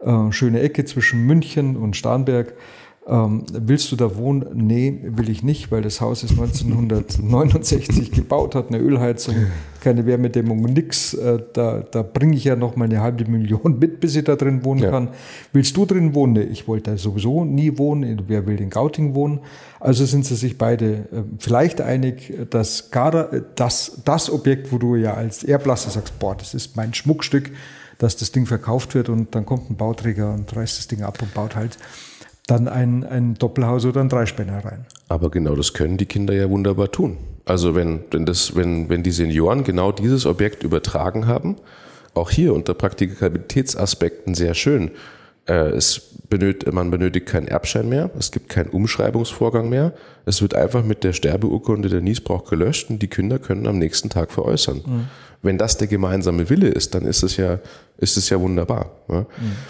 äh, 0.00 0.32
schöne 0.32 0.60
Ecke 0.60 0.84
zwischen 0.84 1.26
München 1.26 1.76
und 1.76 1.96
Starnberg. 1.96 2.54
Ähm, 3.08 3.44
willst 3.50 3.90
du 3.90 3.96
da 3.96 4.16
wohnen? 4.16 4.44
Nee, 4.52 5.00
will 5.02 5.30
ich 5.30 5.42
nicht, 5.42 5.72
weil 5.72 5.80
das 5.80 6.02
Haus 6.02 6.22
ist 6.22 6.32
1969 6.32 8.12
gebaut, 8.12 8.54
hat 8.54 8.68
eine 8.68 8.78
Ölheizung, 8.78 9.34
keine 9.80 10.04
Wärmedämmung, 10.04 10.60
nix. 10.60 11.14
Äh, 11.14 11.38
da, 11.54 11.82
da 11.90 12.02
bringe 12.02 12.36
ich 12.36 12.44
ja 12.44 12.54
noch 12.54 12.76
mal 12.76 12.84
eine 12.84 13.00
halbe 13.00 13.24
Million 13.24 13.78
mit, 13.78 14.00
bis 14.00 14.14
ich 14.14 14.24
da 14.24 14.36
drin 14.36 14.62
wohnen 14.62 14.82
ja. 14.82 14.90
kann. 14.90 15.08
Willst 15.54 15.74
du 15.78 15.86
drin 15.86 16.14
wohnen? 16.14 16.34
Nee, 16.34 16.42
ich 16.42 16.68
wollte 16.68 16.90
da 16.90 16.96
sowieso 16.98 17.46
nie 17.46 17.78
wohnen. 17.78 18.24
Wer 18.26 18.46
will 18.46 18.60
in 18.60 18.68
Gauting 18.68 19.14
wohnen? 19.14 19.40
Also 19.80 20.04
sind 20.04 20.26
sie 20.26 20.36
sich 20.36 20.58
beide 20.58 20.86
äh, 20.86 21.22
vielleicht 21.38 21.80
einig, 21.80 22.34
dass 22.50 22.90
Gara, 22.90 23.32
äh, 23.32 23.42
das, 23.54 24.02
das 24.04 24.30
Objekt, 24.30 24.70
wo 24.70 24.76
du 24.76 24.96
ja 24.96 25.14
als 25.14 25.44
Erblasser 25.44 25.88
sagst, 25.88 26.18
boah, 26.18 26.36
das 26.36 26.52
ist 26.52 26.76
mein 26.76 26.92
Schmuckstück, 26.92 27.52
dass 27.98 28.16
das 28.16 28.32
Ding 28.32 28.46
verkauft 28.46 28.94
wird 28.94 29.08
und 29.08 29.34
dann 29.34 29.44
kommt 29.44 29.70
ein 29.70 29.76
Bauträger 29.76 30.32
und 30.32 30.54
reißt 30.54 30.78
das 30.78 30.88
Ding 30.88 31.02
ab 31.02 31.20
und 31.20 31.34
baut 31.34 31.56
halt 31.56 31.78
dann 32.46 32.66
ein, 32.66 33.04
ein 33.04 33.34
Doppelhaus 33.34 33.84
oder 33.84 34.00
ein 34.00 34.08
Dreispänner 34.08 34.64
rein. 34.64 34.86
Aber 35.08 35.30
genau 35.30 35.54
das 35.54 35.74
können 35.74 35.98
die 35.98 36.06
Kinder 36.06 36.32
ja 36.32 36.48
wunderbar 36.48 36.90
tun. 36.90 37.18
Also 37.44 37.74
wenn, 37.74 38.00
wenn, 38.10 38.24
das, 38.24 38.56
wenn, 38.56 38.88
wenn 38.88 39.02
die 39.02 39.10
Senioren 39.10 39.64
genau 39.64 39.92
dieses 39.92 40.24
Objekt 40.24 40.62
übertragen 40.62 41.26
haben, 41.26 41.56
auch 42.14 42.30
hier 42.30 42.54
unter 42.54 42.74
Praktikabilitätsaspekten 42.74 44.34
sehr 44.34 44.54
schön. 44.54 44.90
Äh, 45.48 45.70
es 45.70 46.14
benötigt, 46.28 46.72
man 46.72 46.90
benötigt 46.90 47.26
keinen 47.26 47.48
Erbschein 47.48 47.88
mehr, 47.88 48.10
es 48.18 48.30
gibt 48.30 48.50
keinen 48.50 48.68
Umschreibungsvorgang 48.68 49.68
mehr. 49.68 49.94
Es 50.26 50.42
wird 50.42 50.54
einfach 50.54 50.84
mit 50.84 51.04
der 51.04 51.14
Sterbeurkunde 51.14 51.88
der 51.88 52.02
Niesbrauch 52.02 52.44
gelöscht 52.44 52.90
und 52.90 53.00
die 53.00 53.08
Kinder 53.08 53.38
können 53.38 53.66
am 53.66 53.78
nächsten 53.78 54.10
Tag 54.10 54.30
veräußern. 54.30 54.82
Mhm. 54.84 55.04
Wenn 55.40 55.56
das 55.56 55.78
der 55.78 55.86
gemeinsame 55.86 56.50
Wille 56.50 56.68
ist, 56.68 56.94
dann 56.94 57.06
ist 57.06 57.22
es 57.22 57.36
ja, 57.36 57.60
ist 57.96 58.16
es 58.16 58.28
ja 58.28 58.40
wunderbar. 58.40 58.90
Ja. 59.08 59.20
Mhm. 59.20 59.26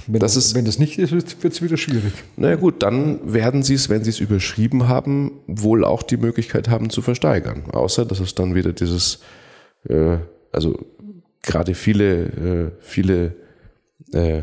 Wenn, 0.09 0.21
das 0.21 0.35
ist, 0.35 0.55
wenn 0.55 0.65
das 0.65 0.79
nicht 0.79 0.99
ist, 0.99 1.13
wird 1.13 1.53
es 1.53 1.63
wieder 1.63 1.77
schwierig. 1.77 2.13
Na 2.37 2.57
gut, 2.57 2.83
dann 2.83 3.33
werden 3.33 3.63
sie 3.63 3.75
es, 3.75 3.89
wenn 3.89 4.03
sie 4.03 4.11
es 4.11 4.19
überschrieben 4.19 4.89
haben, 4.89 5.33
wohl 5.47 5.85
auch 5.85 6.03
die 6.03 6.17
Möglichkeit 6.17 6.69
haben 6.69 6.91
zu 6.91 7.03
versteigern. 7.03 7.65
Außer, 7.71 8.05
dass 8.05 8.19
es 8.19 8.35
dann 8.35 8.55
wieder 8.57 8.73
dieses, 8.73 9.21
äh, 9.89 10.17
also 10.51 10.77
gerade 11.43 11.75
viele, 11.75 12.23
äh, 12.25 12.71
viele 12.81 13.37
äh, 14.13 14.43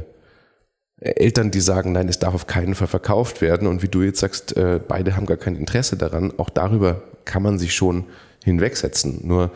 Eltern, 1.05 1.51
die 1.51 1.61
sagen, 1.61 1.91
nein, 1.91 2.09
es 2.09 2.19
darf 2.19 2.33
auf 2.33 2.47
keinen 2.47 2.75
Fall 2.75 2.87
verkauft 2.87 3.41
werden 3.41 3.67
und 3.67 3.83
wie 3.83 3.87
du 3.87 4.01
jetzt 4.01 4.19
sagst, 4.19 4.57
äh, 4.57 4.79
beide 4.85 5.15
haben 5.15 5.25
gar 5.25 5.37
kein 5.37 5.55
Interesse 5.55 5.97
daran, 5.97 6.33
auch 6.37 6.49
darüber 6.49 7.03
kann 7.25 7.43
man 7.43 7.59
sich 7.59 7.75
schon 7.75 8.05
hinwegsetzen. 8.43 9.19
Nur 9.23 9.51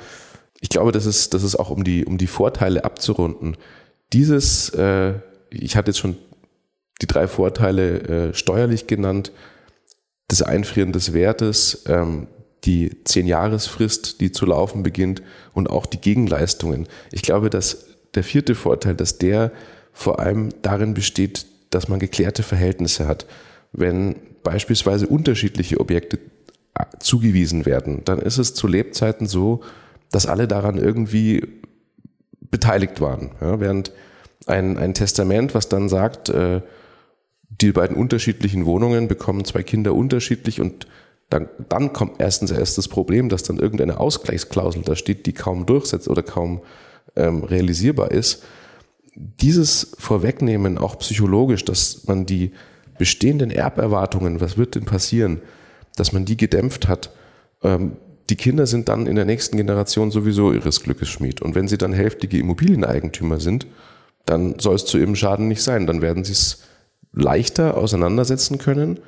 ich 0.61 0.69
glaube, 0.69 0.91
das 0.91 1.05
ist, 1.05 1.33
das 1.33 1.43
ist 1.43 1.55
auch 1.55 1.69
um 1.69 1.83
die, 1.83 2.05
um 2.05 2.17
die 2.17 2.27
Vorteile 2.27 2.83
abzurunden. 2.83 3.57
Dieses, 4.13 4.69
äh, 4.69 5.13
ich 5.49 5.75
hatte 5.75 5.91
jetzt 5.91 5.99
schon 5.99 6.17
die 7.01 7.07
drei 7.07 7.27
Vorteile 7.27 8.01
äh, 8.29 8.33
steuerlich 8.33 8.87
genannt, 8.87 9.31
das 10.27 10.41
Einfrieren 10.41 10.91
des 10.91 11.13
Wertes, 11.13 11.83
ähm, 11.87 12.27
die 12.65 13.03
Zehn-Jahresfrist, 13.05 14.19
die 14.19 14.31
zu 14.31 14.45
laufen 14.45 14.83
beginnt 14.83 15.21
und 15.53 15.69
auch 15.69 15.85
die 15.85 16.01
Gegenleistungen. 16.01 16.87
Ich 17.11 17.21
glaube, 17.21 17.49
dass 17.49 17.85
der 18.15 18.23
vierte 18.23 18.53
Vorteil, 18.53 18.95
dass 18.95 19.17
der 19.17 19.51
vor 19.99 20.19
allem 20.19 20.47
darin 20.61 20.93
besteht, 20.93 21.45
dass 21.71 21.89
man 21.89 21.99
geklärte 21.99 22.41
Verhältnisse 22.41 23.05
hat. 23.05 23.25
Wenn 23.73 24.15
beispielsweise 24.43 25.07
unterschiedliche 25.07 25.81
Objekte 25.81 26.19
zugewiesen 26.99 27.65
werden, 27.65 28.03
dann 28.05 28.19
ist 28.19 28.37
es 28.37 28.53
zu 28.53 28.67
Lebzeiten 28.67 29.27
so, 29.27 29.59
dass 30.09 30.25
alle 30.25 30.47
daran 30.47 30.77
irgendwie 30.77 31.43
beteiligt 32.39 33.01
waren. 33.01 33.31
Ja, 33.41 33.59
während 33.59 33.91
ein, 34.47 34.77
ein 34.77 34.93
Testament, 34.93 35.53
was 35.53 35.67
dann 35.67 35.89
sagt, 35.89 36.29
äh, 36.29 36.61
die 37.49 37.73
beiden 37.73 37.97
unterschiedlichen 37.97 38.65
Wohnungen 38.65 39.09
bekommen 39.09 39.43
zwei 39.43 39.63
Kinder 39.63 39.93
unterschiedlich 39.93 40.61
und 40.61 40.87
dann, 41.29 41.49
dann 41.67 41.91
kommt 41.91 42.21
erstens 42.21 42.51
erst 42.51 42.77
das 42.77 42.87
Problem, 42.87 43.27
dass 43.27 43.43
dann 43.43 43.57
irgendeine 43.57 43.99
Ausgleichsklausel 43.99 44.81
da 44.83 44.95
steht, 44.95 45.25
die 45.25 45.33
kaum 45.33 45.65
durchsetzt 45.65 46.07
oder 46.07 46.23
kaum 46.23 46.61
ähm, 47.17 47.43
realisierbar 47.43 48.11
ist. 48.11 48.45
Dieses 49.15 49.95
Vorwegnehmen 49.97 50.77
auch 50.77 50.99
psychologisch, 50.99 51.65
dass 51.65 52.05
man 52.07 52.25
die 52.25 52.51
bestehenden 52.97 53.51
Erberwartungen, 53.51 54.41
was 54.41 54.57
wird 54.57 54.75
denn 54.75 54.85
passieren, 54.85 55.41
dass 55.95 56.11
man 56.11 56.25
die 56.25 56.37
gedämpft 56.37 56.87
hat. 56.87 57.11
Ähm, 57.63 57.93
die 58.29 58.35
Kinder 58.35 58.67
sind 58.67 58.89
dann 58.89 59.07
in 59.07 59.15
der 59.15 59.25
nächsten 59.25 59.57
Generation 59.57 60.11
sowieso 60.11 60.53
ihres 60.53 60.83
Glückes 60.83 61.09
Schmied. 61.09 61.41
Und 61.41 61.55
wenn 61.55 61.67
sie 61.67 61.77
dann 61.77 61.93
hälftige 61.93 62.37
Immobilieneigentümer 62.37 63.39
sind, 63.39 63.65
dann 64.25 64.59
soll 64.59 64.75
es 64.75 64.85
zu 64.85 64.97
ihrem 64.97 65.15
Schaden 65.15 65.47
nicht 65.47 65.63
sein. 65.63 65.87
Dann 65.87 66.01
werden 66.01 66.23
sie 66.23 66.33
es 66.33 66.63
leichter 67.11 67.75
auseinandersetzen 67.75 68.59
können 68.59 68.99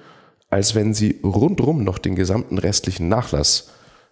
als 0.51 0.75
wenn 0.75 0.93
sie 0.93 1.19
rundrum 1.23 1.83
noch 1.83 1.97
den 1.97 2.15
gesamten 2.15 2.59
restlichen 2.59 3.07
Nachlass 3.07 3.71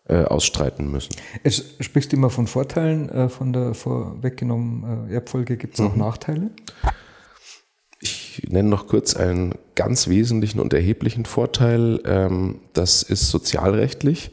äh, 0.10 0.24
ausstreiten 0.24 0.92
müssen. 0.92 1.16
Es 1.44 1.76
sprichst 1.80 2.14
immer 2.14 2.30
von 2.30 2.48
Vorteilen 2.48 3.10
äh, 3.10 3.30
von 3.30 3.54
der 3.54 3.74
vorweggenommenen 3.76 5.10
äh, 5.10 5.14
Erbfolge. 5.14 5.56
Gibt 5.56 5.76
es 5.76 5.82
auch 5.82 5.94
mhm. 5.94 6.00
Nachteile? 6.00 6.50
Ich 8.02 8.42
nenne 8.50 8.70
noch 8.70 8.88
kurz 8.88 9.16
einen 9.16 9.54
ganz 9.76 10.08
wesentlichen 10.08 10.60
und 10.60 10.74
erheblichen 10.74 11.26
Vorteil. 11.26 12.02
Ähm, 12.06 12.62
das 12.74 13.04
ist 13.04 13.30
sozialrechtlich. 13.30 14.32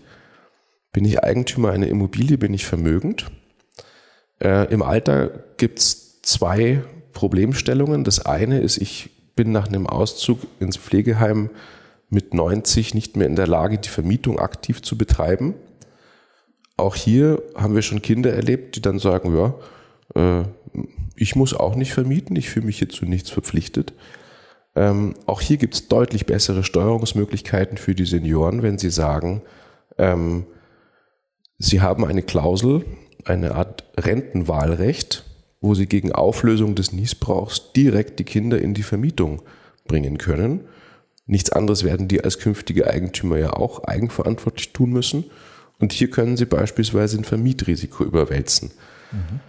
Bin 0.92 1.04
ich 1.04 1.22
Eigentümer 1.22 1.72
einer 1.72 1.88
Immobilie, 1.88 2.38
bin 2.38 2.54
ich 2.54 2.64
vermögend. 2.64 3.26
Äh, 4.42 4.72
Im 4.72 4.82
Alter 4.82 5.44
gibt 5.58 5.80
es 5.80 6.22
zwei 6.22 6.82
Problemstellungen. 7.12 8.02
Das 8.02 8.24
eine 8.24 8.60
ist, 8.60 8.78
ich 8.78 9.10
bin 9.34 9.52
nach 9.52 9.68
einem 9.68 9.86
Auszug 9.86 10.38
ins 10.58 10.78
Pflegeheim 10.78 11.50
mit 12.08 12.34
90 12.34 12.94
nicht 12.94 13.16
mehr 13.16 13.26
in 13.26 13.36
der 13.36 13.46
Lage, 13.46 13.78
die 13.78 13.88
Vermietung 13.88 14.38
aktiv 14.38 14.80
zu 14.80 14.96
betreiben. 14.96 15.54
Auch 16.76 16.94
hier 16.94 17.42
haben 17.54 17.74
wir 17.74 17.82
schon 17.82 18.02
Kinder 18.02 18.32
erlebt, 18.32 18.76
die 18.76 18.82
dann 18.82 18.98
sagen, 18.98 19.34
ja, 19.34 19.54
äh, 20.14 20.44
ich 21.16 21.34
muss 21.34 21.54
auch 21.54 21.74
nicht 21.74 21.94
vermieten, 21.94 22.36
ich 22.36 22.50
fühle 22.50 22.66
mich 22.66 22.78
hierzu 22.78 23.06
nichts 23.06 23.30
verpflichtet. 23.30 23.94
Ähm, 24.74 25.14
auch 25.24 25.40
hier 25.40 25.56
gibt 25.56 25.74
es 25.74 25.88
deutlich 25.88 26.26
bessere 26.26 26.62
Steuerungsmöglichkeiten 26.62 27.78
für 27.78 27.94
die 27.94 28.04
Senioren, 28.04 28.62
wenn 28.62 28.76
sie 28.76 28.90
sagen, 28.90 29.40
ähm, 29.96 30.44
sie 31.58 31.80
haben 31.80 32.04
eine 32.04 32.22
Klausel, 32.22 32.84
eine 33.24 33.54
Art 33.54 33.84
Rentenwahlrecht, 33.98 35.24
wo 35.62 35.74
sie 35.74 35.86
gegen 35.86 36.12
Auflösung 36.12 36.74
des 36.74 36.92
Niesbrauchs 36.92 37.72
direkt 37.72 38.18
die 38.18 38.24
Kinder 38.24 38.60
in 38.60 38.74
die 38.74 38.82
Vermietung 38.82 39.40
bringen 39.86 40.18
können. 40.18 40.68
Nichts 41.24 41.50
anderes 41.50 41.82
werden 41.82 42.06
die 42.06 42.22
als 42.22 42.38
künftige 42.38 42.86
Eigentümer 42.86 43.38
ja 43.38 43.54
auch 43.54 43.84
eigenverantwortlich 43.84 44.74
tun 44.74 44.90
müssen. 44.90 45.24
Und 45.78 45.92
hier 45.92 46.10
können 46.10 46.36
sie 46.36 46.46
beispielsweise 46.46 47.18
ein 47.18 47.24
Vermietrisiko 47.24 48.04
überwälzen. 48.04 48.70
Mhm. 49.12 49.40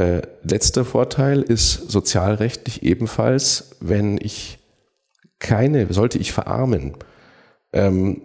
Äh, 0.00 0.22
letzter 0.42 0.84
Vorteil 0.84 1.42
ist 1.42 1.90
sozialrechtlich 1.90 2.82
ebenfalls, 2.82 3.76
wenn 3.80 4.18
ich 4.18 4.58
keine, 5.38 5.92
sollte 5.92 6.18
ich 6.18 6.32
verarmen, 6.32 6.94
ähm, 7.72 8.22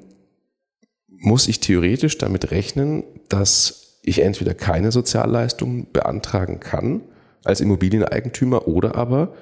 muss 1.07 1.47
ich 1.47 1.59
theoretisch 1.59 2.17
damit 2.17 2.51
rechnen, 2.51 3.03
dass 3.27 3.99
ich 4.03 4.21
entweder 4.21 4.53
keine 4.53 4.91
Sozialleistungen 4.91 5.87
beantragen 5.91 6.59
kann 6.59 7.01
als 7.43 7.59
Immobilieneigentümer 7.59 8.67
oder 8.67 8.95
aber 8.95 9.33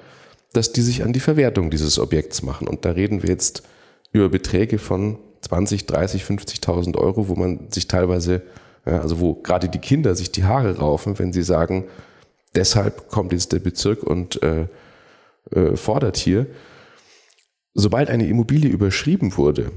dass 0.52 0.72
die 0.72 0.80
sich 0.80 1.02
an 1.02 1.12
die 1.12 1.20
Verwertung 1.20 1.70
dieses 1.70 1.98
Objekts 1.98 2.42
machen. 2.42 2.66
Und 2.66 2.84
da 2.84 2.92
reden 2.92 3.22
wir 3.22 3.28
jetzt 3.28 3.62
über 4.12 4.28
Beträge 4.30 4.78
von 4.78 5.18
20, 5.48 5.86
30, 5.86 6.24
50.000 6.24 6.96
Euro, 6.96 7.28
wo 7.28 7.34
man 7.34 7.70
sich 7.70 7.86
teilweise, 7.86 8.42
also 8.84 9.20
wo 9.20 9.34
gerade 9.34 9.68
die 9.68 9.78
Kinder 9.78 10.14
sich 10.14 10.32
die 10.32 10.44
Haare 10.44 10.78
raufen, 10.78 11.18
wenn 11.18 11.32
sie 11.32 11.42
sagen, 11.42 11.84
deshalb 12.54 13.08
kommt 13.08 13.32
jetzt 13.32 13.52
der 13.52 13.60
Bezirk 13.60 14.02
und 14.02 14.42
äh, 14.42 14.66
äh, 15.52 15.76
fordert 15.76 16.16
hier. 16.16 16.46
Sobald 17.74 18.10
eine 18.10 18.26
Immobilie 18.26 18.70
überschrieben 18.70 19.36
wurde, 19.36 19.70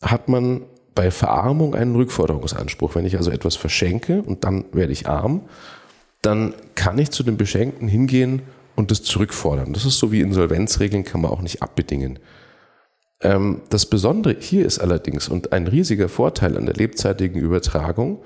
hat 0.00 0.28
man 0.28 0.62
bei 0.94 1.10
Verarmung 1.10 1.74
einen 1.74 1.94
Rückforderungsanspruch. 1.96 2.94
Wenn 2.94 3.04
ich 3.04 3.16
also 3.16 3.30
etwas 3.30 3.56
verschenke 3.56 4.22
und 4.22 4.44
dann 4.44 4.64
werde 4.72 4.92
ich 4.92 5.08
arm, 5.08 5.42
dann 6.22 6.54
kann 6.74 6.98
ich 6.98 7.10
zu 7.10 7.22
dem 7.22 7.36
Beschenkten 7.36 7.88
hingehen 7.88 8.42
und 8.76 8.90
das 8.90 9.02
zurückfordern. 9.02 9.72
Das 9.72 9.84
ist 9.84 9.98
so 9.98 10.12
wie 10.12 10.20
Insolvenzregeln, 10.20 11.04
kann 11.04 11.20
man 11.20 11.30
auch 11.30 11.42
nicht 11.42 11.62
abbedingen. 11.62 12.18
Ähm, 13.20 13.62
das 13.70 13.86
Besondere 13.86 14.36
hier 14.38 14.66
ist 14.66 14.78
allerdings 14.78 15.28
und 15.28 15.52
ein 15.52 15.66
riesiger 15.66 16.08
Vorteil 16.08 16.56
an 16.56 16.66
der 16.66 16.74
lebzeitigen 16.74 17.40
Übertragung, 17.40 18.22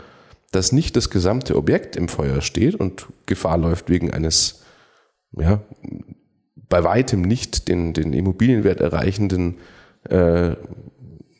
dass 0.51 0.73
nicht 0.73 0.97
das 0.97 1.11
gesamte 1.11 1.57
Objekt 1.57 1.97
im 1.97 2.09
Feuer 2.09 2.41
steht 2.41 2.75
und 2.75 3.07
Gefahr 3.27 3.59
läuft 3.59 3.89
wegen 3.89 4.11
eines, 4.11 4.63
ja, 5.33 5.61
bei 6.69 6.83
weitem 6.85 7.23
nicht 7.23 7.69
den, 7.69 7.93
den 7.93 8.13
Immobilienwert 8.13 8.81
erreichenden 8.81 9.59
äh, 10.09 10.55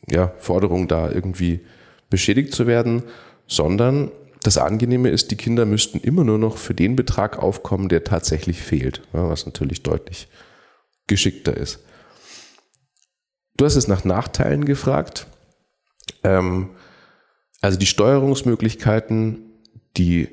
ja, 0.09 0.33
Forderung 0.39 0.87
da 0.87 1.09
irgendwie 1.11 1.61
beschädigt 2.09 2.53
zu 2.53 2.67
werden, 2.67 3.03
sondern 3.47 4.11
das 4.43 4.57
Angenehme 4.57 5.09
ist, 5.09 5.31
die 5.31 5.35
Kinder 5.35 5.65
müssten 5.65 5.99
immer 5.99 6.23
nur 6.23 6.37
noch 6.37 6.57
für 6.57 6.73
den 6.73 6.95
Betrag 6.95 7.37
aufkommen, 7.37 7.89
der 7.89 8.03
tatsächlich 8.03 8.61
fehlt, 8.61 9.01
was 9.11 9.45
natürlich 9.45 9.83
deutlich 9.83 10.27
geschickter 11.07 11.55
ist. 11.55 11.79
Du 13.61 13.65
hast 13.65 13.75
es 13.75 13.87
nach 13.87 14.03
Nachteilen 14.03 14.65
gefragt. 14.65 15.27
Ähm, 16.23 16.71
also 17.61 17.77
die 17.77 17.85
Steuerungsmöglichkeiten, 17.85 19.37
die 19.97 20.29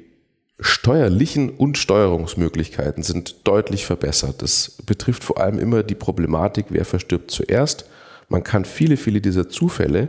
steuerlichen 0.59 1.51
und 1.51 1.77
Steuerungsmöglichkeiten 1.77 3.03
sind 3.03 3.47
deutlich 3.47 3.85
verbessert. 3.85 4.41
Das 4.41 4.79
betrifft 4.87 5.25
vor 5.25 5.39
allem 5.43 5.59
immer 5.59 5.83
die 5.83 5.95
Problematik, 5.95 6.69
wer 6.71 6.87
verstirbt 6.87 7.31
zuerst. 7.31 7.85
Man 8.31 8.45
kann 8.45 8.65
viele, 8.65 8.97
viele 8.97 9.21
dieser 9.21 9.51
Zufälle, 9.51 10.09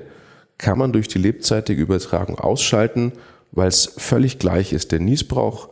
kann 0.58 0.78
man 0.78 0.94
durch 0.94 1.10
die 1.10 1.20
lebzeitige 1.20 1.82
Übertragung 1.82 2.40
ausschalten 2.40 3.12
weil 3.52 3.68
es 3.68 3.92
völlig 3.98 4.40
gleich 4.40 4.72
ist. 4.72 4.94
Der 4.94 5.02
Niesbrauch 5.02 5.68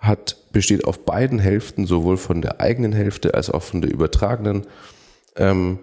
hat, 0.00 0.36
besteht 0.52 0.84
auf 0.84 1.06
beiden 1.06 1.38
Hälften, 1.38 1.86
sowohl 1.86 2.18
von 2.18 2.42
der 2.42 2.60
eigenen 2.60 2.92
Hälfte 2.92 3.32
als 3.32 3.48
auch 3.48 3.62
von 3.62 3.80
der 3.80 3.90
übertragenen. 3.90 4.66
Ähm, 5.36 5.78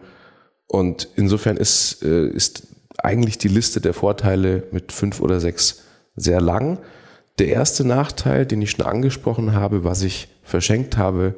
Und 0.68 1.07
insofern 1.15 1.57
ist, 1.57 2.03
äh, 2.03 2.28
ist 2.28 2.68
eigentlich 2.97 3.38
die 3.38 3.47
Liste 3.47 3.82
der 3.82 3.93
Vorteile 3.93 4.63
mit 4.72 4.91
fünf 4.91 5.22
oder 5.22 5.39
sechs 5.39 5.84
sehr 6.15 6.41
lang. 6.41 6.80
Der 7.39 7.47
erste 7.47 7.86
Nachteil, 7.86 8.45
den 8.45 8.61
ich 8.61 8.72
schon 8.72 8.86
angesprochen 8.86 9.53
habe, 9.53 9.84
was 9.84 10.01
ich 10.01 10.28
verschenkt 10.43 10.97
habe, 10.97 11.36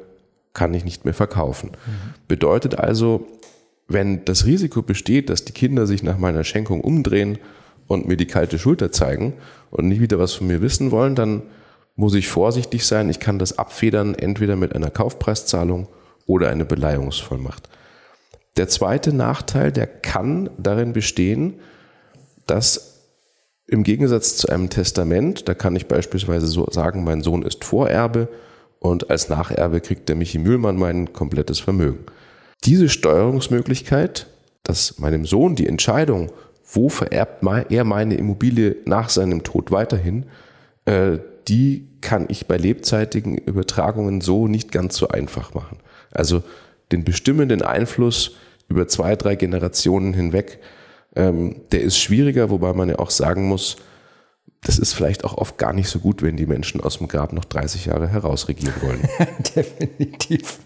kann 0.54 0.74
ich 0.74 0.84
nicht 0.84 1.04
mehr 1.04 1.14
verkaufen. 1.14 1.70
Mhm. 1.70 2.14
Bedeutet 2.26 2.76
also, 2.76 3.26
wenn 3.86 4.24
das 4.24 4.46
Risiko 4.46 4.82
besteht, 4.82 5.30
dass 5.30 5.44
die 5.44 5.52
Kinder 5.52 5.86
sich 5.86 6.02
nach 6.02 6.18
meiner 6.18 6.44
Schenkung 6.44 6.80
umdrehen 6.80 7.38
und 7.86 8.08
mir 8.08 8.16
die 8.16 8.26
kalte 8.26 8.58
Schulter 8.58 8.90
zeigen 8.92 9.34
und 9.70 9.88
nicht 9.88 10.00
wieder 10.00 10.18
was 10.18 10.32
von 10.32 10.46
mir 10.46 10.62
wissen 10.62 10.90
wollen, 10.90 11.14
dann 11.14 11.42
muss 11.96 12.14
ich 12.14 12.28
vorsichtig 12.28 12.86
sein. 12.86 13.10
Ich 13.10 13.20
kann 13.20 13.38
das 13.38 13.58
abfedern, 13.58 14.14
entweder 14.14 14.56
mit 14.56 14.74
einer 14.74 14.90
Kaufpreiszahlung 14.90 15.88
oder 16.26 16.48
einer 16.48 16.64
Beleihungsvollmacht. 16.64 17.68
Der 18.56 18.68
zweite 18.68 19.12
Nachteil, 19.12 19.72
der 19.72 19.86
kann 19.86 20.50
darin 20.58 20.92
bestehen, 20.92 21.54
dass 22.46 22.90
im 23.66 23.84
Gegensatz 23.84 24.36
zu 24.36 24.48
einem 24.48 24.68
Testament, 24.68 25.48
da 25.48 25.54
kann 25.54 25.76
ich 25.76 25.86
beispielsweise 25.86 26.48
so 26.48 26.66
sagen, 26.70 27.04
mein 27.04 27.22
Sohn 27.22 27.42
ist 27.42 27.64
Vorerbe 27.64 28.28
und 28.80 29.10
als 29.10 29.28
Nacherbe 29.28 29.80
kriegt 29.80 30.08
der 30.08 30.16
Michi 30.16 30.38
Mühlmann 30.38 30.76
mein 30.76 31.12
komplettes 31.12 31.60
Vermögen. 31.60 32.04
Diese 32.64 32.88
Steuerungsmöglichkeit, 32.88 34.26
dass 34.64 34.98
meinem 34.98 35.24
Sohn 35.24 35.54
die 35.54 35.68
Entscheidung, 35.68 36.32
wo 36.72 36.88
vererbt 36.88 37.44
er 37.70 37.84
meine 37.84 38.14
Immobilie 38.14 38.76
nach 38.84 39.08
seinem 39.08 39.44
Tod 39.44 39.70
weiterhin, 39.70 40.26
äh, 40.84 41.18
die 41.46 41.88
kann 42.00 42.26
ich 42.28 42.46
bei 42.46 42.56
lebzeitigen 42.56 43.36
Übertragungen 43.36 44.20
so 44.20 44.48
nicht 44.48 44.72
ganz 44.72 44.96
so 44.96 45.08
einfach 45.08 45.54
machen. 45.54 45.78
Also 46.10 46.42
den 46.92 47.04
bestimmenden 47.04 47.62
Einfluss 47.62 48.36
über 48.68 48.88
zwei, 48.88 49.16
drei 49.16 49.34
Generationen 49.34 50.14
hinweg, 50.14 50.60
ähm, 51.16 51.62
der 51.72 51.82
ist 51.82 51.98
schwieriger, 51.98 52.50
wobei 52.50 52.72
man 52.72 52.88
ja 52.88 52.98
auch 52.98 53.10
sagen 53.10 53.48
muss, 53.48 53.76
das 54.62 54.78
ist 54.78 54.92
vielleicht 54.92 55.24
auch 55.24 55.38
oft 55.38 55.56
gar 55.56 55.72
nicht 55.72 55.88
so 55.88 56.00
gut, 56.00 56.22
wenn 56.22 56.36
die 56.36 56.44
Menschen 56.44 56.82
aus 56.82 56.98
dem 56.98 57.08
Grab 57.08 57.32
noch 57.32 57.46
30 57.46 57.86
Jahre 57.86 58.08
herausregieren 58.08 58.74
wollen. 58.82 59.00
Definitiv. 59.56 60.58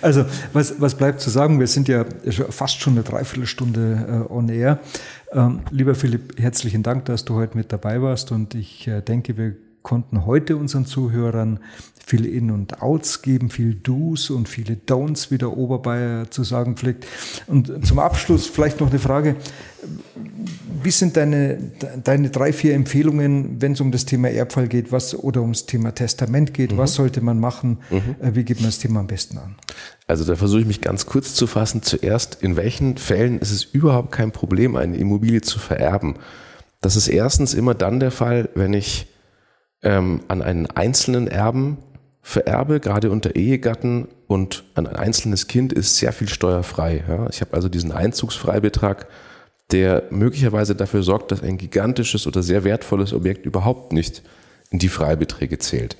Also, 0.00 0.24
was, 0.52 0.80
was 0.80 0.94
bleibt 0.94 1.20
zu 1.20 1.28
sagen? 1.28 1.58
Wir 1.58 1.66
sind 1.66 1.88
ja 1.88 2.04
fast 2.50 2.80
schon 2.80 2.92
eine 2.92 3.02
Dreiviertelstunde 3.02 4.26
äh, 4.28 4.32
on 4.32 4.48
air. 4.48 4.78
Ähm, 5.32 5.62
lieber 5.70 5.96
Philipp, 5.96 6.40
herzlichen 6.40 6.84
Dank, 6.84 7.06
dass 7.06 7.24
du 7.24 7.34
heute 7.34 7.56
mit 7.56 7.72
dabei 7.72 8.00
warst 8.00 8.30
und 8.30 8.54
ich 8.54 8.86
äh, 8.86 9.00
denke, 9.00 9.36
wir 9.36 9.56
konnten 9.82 10.24
heute 10.24 10.56
unseren 10.56 10.86
Zuhörern 10.86 11.58
viele 12.08 12.28
In- 12.28 12.52
und 12.52 12.82
Outs 12.82 13.20
geben, 13.20 13.50
viel 13.50 13.74
Do's 13.74 14.30
und 14.30 14.48
viele 14.48 14.74
Don'ts, 14.74 15.32
wie 15.32 15.38
der 15.38 15.56
Oberbayer 15.56 16.30
zu 16.30 16.44
sagen 16.44 16.76
pflegt. 16.76 17.04
Und 17.48 17.84
zum 17.84 17.98
Abschluss 17.98 18.46
vielleicht 18.46 18.80
noch 18.80 18.90
eine 18.90 19.00
Frage. 19.00 19.34
Wie 20.84 20.92
sind 20.92 21.16
deine, 21.16 21.58
deine 22.04 22.30
drei, 22.30 22.52
vier 22.52 22.74
Empfehlungen, 22.74 23.60
wenn 23.60 23.72
es 23.72 23.80
um 23.80 23.90
das 23.90 24.04
Thema 24.04 24.30
Erbfall 24.30 24.68
geht 24.68 24.92
was, 24.92 25.16
oder 25.16 25.40
ums 25.40 25.66
Thema 25.66 25.96
Testament 25.96 26.54
geht? 26.54 26.72
Mhm. 26.72 26.78
Was 26.78 26.94
sollte 26.94 27.20
man 27.22 27.40
machen? 27.40 27.78
Mhm. 27.90 28.14
Äh, 28.20 28.34
wie 28.36 28.44
geht 28.44 28.58
man 28.58 28.66
das 28.66 28.78
Thema 28.78 29.00
am 29.00 29.08
besten 29.08 29.38
an? 29.38 29.56
Also 30.06 30.24
da 30.24 30.36
versuche 30.36 30.60
ich 30.60 30.66
mich 30.66 30.80
ganz 30.80 31.06
kurz 31.06 31.34
zu 31.34 31.48
fassen. 31.48 31.82
Zuerst, 31.82 32.40
in 32.40 32.54
welchen 32.54 32.98
Fällen 32.98 33.40
ist 33.40 33.50
es 33.50 33.64
überhaupt 33.64 34.12
kein 34.12 34.30
Problem, 34.30 34.76
eine 34.76 34.96
Immobilie 34.96 35.40
zu 35.40 35.58
vererben? 35.58 36.14
Das 36.80 36.94
ist 36.94 37.08
erstens 37.08 37.52
immer 37.52 37.74
dann 37.74 37.98
der 37.98 38.12
Fall, 38.12 38.48
wenn 38.54 38.74
ich 38.74 39.08
ähm, 39.82 40.20
an 40.28 40.42
einen 40.42 40.66
einzelnen 40.66 41.28
Erben 41.28 41.78
vererbe, 42.26 42.80
gerade 42.80 43.12
unter 43.12 43.36
Ehegatten 43.36 44.08
und 44.26 44.64
an 44.74 44.88
ein 44.88 44.96
einzelnes 44.96 45.46
Kind 45.46 45.72
ist 45.72 45.96
sehr 45.96 46.12
viel 46.12 46.28
steuerfrei. 46.28 47.04
Ja? 47.08 47.28
Ich 47.30 47.40
habe 47.40 47.54
also 47.54 47.68
diesen 47.68 47.92
Einzugsfreibetrag, 47.92 49.06
der 49.70 50.02
möglicherweise 50.10 50.74
dafür 50.74 51.04
sorgt, 51.04 51.30
dass 51.30 51.44
ein 51.44 51.56
gigantisches 51.56 52.26
oder 52.26 52.42
sehr 52.42 52.64
wertvolles 52.64 53.12
Objekt 53.12 53.46
überhaupt 53.46 53.92
nicht 53.92 54.24
in 54.70 54.80
die 54.80 54.88
Freibeträge 54.88 55.58
zählt. 55.58 55.96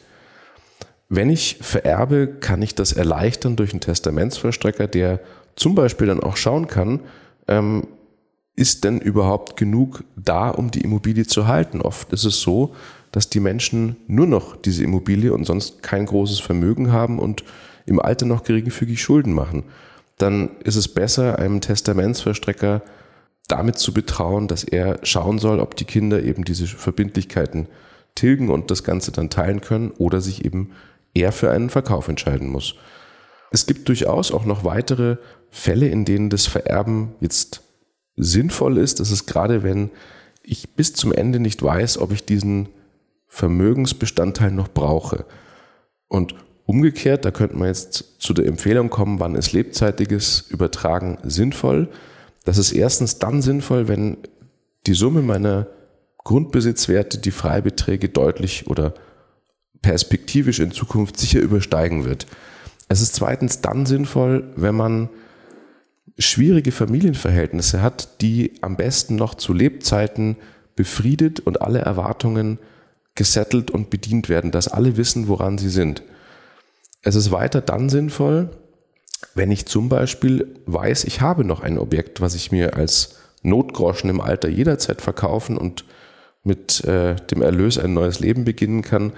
Wenn 1.08 1.30
ich 1.30 1.58
vererbe, 1.60 2.26
kann 2.26 2.60
ich 2.60 2.74
das 2.74 2.92
erleichtern 2.92 3.54
durch 3.54 3.70
einen 3.70 3.80
Testamentsvollstrecker, 3.80 4.88
der 4.88 5.20
zum 5.54 5.76
Beispiel 5.76 6.08
dann 6.08 6.20
auch 6.20 6.36
schauen 6.36 6.66
kann, 6.66 7.02
ähm, 7.46 7.86
ist 8.56 8.82
denn 8.82 8.98
überhaupt 8.98 9.56
genug 9.56 10.02
da, 10.16 10.50
um 10.50 10.72
die 10.72 10.80
Immobilie 10.80 11.26
zu 11.26 11.46
halten? 11.46 11.82
Oft 11.82 12.12
ist 12.12 12.24
es 12.24 12.40
so, 12.40 12.74
dass 13.16 13.30
die 13.30 13.40
Menschen 13.40 13.96
nur 14.08 14.26
noch 14.26 14.56
diese 14.56 14.84
Immobilie 14.84 15.32
und 15.32 15.46
sonst 15.46 15.82
kein 15.82 16.04
großes 16.04 16.38
Vermögen 16.38 16.92
haben 16.92 17.18
und 17.18 17.44
im 17.86 17.98
Alter 17.98 18.26
noch 18.26 18.44
geringfügig 18.44 19.00
Schulden 19.00 19.32
machen. 19.32 19.64
Dann 20.18 20.50
ist 20.64 20.76
es 20.76 20.86
besser, 20.86 21.38
einem 21.38 21.62
Testamentsverstrecker 21.62 22.82
damit 23.48 23.78
zu 23.78 23.94
betrauen, 23.94 24.48
dass 24.48 24.64
er 24.64 24.98
schauen 25.02 25.38
soll, 25.38 25.60
ob 25.60 25.76
die 25.76 25.86
Kinder 25.86 26.22
eben 26.22 26.44
diese 26.44 26.66
Verbindlichkeiten 26.66 27.68
tilgen 28.14 28.50
und 28.50 28.70
das 28.70 28.84
Ganze 28.84 29.12
dann 29.12 29.30
teilen 29.30 29.62
können 29.62 29.92
oder 29.92 30.20
sich 30.20 30.44
eben 30.44 30.72
eher 31.14 31.32
für 31.32 31.50
einen 31.50 31.70
Verkauf 31.70 32.08
entscheiden 32.08 32.48
muss. 32.48 32.74
Es 33.50 33.64
gibt 33.64 33.88
durchaus 33.88 34.30
auch 34.30 34.44
noch 34.44 34.62
weitere 34.62 35.16
Fälle, 35.48 35.88
in 35.88 36.04
denen 36.04 36.28
das 36.28 36.44
Vererben 36.44 37.14
jetzt 37.20 37.62
sinnvoll 38.14 38.76
ist. 38.76 39.00
Das 39.00 39.10
ist 39.10 39.24
gerade, 39.24 39.62
wenn 39.62 39.90
ich 40.42 40.74
bis 40.74 40.92
zum 40.92 41.14
Ende 41.14 41.40
nicht 41.40 41.62
weiß, 41.62 41.96
ob 41.96 42.12
ich 42.12 42.22
diesen 42.22 42.68
Vermögensbestandteil 43.36 44.50
noch 44.50 44.68
brauche. 44.68 45.26
Und 46.08 46.34
umgekehrt, 46.64 47.26
da 47.26 47.30
könnte 47.30 47.58
man 47.58 47.68
jetzt 47.68 48.18
zu 48.18 48.32
der 48.32 48.46
Empfehlung 48.46 48.88
kommen, 48.88 49.20
wann 49.20 49.34
ist 49.34 49.52
lebzeitiges 49.52 50.46
Übertragen 50.48 51.18
sinnvoll. 51.22 51.90
Das 52.44 52.56
ist 52.56 52.72
erstens 52.72 53.18
dann 53.18 53.42
sinnvoll, 53.42 53.88
wenn 53.88 54.16
die 54.86 54.94
Summe 54.94 55.20
meiner 55.20 55.66
Grundbesitzwerte 56.24 57.18
die 57.18 57.30
Freibeträge 57.30 58.08
deutlich 58.08 58.68
oder 58.68 58.94
perspektivisch 59.82 60.58
in 60.58 60.72
Zukunft 60.72 61.18
sicher 61.18 61.40
übersteigen 61.40 62.06
wird. 62.06 62.26
Es 62.88 63.02
ist 63.02 63.16
zweitens 63.16 63.60
dann 63.60 63.84
sinnvoll, 63.84 64.50
wenn 64.56 64.74
man 64.74 65.10
schwierige 66.18 66.72
Familienverhältnisse 66.72 67.82
hat, 67.82 68.22
die 68.22 68.54
am 68.62 68.76
besten 68.76 69.16
noch 69.16 69.34
zu 69.34 69.52
Lebzeiten 69.52 70.36
befriedet 70.74 71.40
und 71.40 71.60
alle 71.60 71.80
Erwartungen 71.80 72.58
gesettelt 73.16 73.70
und 73.70 73.90
bedient 73.90 74.28
werden, 74.28 74.52
dass 74.52 74.68
alle 74.68 74.96
wissen, 74.96 75.26
woran 75.26 75.58
sie 75.58 75.70
sind. 75.70 76.02
Es 77.02 77.16
ist 77.16 77.32
weiter 77.32 77.60
dann 77.60 77.88
sinnvoll, 77.88 78.50
wenn 79.34 79.50
ich 79.50 79.66
zum 79.66 79.88
Beispiel 79.88 80.54
weiß, 80.66 81.04
ich 81.04 81.20
habe 81.20 81.44
noch 81.44 81.60
ein 81.60 81.78
Objekt, 81.78 82.20
was 82.20 82.34
ich 82.34 82.52
mir 82.52 82.76
als 82.76 83.16
Notgroschen 83.42 84.10
im 84.10 84.20
Alter 84.20 84.48
jederzeit 84.48 85.00
verkaufen 85.00 85.56
und 85.56 85.84
mit 86.42 86.84
äh, 86.84 87.16
dem 87.16 87.42
Erlös 87.42 87.78
ein 87.78 87.94
neues 87.94 88.20
Leben 88.20 88.44
beginnen 88.44 88.82
kann. 88.82 89.12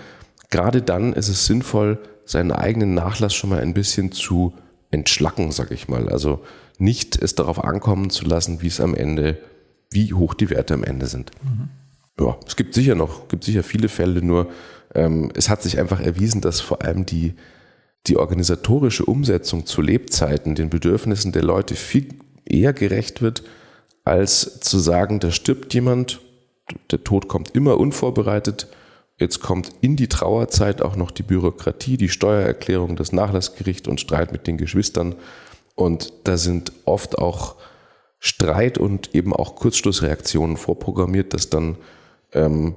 Gerade 0.50 0.82
dann 0.82 1.12
ist 1.12 1.28
es 1.28 1.46
sinnvoll, 1.46 1.98
seinen 2.24 2.52
eigenen 2.52 2.94
Nachlass 2.94 3.34
schon 3.34 3.50
mal 3.50 3.60
ein 3.60 3.74
bisschen 3.74 4.12
zu 4.12 4.54
entschlacken, 4.90 5.50
sag 5.50 5.70
ich 5.70 5.88
mal. 5.88 6.08
Also 6.08 6.44
nicht 6.78 7.20
es 7.20 7.34
darauf 7.34 7.62
ankommen 7.62 8.10
zu 8.10 8.24
lassen, 8.24 8.62
wie 8.62 8.68
es 8.68 8.80
am 8.80 8.94
Ende, 8.94 9.38
wie 9.90 10.12
hoch 10.14 10.34
die 10.34 10.50
Werte 10.50 10.74
am 10.74 10.84
Ende 10.84 11.06
sind. 11.06 11.30
Mhm 11.42 11.68
ja, 12.20 12.36
es 12.46 12.56
gibt 12.56 12.74
sicher 12.74 12.94
noch, 12.94 13.28
gibt 13.28 13.44
sicher 13.44 13.62
viele 13.62 13.88
Fälle, 13.88 14.22
nur 14.22 14.48
ähm, 14.94 15.30
es 15.34 15.48
hat 15.48 15.62
sich 15.62 15.78
einfach 15.78 16.00
erwiesen, 16.00 16.40
dass 16.40 16.60
vor 16.60 16.82
allem 16.82 17.06
die, 17.06 17.34
die 18.06 18.16
organisatorische 18.16 19.04
Umsetzung 19.04 19.66
zu 19.66 19.82
Lebzeiten 19.82 20.54
den 20.54 20.70
Bedürfnissen 20.70 21.32
der 21.32 21.42
Leute 21.42 21.74
viel 21.74 22.08
eher 22.44 22.72
gerecht 22.72 23.22
wird, 23.22 23.42
als 24.04 24.60
zu 24.60 24.78
sagen, 24.78 25.20
da 25.20 25.30
stirbt 25.30 25.74
jemand, 25.74 26.20
der 26.90 27.04
Tod 27.04 27.28
kommt 27.28 27.54
immer 27.54 27.78
unvorbereitet, 27.78 28.68
jetzt 29.18 29.40
kommt 29.40 29.72
in 29.80 29.96
die 29.96 30.08
Trauerzeit 30.08 30.80
auch 30.82 30.96
noch 30.96 31.10
die 31.10 31.22
Bürokratie, 31.22 31.96
die 31.96 32.08
Steuererklärung, 32.08 32.96
das 32.96 33.12
Nachlassgericht 33.12 33.88
und 33.88 34.00
Streit 34.00 34.32
mit 34.32 34.46
den 34.46 34.56
Geschwistern. 34.56 35.14
Und 35.74 36.12
da 36.24 36.36
sind 36.36 36.72
oft 36.84 37.18
auch 37.18 37.56
Streit 38.18 38.78
und 38.78 39.14
eben 39.14 39.32
auch 39.32 39.56
Kurzschlussreaktionen 39.56 40.56
vorprogrammiert, 40.56 41.34
dass 41.34 41.50
dann 41.50 41.76
ähm, 42.32 42.74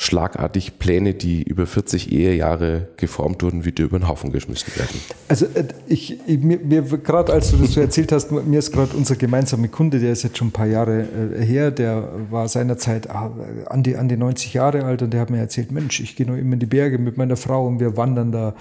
schlagartig 0.00 0.78
Pläne, 0.78 1.12
die 1.12 1.42
über 1.42 1.66
40 1.66 2.10
Ehejahre 2.10 2.88
geformt 2.96 3.42
wurden, 3.42 3.66
wieder 3.66 3.84
über 3.84 3.98
den 3.98 4.08
Haufen 4.08 4.32
geschmissen 4.32 4.74
werden. 4.76 4.98
Also 5.28 5.44
äh, 5.44 5.64
ich, 5.88 6.18
ich 6.26 6.40
mir, 6.40 6.58
mir 6.58 6.80
gerade 6.82 7.34
als 7.34 7.50
du 7.50 7.58
das 7.58 7.74
so 7.74 7.82
erzählt 7.82 8.10
hast, 8.10 8.32
mir 8.32 8.58
ist 8.58 8.72
gerade 8.72 8.96
unser 8.96 9.16
gemeinsamer 9.16 9.68
Kunde, 9.68 10.00
der 10.00 10.12
ist 10.12 10.22
jetzt 10.22 10.38
schon 10.38 10.48
ein 10.48 10.52
paar 10.52 10.66
Jahre 10.66 11.02
äh, 11.02 11.44
her, 11.44 11.70
der 11.70 12.08
war 12.30 12.48
seinerzeit 12.48 13.10
ah, 13.10 13.30
an, 13.66 13.82
die, 13.82 13.96
an 13.96 14.08
die 14.08 14.16
90 14.16 14.54
Jahre 14.54 14.84
alt 14.84 15.02
und 15.02 15.12
der 15.12 15.20
hat 15.20 15.28
mir 15.28 15.36
erzählt, 15.36 15.70
Mensch, 15.70 16.00
ich 16.00 16.16
gehe 16.16 16.26
noch 16.26 16.36
immer 16.36 16.54
in 16.54 16.60
die 16.60 16.66
Berge 16.66 16.96
mit 16.96 17.18
meiner 17.18 17.36
Frau 17.36 17.66
und 17.66 17.78
wir 17.78 17.98
wandern 17.98 18.32
da 18.32 18.54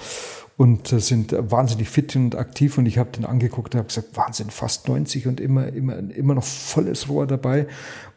und 0.57 0.91
äh, 0.91 0.99
sind 0.99 1.33
wahnsinnig 1.39 1.87
fit 1.87 2.17
und 2.17 2.35
aktiv 2.35 2.77
und 2.77 2.85
ich 2.85 2.97
habe 2.97 3.11
den 3.11 3.23
angeguckt 3.23 3.75
und 3.75 3.77
habe 3.77 3.87
gesagt, 3.87 4.09
Wahnsinn, 4.17 4.49
fast 4.49 4.89
90 4.89 5.25
und 5.25 5.39
immer, 5.39 5.69
immer, 5.69 5.99
immer 6.13 6.35
noch 6.35 6.43
volles 6.43 7.07
Rohr 7.07 7.27
dabei. 7.27 7.65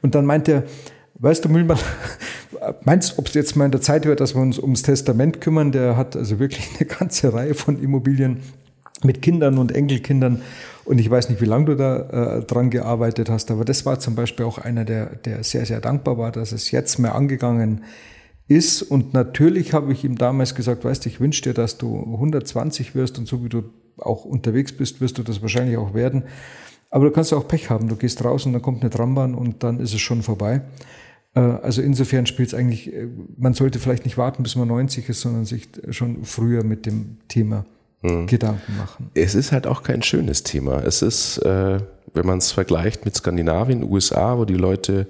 Und 0.03 0.16
dann 0.16 0.27
meint 0.27 0.49
er, 0.49 0.64
Weißt 1.23 1.45
du, 1.45 1.49
Mühlmann, 1.49 1.79
meinst 2.85 3.12
du, 3.12 3.18
ob 3.20 3.29
es 3.29 3.35
jetzt 3.35 3.55
mal 3.55 3.66
in 3.66 3.70
der 3.70 3.81
Zeit 3.81 4.07
wird, 4.07 4.18
dass 4.18 4.35
wir 4.35 4.43
uns 4.43 4.59
ums 4.59 4.83
Testament 4.83 5.41
kümmern? 5.41 5.70
Der 5.70 5.97
hat 5.97 6.16
also 6.16 6.41
wirklich 6.41 6.68
eine 6.77 6.89
ganze 6.89 7.33
Reihe 7.33 7.55
von 7.55 7.81
Immobilien. 7.81 8.41
mit 9.05 9.23
Kindern 9.23 9.59
und 9.59 9.73
Enkelkindern. 9.73 10.43
Und 10.85 10.99
ich 10.99 11.09
weiß 11.09 11.29
nicht, 11.29 11.41
wie 11.41 11.47
lange 11.47 11.66
du 11.66 11.77
da 11.77 12.39
äh, 12.39 12.45
dran 12.45 12.70
gearbeitet 12.70 13.31
hast, 13.31 13.53
aber 13.53 13.64
das 13.64 13.87
war 13.87 14.01
zum 14.01 14.16
Beispiel 14.16 14.45
auch 14.47 14.59
einer, 14.59 14.85
der, 14.85 15.14
der 15.16 15.45
sehr, 15.45 15.64
sehr 15.64 15.81
dankbar 15.81 16.18
war, 16.18 16.33
dass 16.33 16.51
es 16.51 16.73
jetzt 16.73 16.99
mehr 16.99 17.14
angegangen 17.14 17.85
ist. 18.49 18.83
Und 18.83 19.14
natürlich 19.14 19.75
habe 19.75 19.93
ich 19.93 20.05
ihm 20.05 20.18
damals 20.18 20.57
gesagt, 20.57 20.85
weißt 20.85 21.05
du, 21.05 21.09
ich 21.09 21.20
wünsche 21.20 21.43
dir, 21.43 21.55
dass 21.55 21.79
du 21.79 22.01
120 22.01 22.97
wirst 22.97 23.18
und 23.18 23.29
so 23.29 23.45
wie 23.45 23.49
du 23.49 23.62
auch 23.97 24.25
unterwegs 24.25 24.73
bist, 24.73 25.01
wirst 25.01 25.18
du 25.18 25.23
das 25.23 25.41
wahrscheinlich 25.41 25.77
auch 25.77 25.95
werden. 25.95 26.25
Aber 26.91 27.05
du 27.05 27.12
kannst 27.12 27.33
auch 27.33 27.47
Pech 27.47 27.70
haben. 27.70 27.89
Du 27.89 27.97
gehst 27.97 28.25
raus 28.25 28.45
und 28.45 28.53
dann 28.53 28.62
kommt 28.62 28.83
eine 28.83 28.91
Trambahn 28.91 29.35
und 29.35 29.62
dann 29.62 29.79
ist 29.79 29.95
es 29.95 30.01
schon 30.01 30.23
vorbei. 30.23 30.62
Äh, 31.35 31.41
also 31.41 31.83
insofern 31.83 32.26
spielt 32.26 32.49
es 32.49 32.55
eigentlich, 32.55 32.93
äh, 32.93 33.09
man 33.37 33.55
sollte 33.55 33.78
vielleicht 33.78 34.05
nicht 34.05 34.18
warten, 34.18 34.43
bis 34.43 34.57
man 34.57 34.68
90 34.68 35.09
ist, 35.09 35.20
sondern 35.20 35.45
sich 35.45 35.68
schon 35.91 36.24
früher 36.24 36.64
mit 36.64 36.87
dem 36.87 37.18
Thema 37.28 37.64
hm. 38.01 38.26
Gedanken 38.26 38.76
machen. 38.76 39.11
Es 39.14 39.35
ist 39.35 39.53
halt 39.53 39.66
auch 39.66 39.83
kein 39.83 40.03
schönes 40.03 40.43
Thema. 40.43 40.83
Es 40.83 41.03
ist, 41.03 41.39
äh, 41.39 41.80
wenn 42.14 42.26
man 42.26 42.39
es 42.39 42.53
vergleicht 42.53 43.05
mit 43.05 43.16
Skandinavien, 43.16 43.85
USA, 43.85 44.39
wo 44.39 44.45
die 44.45 44.55
Leute 44.55 45.07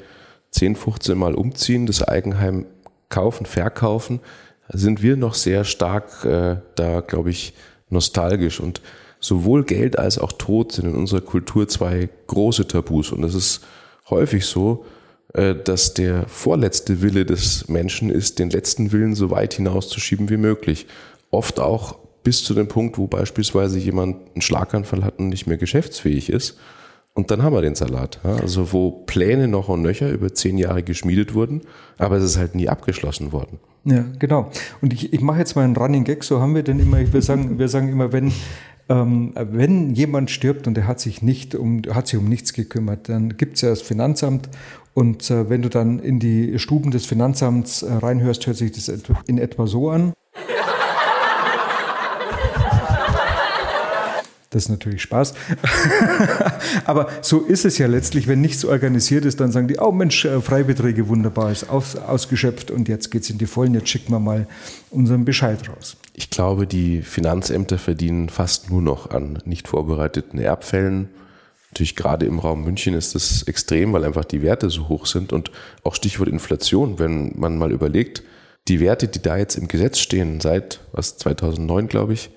10, 0.51 0.77
15 0.77 1.17
Mal 1.17 1.35
umziehen, 1.35 1.87
das 1.87 2.03
Eigenheim 2.03 2.67
kaufen, 3.09 3.47
verkaufen, 3.47 4.21
sind 4.69 5.03
wir 5.03 5.17
noch 5.17 5.35
sehr 5.35 5.65
stark 5.65 6.25
äh, 6.25 6.57
da, 6.77 7.01
glaube 7.01 7.31
ich, 7.31 7.55
nostalgisch. 7.91 8.61
Und 8.61 8.81
sowohl 9.21 9.65
Geld 9.65 9.99
als 9.99 10.19
auch 10.19 10.33
Tod 10.33 10.73
sind 10.73 10.89
in 10.89 10.95
unserer 10.95 11.21
Kultur 11.21 11.69
zwei 11.69 12.09
große 12.27 12.67
Tabus. 12.69 13.13
Und 13.13 13.25
es 13.25 13.35
ist 13.35 13.65
häufig 14.11 14.47
so, 14.47 14.85
dass 15.33 15.95
der 15.95 16.29
vorletzte 16.29 17.01
Wille 17.01 17.25
des 17.25 17.69
Menschen 17.69 18.11
ist, 18.11 18.39
den 18.39 18.51
letzten 18.51 18.93
Willen 18.93 19.15
so 19.15 19.31
weit 19.31 19.55
hinauszuschieben 19.55 20.29
wie 20.29 20.37
möglich. 20.37 20.87
Oft 21.31 21.59
auch 21.59 21.97
bis 22.23 22.45
zu 22.45 22.55
dem 22.55 22.69
Punkt, 22.69 22.99
wo 22.99 23.07
beispielsweise 23.07 23.79
jemand 23.79 24.17
einen 24.35 24.43
Schlaganfall 24.43 25.05
hat 25.05 25.19
und 25.19 25.29
nicht 25.29 25.47
mehr 25.47 25.57
geschäftsfähig 25.57 26.31
ist. 26.31 26.59
Und 27.15 27.31
dann 27.31 27.43
haben 27.43 27.55
wir 27.55 27.61
den 27.61 27.75
Salat. 27.75 28.21
Also 28.25 28.73
wo 28.73 28.91
Pläne 28.91 29.47
noch 29.47 29.69
und 29.69 29.83
nöcher 29.83 30.11
über 30.11 30.33
zehn 30.33 30.57
Jahre 30.57 30.83
geschmiedet 30.83 31.35
wurden, 31.35 31.63
aber 31.99 32.17
es 32.17 32.25
ist 32.25 32.39
halt 32.39 32.55
nie 32.55 32.69
abgeschlossen 32.69 33.33
worden. 33.33 33.59
Ja, 33.85 34.05
genau. 34.19 34.51
Und 34.81 34.93
ich, 34.93 35.13
ich 35.13 35.21
mache 35.21 35.39
jetzt 35.39 35.55
mal 35.55 35.63
einen 35.63 35.77
Running 35.77 36.05
Gag, 36.05 36.25
so 36.25 36.41
haben 36.41 36.55
wir 36.55 36.63
denn 36.63 36.79
immer, 36.79 37.13
wir 37.13 37.23
sagen, 37.23 37.59
wir 37.59 37.69
sagen 37.69 37.89
immer, 37.89 38.13
wenn, 38.13 38.33
ähm, 38.93 39.33
wenn 39.35 39.95
jemand 39.95 40.31
stirbt 40.31 40.67
und 40.67 40.77
er 40.77 40.87
hat 40.87 41.01
sich 41.01 41.23
nicht 41.23 41.55
um, 41.55 41.83
hat 41.91 42.09
sich 42.09 42.19
um 42.19 42.29
nichts 42.29 42.53
gekümmert, 42.53 43.09
dann 43.09 43.37
gibt 43.39 43.57
es 43.57 43.63
ja 43.63 43.71
das 43.71 43.81
Finanzamt 43.81 44.51
und 44.93 45.31
äh, 45.31 45.49
wenn 45.49 45.63
du 45.63 45.71
dann 45.71 45.99
in 45.99 46.19
die 46.19 46.59
Stuben 46.59 46.91
des 46.91 47.07
Finanzamts 47.07 47.83
äh, 47.83 47.93
reinhörst, 47.93 48.47
hört 48.47 48.59
sich 48.59 48.73
das 48.73 48.93
in 49.27 49.39
etwa 49.39 49.67
so 49.67 49.89
an. 49.89 50.13
Das 54.53 54.65
ist 54.65 54.69
natürlich 54.69 55.01
Spaß. 55.03 55.33
Aber 56.85 57.09
so 57.23 57.41
ist 57.41 57.65
es 57.65 57.79
ja 57.79 57.87
letztlich, 57.87 58.29
wenn 58.29 58.43
nichts 58.43 58.67
organisiert 58.67 59.25
ist, 59.25 59.41
dann 59.41 59.51
sagen 59.51 59.67
die, 59.67 59.79
oh 59.79 59.93
Mensch, 59.93 60.27
äh, 60.27 60.43
Freibeträge 60.43 61.09
wunderbar, 61.09 61.51
ist 61.51 61.71
aus, 61.71 61.97
ausgeschöpft 61.97 62.71
und 62.71 62.87
jetzt 62.87 63.11
geht 63.11 63.23
es 63.23 63.31
in 63.31 63.39
die 63.39 63.47
Vollen, 63.47 63.73
jetzt 63.73 63.89
schicken 63.89 64.13
wir 64.13 64.21
mal 64.21 64.47
unseren 64.91 65.25
Bescheid 65.25 65.59
raus. 65.71 65.97
Ich 66.15 66.29
glaube, 66.29 66.67
die 66.67 67.01
Finanzämter 67.01 67.79
verdienen 67.79 68.29
fast 68.29 68.71
nur 68.71 68.83
noch 68.83 69.11
an 69.11 69.39
nicht 69.47 69.69
vorbereiteten 69.69 70.39
Erbfällen. 70.39 71.09
Natürlich 71.71 71.97
gerade 71.97 72.27
im 72.27 72.39
Raum 72.39 72.65
München 72.65 72.93
ist 72.93 73.15
das 73.15 73.45
extrem, 73.45 73.95
weil 73.95 74.05
einfach 74.05 74.27
die 74.27 74.43
Werte 74.43 74.69
so 74.69 74.91
hoch 74.91 75.07
sind 75.07 75.33
und 75.33 75.51
auch 75.83 75.95
Stichwort 75.95 76.29
Inflation, 76.29 76.99
wenn 76.99 77.33
man 77.37 77.57
mal 77.57 77.73
überlegt, 77.73 78.23
die 78.69 78.81
Werte, 78.81 79.09
die 79.09 79.23
da 79.23 79.39
jetzt 79.39 79.57
im 79.57 79.67
Gesetz 79.67 79.99
stehen, 79.99 80.41
seit 80.43 80.81
was 80.93 81.17
2009, 81.17 81.89
glaube 81.89 82.13
ich, 82.13 82.29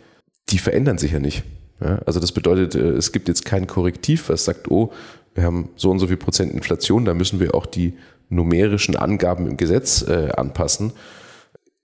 die 0.50 0.60
verändern 0.60 0.98
sich 0.98 1.12
ja 1.12 1.20
nicht. 1.20 1.44
Ja, 1.82 2.00
also 2.06 2.20
das 2.20 2.32
bedeutet, 2.32 2.76
äh, 2.76 2.92
es 2.92 3.12
gibt 3.12 3.28
jetzt 3.28 3.46
kein 3.46 3.68
Korrektiv, 3.68 4.30
was 4.30 4.46
sagt, 4.46 4.72
oh, 4.72 4.92
wir 5.34 5.44
haben 5.44 5.70
so 5.76 5.92
und 5.92 6.00
so 6.00 6.08
viel 6.08 6.18
Prozent 6.18 6.54
Inflation, 6.54 7.06
da 7.06 7.14
müssen 7.14 7.40
wir 7.40 7.54
auch 7.56 7.66
die 7.66 7.94
numerischen 8.30 8.96
Angaben 8.96 9.48
im 9.48 9.58
Gesetz 9.58 10.02
äh, 10.08 10.30
anpassen. 10.36 10.94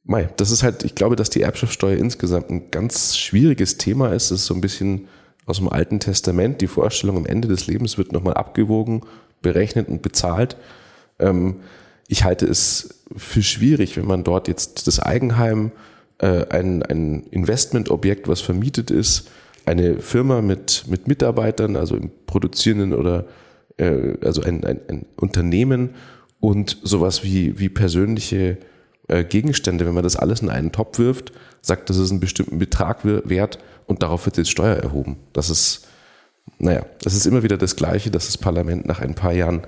Mei, 0.04 0.30
das 0.38 0.52
ist 0.52 0.64
halt, 0.64 0.84
ich 0.84 0.96
glaube, 0.96 1.16
dass 1.16 1.30
die 1.30 1.42
Erbschaftssteuer 1.42 1.98
insgesamt 1.98 2.50
ein 2.50 2.72
ganz 2.72 3.18
schwieriges 3.18 3.78
Thema 3.78 4.14
ist. 4.14 4.32
Es 4.32 4.42
ist 4.42 4.46
so 4.48 4.56
ein 4.56 4.62
bisschen 4.62 5.08
aus 5.46 5.58
dem 5.58 5.70
Alten 5.70 6.00
Testament. 6.00 6.62
Die 6.62 6.68
Vorstellung 6.68 7.18
am 7.18 7.26
Ende 7.26 7.48
des 7.48 7.68
Lebens 7.68 7.98
wird 7.98 8.12
nochmal 8.12 8.34
abgewogen, 8.34 9.02
berechnet 9.42 9.90
und 9.90 10.02
bezahlt. 10.02 10.58
Ähm, 11.20 11.58
ich 12.08 12.24
halte 12.24 12.48
es 12.48 13.04
für 13.16 13.44
schwierig, 13.44 13.96
wenn 13.96 14.08
man 14.08 14.24
dort 14.24 14.48
jetzt 14.48 14.88
das 14.88 15.00
Eigenheim, 15.00 15.72
äh, 16.18 16.48
ein, 16.50 16.84
ein 16.84 17.24
Investmentobjekt, 17.30 18.28
was 18.28 18.42
vermietet 18.42 18.90
ist, 18.92 19.30
eine 19.66 20.00
Firma 20.00 20.42
mit, 20.42 20.86
mit 20.88 21.08
Mitarbeitern, 21.08 21.76
also 21.76 21.96
im 21.96 22.12
produzierenden 22.26 22.94
oder 22.94 23.26
äh, 23.78 24.14
also 24.24 24.42
ein, 24.42 24.64
ein, 24.64 24.82
ein 24.88 25.06
Unternehmen 25.18 25.92
und 26.40 26.78
sowas 26.84 27.24
wie, 27.24 27.60
wie 27.60 27.70
persönliche 27.70 28.58
äh, 29.08 29.24
Gegenstände, 29.24 29.86
wenn 29.86 29.94
man 29.94 30.04
das 30.04 30.16
alles 30.16 30.42
in 30.42 30.50
einen 30.50 30.72
Topf 30.72 31.00
wirft, 31.00 31.32
sagt, 31.62 31.90
das 31.90 31.98
ist 31.98 32.12
einen 32.12 32.20
bestimmten 32.20 32.60
Betrag 32.60 33.00
wert 33.04 33.60
und 33.86 34.04
darauf 34.04 34.26
wird 34.26 34.38
jetzt 34.38 34.50
Steuer 34.50 34.78
erhoben. 34.78 35.18
Das 35.34 35.50
ist, 35.50 35.88
naja, 36.58 36.86
das 37.04 37.14
ist 37.14 37.26
immer 37.26 37.44
wieder 37.44 37.58
das 37.58 37.76
Gleiche, 37.76 38.10
dass 38.10 38.26
das 38.26 38.38
Parlament 38.38 38.86
nach 38.86 39.00
ein 39.00 39.16
paar 39.16 39.34
Jahren 39.34 39.62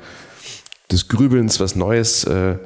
des 0.91 1.07
Grübelns 1.07 1.59
was 1.59 1.75
Neues, 1.75 2.23
äh, 2.23 2.57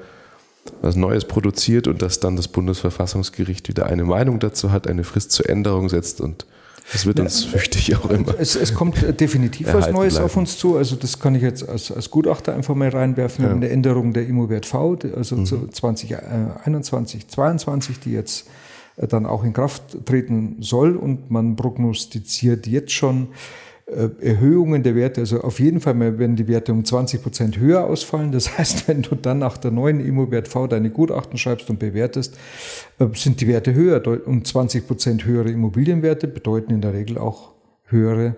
was 0.82 0.96
Neues 0.96 1.26
produziert 1.26 1.88
und 1.88 2.02
dass 2.02 2.20
dann 2.20 2.36
das 2.36 2.48
Bundesverfassungsgericht 2.48 3.70
wieder 3.70 3.86
eine 3.86 4.04
Meinung 4.04 4.40
dazu 4.40 4.72
hat, 4.72 4.88
eine 4.88 5.04
Frist 5.04 5.32
zur 5.32 5.50
Änderung 5.50 5.90
setzt 5.90 6.22
und 6.22 6.46
das 6.92 7.06
wird 7.06 7.20
uns, 7.20 7.48
ich, 7.54 7.96
auch 7.98 8.10
immer. 8.10 8.36
Es, 8.40 8.56
es 8.56 8.74
kommt 8.74 9.20
definitiv 9.20 9.74
was 9.74 9.92
Neues 9.92 10.14
bleiben. 10.14 10.26
auf 10.26 10.38
uns 10.38 10.58
zu. 10.58 10.78
Also 10.78 10.96
das 10.96 11.20
kann 11.20 11.36
ich 11.36 11.42
jetzt 11.42 11.68
als, 11.68 11.92
als 11.92 12.10
Gutachter 12.10 12.54
einfach 12.54 12.76
mal 12.76 12.90
reinwerfen. 12.90 13.44
Ja. 13.44 13.52
Eine 13.52 13.70
Änderung 13.70 14.14
der 14.14 14.26
Immowert 14.26 14.66
V, 14.66 14.98
also 15.16 15.36
mhm. 15.36 15.46
zu 15.46 15.68
2021, 15.68 17.28
2022, 17.28 18.00
die 18.00 18.12
jetzt 18.12 18.48
äh, 18.96 19.08
dann 19.08 19.26
auch 19.26 19.44
in 19.44 19.54
Kraft 19.54 20.06
treten 20.06 20.58
soll. 20.62 20.96
Und 20.96 21.30
man 21.30 21.56
prognostiziert 21.58 22.68
jetzt 22.68 22.94
schon 22.94 23.24
äh, 23.24 23.67
Erhöhungen 23.90 24.84
der 24.84 24.96
Werte, 24.96 25.22
also 25.22 25.40
auf 25.40 25.62
jeden 25.62 25.80
Fall 25.80 25.98
werden 25.98 26.36
die 26.36 26.50
Werte 26.50 26.74
um 26.74 26.84
20 26.84 27.24
Prozent 27.24 27.58
höher 27.58 27.86
ausfallen. 27.86 28.34
Das 28.34 28.58
heißt, 28.58 28.88
wenn 28.90 29.02
du 29.02 29.16
dann 29.16 29.40
nach 29.40 29.58
der 29.58 29.72
neuen 29.72 30.02
Immowert 30.02 30.50
V 30.50 30.68
deine 30.68 30.90
Gutachten 30.90 31.38
schreibst 31.38 31.70
und 31.70 31.80
bewertest, 31.80 32.38
äh, 33.00 33.08
sind 33.14 33.40
die 33.40 33.48
Werte 33.48 33.74
höher. 33.74 34.02
Und 34.28 34.46
20 34.46 34.86
Prozent 34.86 35.26
höhere 35.26 35.50
Immobilienwerte 35.50 36.28
bedeuten 36.28 36.74
in 36.74 36.82
der 36.82 36.94
Regel 36.94 37.18
auch 37.18 37.54
höhere 37.86 38.36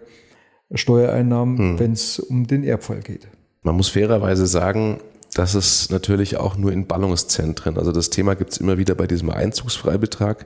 Steuereinnahmen, 0.71 1.57
hm. 1.57 1.79
wenn 1.79 1.93
es 1.93 2.19
um 2.19 2.45
den 2.45 2.63
Erbfall 2.63 2.99
geht. 2.99 3.27
Man 3.63 3.75
muss 3.75 3.89
fairerweise 3.89 4.45
sagen, 4.45 4.99
das 5.33 5.55
ist 5.55 5.91
natürlich 5.91 6.37
auch 6.37 6.57
nur 6.57 6.71
in 6.71 6.85
Ballungszentren. 6.85 7.79
Also 7.79 7.91
das 7.91 8.11
Thema 8.11 8.35
gibt 8.35 8.51
es 8.51 8.57
immer 8.59 8.77
wieder 8.77 8.93
bei 8.93 9.07
diesem 9.07 9.31
Einzugsfreibetrag. 9.31 10.45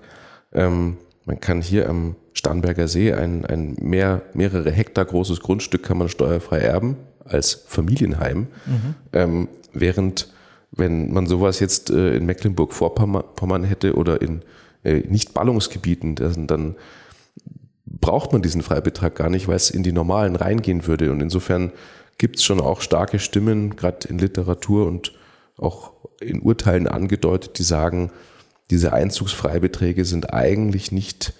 Ähm, 0.54 0.98
man 1.26 1.40
kann 1.40 1.62
hier 1.62 1.90
am 1.90 2.16
Starnberger 2.34 2.88
See 2.88 3.14
ein, 3.14 3.46
ein 3.46 3.76
mehr, 3.80 4.24
mehrere 4.34 4.72
Hektar 4.72 5.06
großes 5.06 5.40
Grundstück 5.40 5.84
kann 5.84 5.98
man 5.98 6.10
steuerfrei 6.10 6.60
erben 6.60 6.98
als 7.24 7.64
Familienheim, 7.68 8.48
mhm. 8.66 8.96
ähm, 9.14 9.48
während 9.72 10.34
wenn 10.76 11.14
man 11.14 11.28
sowas 11.28 11.60
jetzt 11.60 11.92
äh, 11.92 12.16
in 12.16 12.26
Mecklenburg-Vorpommern 12.26 13.64
hätte 13.64 13.96
oder 13.96 14.22
in 14.22 14.42
äh, 14.84 15.04
Nicht-Ballungsgebieten, 15.08 16.16
dann, 16.16 16.48
dann 16.48 16.76
braucht 17.86 18.34
man 18.34 18.42
diesen 18.42 18.64
Freibetrag 18.64 19.16
gar 19.16 19.30
nicht, 19.30 19.48
weil 19.48 19.56
es 19.56 19.70
in 19.70 19.84
die 19.84 19.92
normalen 19.92 20.36
reingehen 20.36 20.88
würde. 20.88 21.12
Und 21.12 21.22
insofern 21.22 21.72
gibt 22.18 22.38
es 22.38 22.44
schon 22.44 22.60
auch 22.60 22.82
starke 22.82 23.20
Stimmen, 23.20 23.76
gerade 23.76 24.08
in 24.08 24.18
Literatur 24.18 24.88
und 24.88 25.14
auch 25.58 25.94
in 26.20 26.42
Urteilen 26.42 26.88
angedeutet, 26.88 27.60
die 27.60 27.64
sagen, 27.64 28.12
diese 28.74 28.92
Einzugsfreibeträge 28.92 30.04
sind 30.04 30.34
eigentlich 30.34 30.92
nicht 30.92 31.34